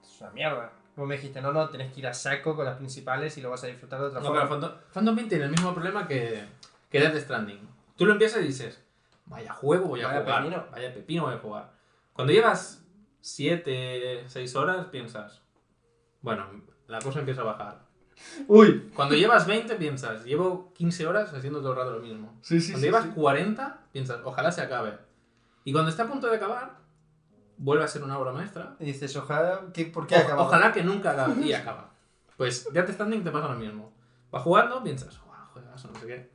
[0.05, 0.71] es una mierda.
[0.95, 3.51] Luego me dijiste, no, no, tenés que ir a saco con las principales y lo
[3.51, 4.43] vas a disfrutar de otra No, forma.
[4.43, 6.45] pero Phantom, Phantom Pain tiene el mismo problema que,
[6.91, 7.69] que Death Stranding.
[7.97, 8.83] Tú lo empiezas y dices,
[9.25, 10.67] vaya juego voy a Vaya jugar, pepino.
[10.71, 11.73] vaya pepino voy a jugar.
[12.13, 12.85] Cuando llevas
[13.23, 15.43] 7, 6 horas piensas,
[16.21, 16.47] bueno,
[16.87, 17.86] la cosa empieza a bajar.
[18.49, 22.39] Uy, Cuando llevas 20 piensas, llevo 15 horas haciendo todo el rato lo mismo.
[22.43, 23.11] sí, sí, Cuando sí, llevas sí.
[23.15, 24.99] 40 piensas, ojalá se acabe.
[25.65, 26.79] Y cuando está a punto de acabar,
[27.59, 28.77] vuelve a ser una obra maestra.
[28.79, 30.47] Y dices, ojalá, ¿qué, ¿por qué acabamos?
[30.47, 31.91] Ojalá que nunca acabe y acaba.
[32.37, 33.93] Pues Death Stranding te pasa lo mismo.
[34.31, 36.31] Vas jugando, piensas, wow, juegazo, no sé qué.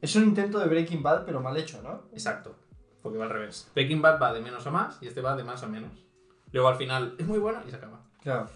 [0.00, 2.04] Es un intento de Breaking Bad, pero mal hecho, ¿no?
[2.12, 2.54] Exacto,
[3.02, 3.70] porque va al revés.
[3.74, 6.04] Breaking Bad va de menos a más y este va de más a menos.
[6.52, 8.00] Luego al final es muy bueno y se acaba.
[8.22, 8.48] Claro.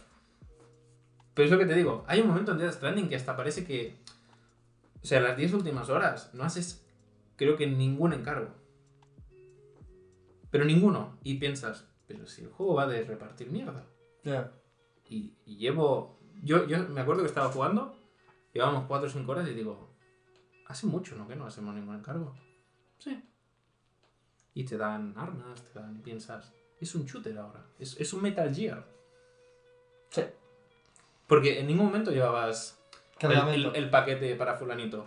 [1.40, 3.64] Pero es lo que te digo, hay un momento en Death Stranding que hasta parece
[3.64, 3.96] que.
[5.02, 6.86] O sea, las 10 últimas horas no haces,
[7.36, 8.50] creo que ningún encargo.
[10.50, 11.18] Pero ninguno.
[11.24, 13.86] Y piensas, pero si el juego va de repartir mierda.
[14.22, 14.52] Ya.
[15.08, 16.20] Y, y llevo.
[16.42, 17.96] Yo, yo me acuerdo que estaba jugando,
[18.52, 19.96] llevábamos 4 o 5 horas y digo,
[20.66, 21.26] hace mucho, ¿no?
[21.26, 22.34] Que no hacemos ningún encargo.
[22.98, 23.18] Sí.
[24.52, 25.96] Y te dan armas, te dan.
[25.96, 28.86] y piensas, es un shooter ahora, es, es un Metal Gear.
[30.10, 30.22] Sí.
[31.30, 32.78] Porque en ningún momento llevabas
[33.20, 35.06] el, el- el paquete para Fulanito.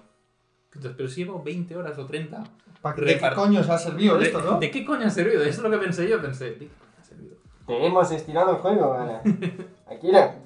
[0.73, 2.43] Entonces, pero si llevo 20 horas o 30.
[2.81, 4.57] ¿Pa- ¿De qué coño os ha servido ¿De, esto, no?
[4.59, 5.41] ¿De qué coño ha servido?
[5.43, 6.19] Eso es lo que pensé yo.
[6.21, 7.35] Pensé, ¿de qué coño ha servido?
[7.67, 9.21] Te hemos estirado el juego, Ana.
[9.87, 10.39] Akira,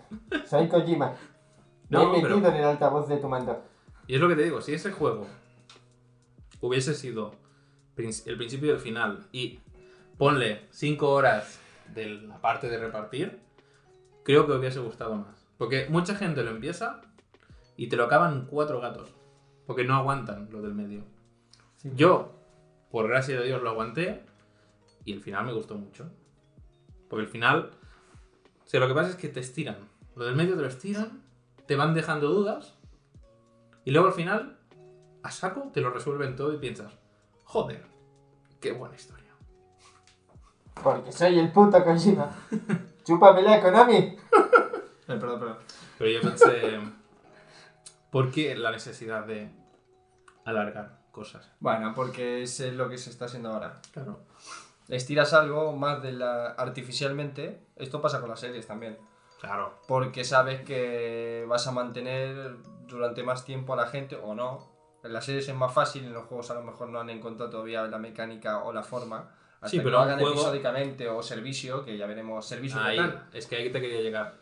[0.46, 1.12] soy Kojima.
[1.90, 3.64] Me No, he metido pero- en el altavoz de tu mando.
[4.08, 5.28] Y es lo que te digo, si ese juego
[6.60, 7.36] hubiese sido
[7.98, 9.60] el principio y el final y
[10.18, 11.60] ponle 5 horas
[11.94, 13.40] de la parte de repartir,
[14.24, 15.37] creo que hubiese gustado más.
[15.58, 17.02] Porque mucha gente lo empieza
[17.76, 19.10] y te lo acaban cuatro gatos.
[19.66, 21.04] Porque no aguantan lo del medio.
[21.78, 21.92] Sí.
[21.96, 22.32] Yo,
[22.92, 24.24] por gracia de Dios, lo aguanté
[25.04, 26.10] y el final me gustó mucho.
[27.10, 27.72] Porque el final,
[28.66, 29.78] o sea, lo que pasa es que te estiran.
[30.16, 31.22] Lo del medio te lo estiran,
[31.66, 32.78] te van dejando dudas
[33.88, 34.58] y luego al final,
[35.24, 36.92] a saco, te lo resuelven todo y piensas,
[37.46, 37.86] joder,
[38.60, 39.32] qué buena historia.
[40.84, 42.30] Porque soy el puto Kojima.
[43.06, 44.18] Chúpamela, Konami.
[45.08, 45.58] Eh, perdón, perdón.
[45.98, 46.80] Pero yo pensé,
[48.12, 49.50] ¿por qué la necesidad de
[50.46, 51.52] alargar cosas?
[51.60, 53.74] Bueno, porque es lo que se está haciendo ahora.
[53.94, 54.20] Claro.
[54.88, 57.60] Estiras algo más de la artificialmente.
[57.76, 58.98] Esto pasa con las series también.
[59.40, 59.80] Claro.
[59.88, 62.56] Porque sabes que vas a mantener
[62.88, 64.76] durante más tiempo a la gente o no.
[65.04, 67.52] En las series es más fácil, en los juegos a lo mejor no han encontrado
[67.52, 69.32] todavía la mecánica o la forma.
[69.56, 72.80] Hasta Sí, que pero lo un hagan juego- episódicamente o servicio, que ya veremos servicio
[72.80, 73.00] Ahí,
[73.34, 74.36] es que ahí te quería llegar.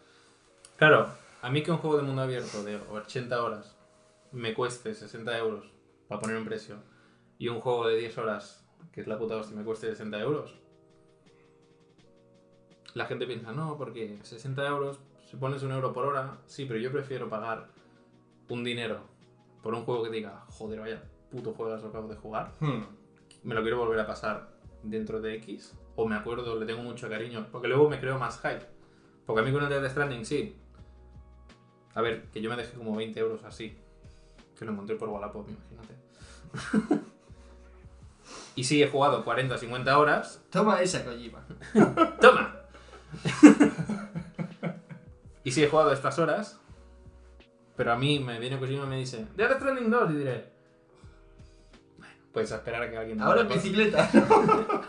[0.77, 1.07] Claro,
[1.41, 3.77] a mí que un juego de mundo abierto de 80 horas
[4.31, 5.71] me cueste 60 euros
[6.07, 6.77] para poner un precio
[7.37, 10.55] y un juego de 10 horas, que es la puta hostia, me cueste 60 euros.
[12.93, 14.99] La gente piensa, no, porque 60 euros
[15.29, 17.67] Si pones un euro por hora, sí, pero yo prefiero pagar
[18.47, 18.99] un dinero
[19.63, 22.83] por un juego que diga, joder, vaya puto juego que acabo de jugar, Hmm.
[23.43, 24.51] me lo quiero volver a pasar
[24.83, 28.39] dentro de X, o me acuerdo, le tengo mucho cariño, porque luego me creo más
[28.41, 28.67] hype.
[29.25, 30.55] Porque a mí con el Death Stranding sí.
[31.95, 33.77] A ver, que yo me dejé como 20 euros así,
[34.59, 35.95] que lo encontré por Wallapop, imagínate.
[38.55, 41.45] y sí, he jugado 40 50 horas, Toma esa Kojima.
[42.21, 42.61] ¡Toma!
[45.45, 46.59] y sí he jugado estas horas,
[47.77, 50.51] pero a mí me viene Kojima y me dice, Death Stranding 2, y diré,
[51.97, 53.21] bueno, puedes esperar a que alguien...
[53.21, 54.09] Ahora en bicicleta.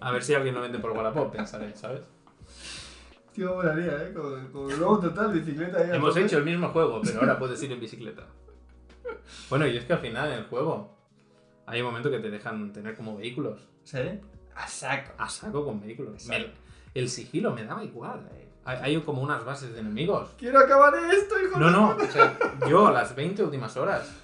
[0.00, 2.08] A ver si alguien lo vende por Wallapop, pensaré, ¿sabes?
[3.40, 4.12] Tío, molaría, ¿eh?
[4.12, 7.62] Con, con luego total, bicicleta ahí a Hemos hecho el mismo juego, pero ahora puedes
[7.62, 8.26] ir en bicicleta.
[9.48, 10.94] Bueno, y es que al final en el juego
[11.64, 13.66] hay un momento que te dejan tener como vehículos.
[13.84, 13.98] ¿Sí?
[14.54, 15.12] A saco.
[15.16, 16.14] A saco con vehículos.
[16.26, 16.48] Exacto.
[16.48, 18.28] Me- el sigilo me daba igual.
[18.34, 18.48] eh.
[18.66, 20.34] Hay, hay como unas bases de enemigos.
[20.36, 22.04] Quiero acabar esto, hijo No, de no, puta.
[22.04, 22.38] o sea,
[22.68, 24.14] yo las 20 últimas horas.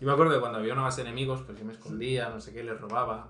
[0.00, 2.40] Yo me acuerdo que cuando había una base de enemigos, pues yo me escondía, no
[2.40, 3.28] sé qué, les robaba.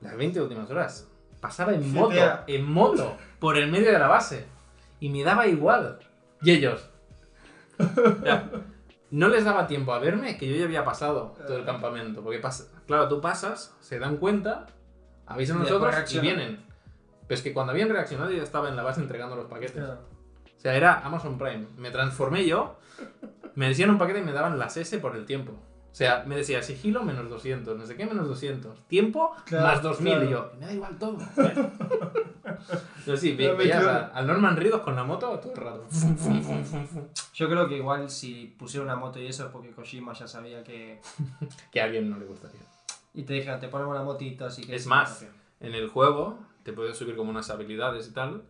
[0.00, 1.06] Las 20 últimas horas.
[1.40, 2.44] Pasaba en moto, GTA.
[2.46, 4.46] en moto, por el medio de la base.
[5.00, 5.98] Y me daba igual.
[6.42, 6.90] Y ellos.
[8.24, 8.50] Ya,
[9.10, 12.22] no les daba tiempo a verme que yo ya había pasado todo el campamento.
[12.22, 14.66] Porque, pasa, claro, tú pasas, se dan cuenta,
[15.26, 16.64] avisan a nosotros y vienen.
[17.26, 19.84] Pero es que cuando habían reaccionado yo ya estaba en la base entregando los paquetes.
[19.84, 21.66] O sea, era Amazon Prime.
[21.76, 22.78] Me transformé yo,
[23.54, 25.52] me decían un paquete y me daban las S por el tiempo.
[25.90, 28.86] O sea, me decía sigilo menos 200, no sé qué menos 200.
[28.86, 30.12] Tiempo Claro, más 2000.
[30.12, 30.26] claro.
[30.26, 31.18] Y yo, me da igual todo.
[32.98, 35.84] Entonces sí, ve- veías a- al Norman Reedus con la moto todo el rato.
[37.34, 40.62] Yo creo que igual si pusiera una moto y eso es porque Kojima ya sabía
[40.62, 41.00] que.
[41.72, 42.60] Que a alguien no le gustaría.
[43.14, 44.76] Y te dijeron, te ponemos una motito, así que.
[44.76, 45.26] Es más.
[45.60, 48.42] En el juego te puedes subir como unas habilidades y tal,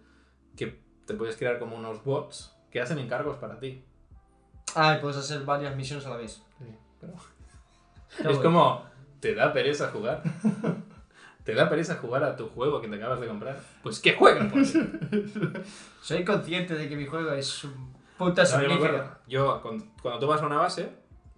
[0.56, 3.82] que te puedes crear como unos bots que hacen encargos para ti.
[4.74, 6.42] Ah, y puedes hacer varias misiones a la vez.
[6.58, 6.64] Sí,
[7.00, 7.14] pero-
[8.18, 8.42] Es bueno.
[8.42, 8.84] como,
[9.20, 10.22] te da pereza jugar.
[11.44, 13.58] ¿Te da pereza jugar a tu juego que te acabas de comprar?
[13.82, 14.76] Pues que pues.
[16.02, 20.46] Soy consciente de que mi juego es un puta No, yo cuando tú vas a
[20.46, 20.90] una base,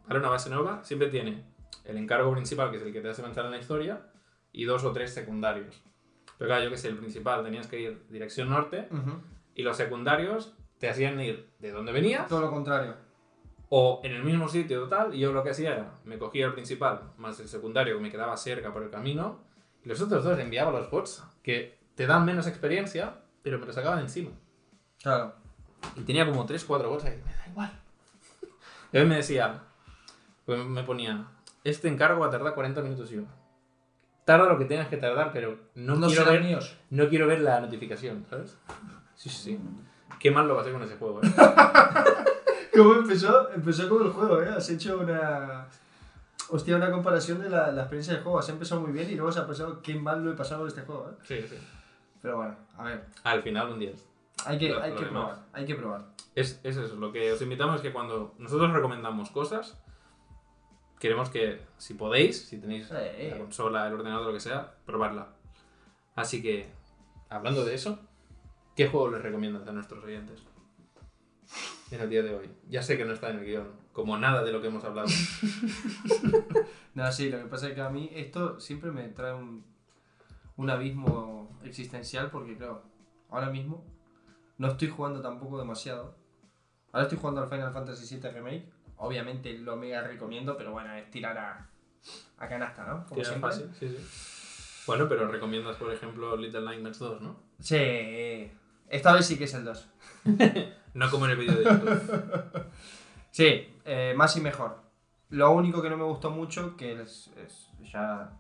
[0.09, 1.45] para una base nueva, siempre tiene
[1.85, 4.01] el encargo principal, que es el que te hace avanzar en la historia,
[4.53, 5.81] y dos o tres secundarios.
[6.39, 8.89] Pero claro, yo que sé, el principal tenías que ir dirección norte,
[9.55, 12.97] y los secundarios te hacían ir de donde venías, Todo lo contrario.
[13.71, 16.53] O en el mismo sitio total, y yo lo que hacía era, me cogía el
[16.55, 19.39] principal, más el secundario que me quedaba cerca por el camino,
[19.85, 23.75] y los otros dos enviaba los bots, que te dan menos experiencia, pero me los
[23.75, 24.31] sacaban encima.
[25.03, 25.35] Claro.
[25.97, 27.23] Y tenía como 3, 4 bots ahí.
[27.25, 27.81] Me da igual.
[28.93, 29.63] Y a mí me decía,
[30.45, 31.29] pues me ponía,
[31.63, 33.23] este encargo va a tardar 40 minutos y yo.
[34.25, 36.77] Tarda lo que tengas que tardar, pero no, No quiero, ver, míos.
[36.91, 38.59] no quiero ver la notificación, ¿sabes?
[39.15, 39.61] Sí, sí, sí.
[40.19, 41.29] Qué mal lo pasé con ese juego, ¿eh?
[42.77, 43.51] ¿Cómo empezó?
[43.53, 44.49] Empezó como el juego, ¿eh?
[44.49, 45.67] Has hecho una.
[46.49, 48.39] Hostia, una comparación de la, la experiencia del juego.
[48.39, 50.69] Has empezado muy bien y luego se ha pasado qué mal lo he pasado con
[50.69, 51.15] este juego, ¿eh?
[51.23, 51.57] Sí, sí.
[52.23, 53.07] Pero bueno, a ver.
[53.25, 54.07] Al final un 10.
[54.47, 55.25] Hay que, Lo- hay lo que demás.
[55.29, 55.47] probar.
[55.53, 56.05] Hay que probar.
[56.35, 59.77] Es, es eso, lo que os invitamos es que cuando nosotros recomendamos cosas,
[60.99, 63.29] queremos que, si podéis, si tenéis Sí.
[63.31, 65.29] la consola, el ordenador, lo que sea, probarla.
[66.17, 66.71] Así que,
[67.29, 67.99] hablando de eso,
[68.77, 70.43] ¿qué juego les recomiendas a nuestros oyentes?
[71.91, 72.51] En el día de hoy.
[72.69, 75.09] Ya sé que no está en el guion, como nada de lo que hemos hablado.
[76.93, 79.65] No, sí, lo que pasa es que a mí esto siempre me trae un,
[80.57, 82.83] un abismo existencial porque, claro,
[83.31, 83.85] ahora mismo
[84.59, 86.17] no estoy jugando tampoco demasiado.
[86.93, 88.69] Ahora estoy jugando al Final Fantasy VII Remake.
[88.97, 91.71] Obviamente lo mega recomiendo, pero bueno, es tirar a,
[92.39, 93.07] a canasta, ¿no?
[93.07, 93.51] Como siempre.
[93.51, 94.85] fácil, sí, sí.
[94.87, 97.41] Bueno, pero recomiendas, por ejemplo, Little Nightmares 2, ¿no?
[97.61, 98.51] Sí,
[98.89, 99.89] esta vez sí que es el 2.
[100.95, 102.65] No como en el vídeo de YouTube.
[103.33, 104.81] Sí, eh, más y mejor.
[105.29, 108.33] Lo único que no me gustó mucho, que es, es- ya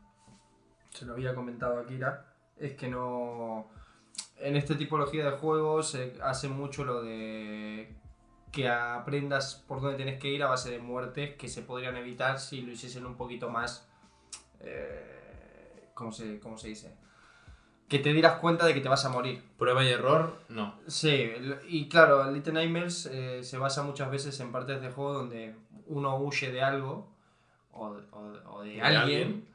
[0.91, 3.71] se lo había comentado a Kira, es que no.
[4.37, 7.95] En esta tipología de juegos se hace mucho lo de
[8.51, 12.41] que aprendas por dónde tienes que ir a base de muertes que se podrían evitar
[12.41, 13.89] si lo hiciesen un poquito más.
[14.59, 16.97] Eh, ¿cómo, se, ¿Cómo se dice?
[17.91, 19.43] Que te dieras cuenta de que te vas a morir.
[19.59, 20.75] Prueba y error, no.
[20.87, 21.31] Sí,
[21.69, 25.55] y claro, Little Nightmares eh, se basa muchas veces en partes de juego donde
[25.89, 27.09] uno huye de algo
[27.73, 29.49] o, de- o de- o de ¿De alguien.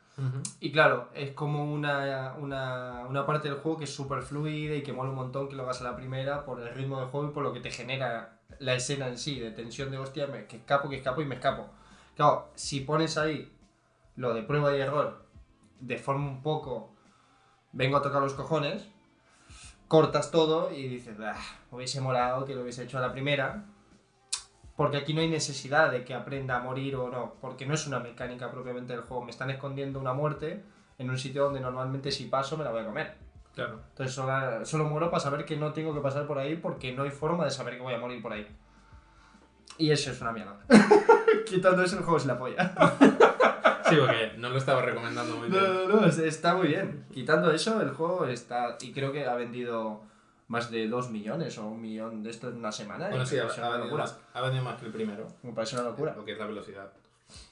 [0.61, 4.81] Y claro, es como una, una, una parte del juego que es súper fluida y
[4.83, 7.29] que mola un montón que lo hagas a la primera por el ritmo del juego
[7.29, 10.45] y por lo que te genera la escena en sí, de tensión de hostia, me-
[10.45, 11.67] que escapo, que escapo y me escapo.
[12.15, 13.51] Claro, si pones ahí
[14.17, 15.25] lo de prueba y error
[15.81, 16.94] de forma un poco
[17.75, 18.87] vengo a tocar los cojones,
[19.87, 21.35] cortas todo y dices, "Ah,
[21.69, 23.65] hubiese molado que lo hubiese hecho a la primera.
[24.75, 27.87] Porque aquí no hay necesidad de que aprenda a morir o no, porque no es
[27.87, 29.23] una mecánica propiamente del juego.
[29.23, 30.63] Me están escondiendo una muerte
[30.97, 33.15] en un sitio donde normalmente si paso me la voy a comer.
[33.53, 33.79] Claro.
[33.91, 37.03] Entonces solo, solo muero para saber que no tengo que pasar por ahí porque no
[37.03, 38.45] hay forma de saber que voy a morir por ahí.
[39.77, 40.59] Y eso es una mierda.
[41.45, 42.73] Quitando eso el juego es la polla.
[43.89, 45.73] Sí, porque no lo estaba recomendando muy No, bien.
[45.89, 47.05] no, no, es- está muy bien.
[47.13, 48.77] Quitando eso, el juego está.
[48.81, 50.01] Y creo que ha vendido
[50.47, 53.09] más de 2 millones o un millón de esto en una semana.
[53.09, 55.27] Bueno, sí, ha, ha vendido más, ha vendido más que el primero.
[55.43, 56.13] Me parece una locura.
[56.15, 56.91] Lo que es la velocidad.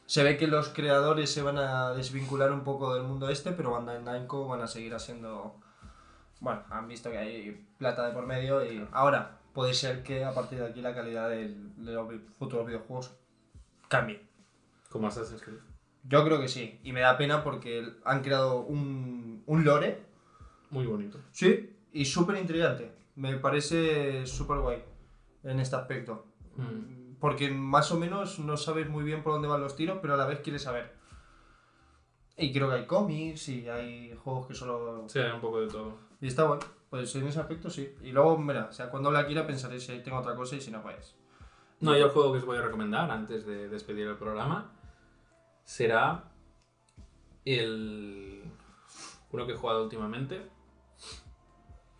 [0.05, 3.71] Se ve que los creadores se van a desvincular un poco del mundo este, pero
[3.71, 5.55] Bandai Namco van a seguir haciendo.
[6.39, 10.33] Bueno, han visto que hay plata de por medio y ahora puede ser que a
[10.33, 12.07] partir de aquí la calidad del- de los
[12.37, 13.11] futuros videojuegos
[13.87, 14.21] cambie.
[14.89, 15.57] Como Assassin's Creed.
[16.03, 20.01] Yo creo que sí, y me da pena porque han creado un, un lore
[20.69, 21.19] Muy bonito.
[21.31, 22.91] Sí, y súper intrigante.
[23.15, 24.83] Me parece súper guay
[25.43, 26.25] en este aspecto.
[26.57, 27.15] Mm.
[27.19, 30.17] Porque más o menos no sabes muy bien por dónde van los tiros, pero a
[30.17, 30.93] la vez quieres saber.
[32.35, 35.05] Y creo que hay cómics y hay juegos que solo...
[35.07, 35.97] Sí, hay un poco de todo.
[36.19, 36.63] Y está bueno.
[36.89, 37.95] Pues en ese aspecto sí.
[38.01, 40.69] Y luego, mira, o sea, cuando la quiera pensaré si tengo otra cosa y si
[40.69, 41.15] no, pues...
[41.79, 44.71] No, yo el juego que os voy a recomendar antes de despedir el programa
[45.63, 46.31] será
[47.45, 48.43] el
[49.31, 50.49] uno que he jugado últimamente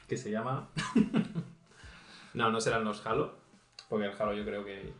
[0.08, 0.70] que se llama
[2.34, 3.36] no, no serán los Halo,
[3.90, 4.94] porque el Halo yo creo que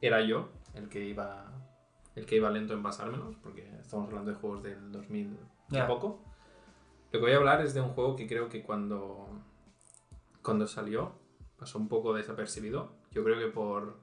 [0.00, 1.46] era yo el que iba
[2.16, 5.38] el que iba lento en pasármelos, porque estamos hablando de juegos del 2000
[5.70, 5.86] y Ya.
[5.86, 6.22] poco.
[7.12, 9.28] Lo que voy a hablar es de un juego que creo que cuando
[10.42, 11.12] cuando salió
[11.58, 12.92] pasó un poco desapercibido.
[13.10, 13.98] Yo creo que por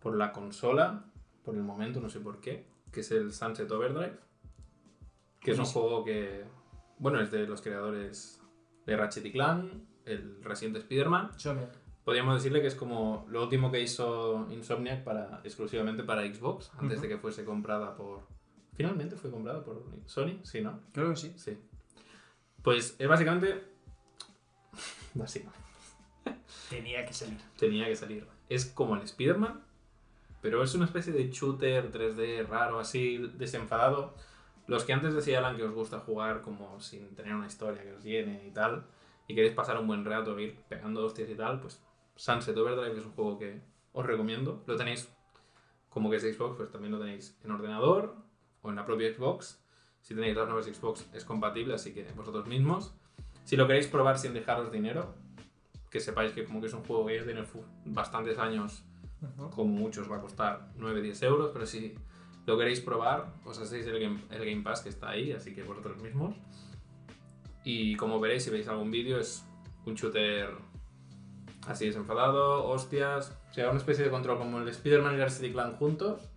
[0.00, 1.04] por la consola,
[1.44, 4.16] por el momento, no sé por qué, que es el Sunset Overdrive,
[5.40, 6.44] que es un juego que,
[6.98, 8.40] bueno, es de los creadores
[8.86, 9.72] de Ratchet y Clank,
[10.06, 11.32] el reciente Spider-Man.
[12.04, 17.00] Podríamos decirle que es como lo último que hizo Insomniac para, exclusivamente para Xbox, antes
[17.00, 18.26] de que fuese comprada por...
[18.74, 20.80] Finalmente fue comprada por Sony, sí, ¿no?
[20.92, 21.32] Creo que sí.
[21.36, 21.58] Sí.
[22.62, 23.64] Pues es básicamente...
[25.14, 25.64] Básicamente
[26.68, 27.38] Tenía que salir.
[27.56, 28.26] tenía que salir.
[28.48, 29.62] Es como el Spider-Man,
[30.44, 34.12] pero es una especie de shooter 3D raro, así, desenfadado.
[34.66, 37.94] Los que antes decía Alan que os gusta jugar como sin tener una historia que
[37.94, 38.84] os llene y tal,
[39.26, 41.82] y queréis pasar un buen rato, ir pegando hostias y tal, pues
[42.16, 43.62] Sunset Overdrive es un juego que
[43.94, 44.62] os recomiendo.
[44.66, 45.08] Lo tenéis
[45.88, 48.14] como que es de Xbox, pues también lo tenéis en ordenador
[48.60, 49.64] o en la propia Xbox.
[50.02, 52.92] Si tenéis las nuevas Xbox es compatible, así que vosotros mismos.
[53.44, 55.14] Si lo queréis probar sin dejaros dinero,
[55.90, 57.44] que sepáis que como que es un juego que ya tiene
[57.86, 58.84] bastantes años,
[59.54, 61.94] como muchos va a costar 9-10 euros, pero si
[62.46, 65.62] lo queréis probar, os hacéis el game, el game Pass que está ahí, así que
[65.62, 66.36] vosotros mismos.
[67.64, 69.44] Y como veréis, si veis algún vídeo, es
[69.86, 70.50] un shooter
[71.66, 75.30] así desenfadado, hostias, o sea, una especie de control como el de Spider-Man y el
[75.30, 76.28] City Clan juntos,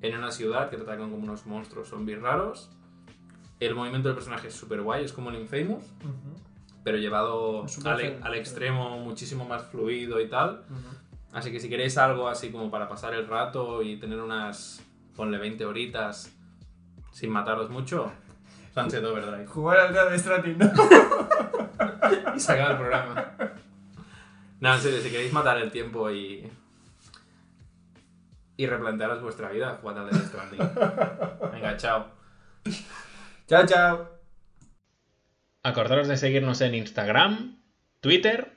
[0.00, 2.70] en una ciudad que te atacan como unos monstruos zombies raros.
[3.58, 5.84] El movimiento del personaje es súper guay, es como el Infamous,
[6.84, 10.64] pero llevado al, al extremo muchísimo más fluido y tal.
[11.36, 14.82] Así que si queréis algo así como para pasar el rato y tener unas,
[15.14, 16.34] ponle 20 horitas
[17.12, 18.10] sin mataros mucho,
[18.72, 19.44] Sunset Overdrive.
[19.44, 20.72] Jugar al Death Stranding, ¿no?
[22.36, 23.34] Y se acaba el programa.
[24.60, 26.50] No, en serio, si queréis matar el tiempo y...
[28.56, 30.70] Y replantearos vuestra vida, jugad al Death Stranding.
[31.52, 32.12] Venga, chao.
[33.46, 34.08] chao, chao.
[35.62, 37.60] Acordaros de seguirnos en Instagram,
[38.00, 38.55] Twitter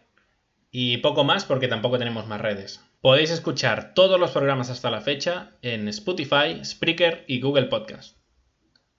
[0.72, 2.84] y poco más porque tampoco tenemos más redes.
[3.02, 8.18] Podéis escuchar todos los programas hasta la fecha en Spotify, Spreaker y Google Podcast.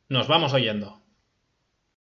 [0.09, 1.00] Nos vamos oyendo.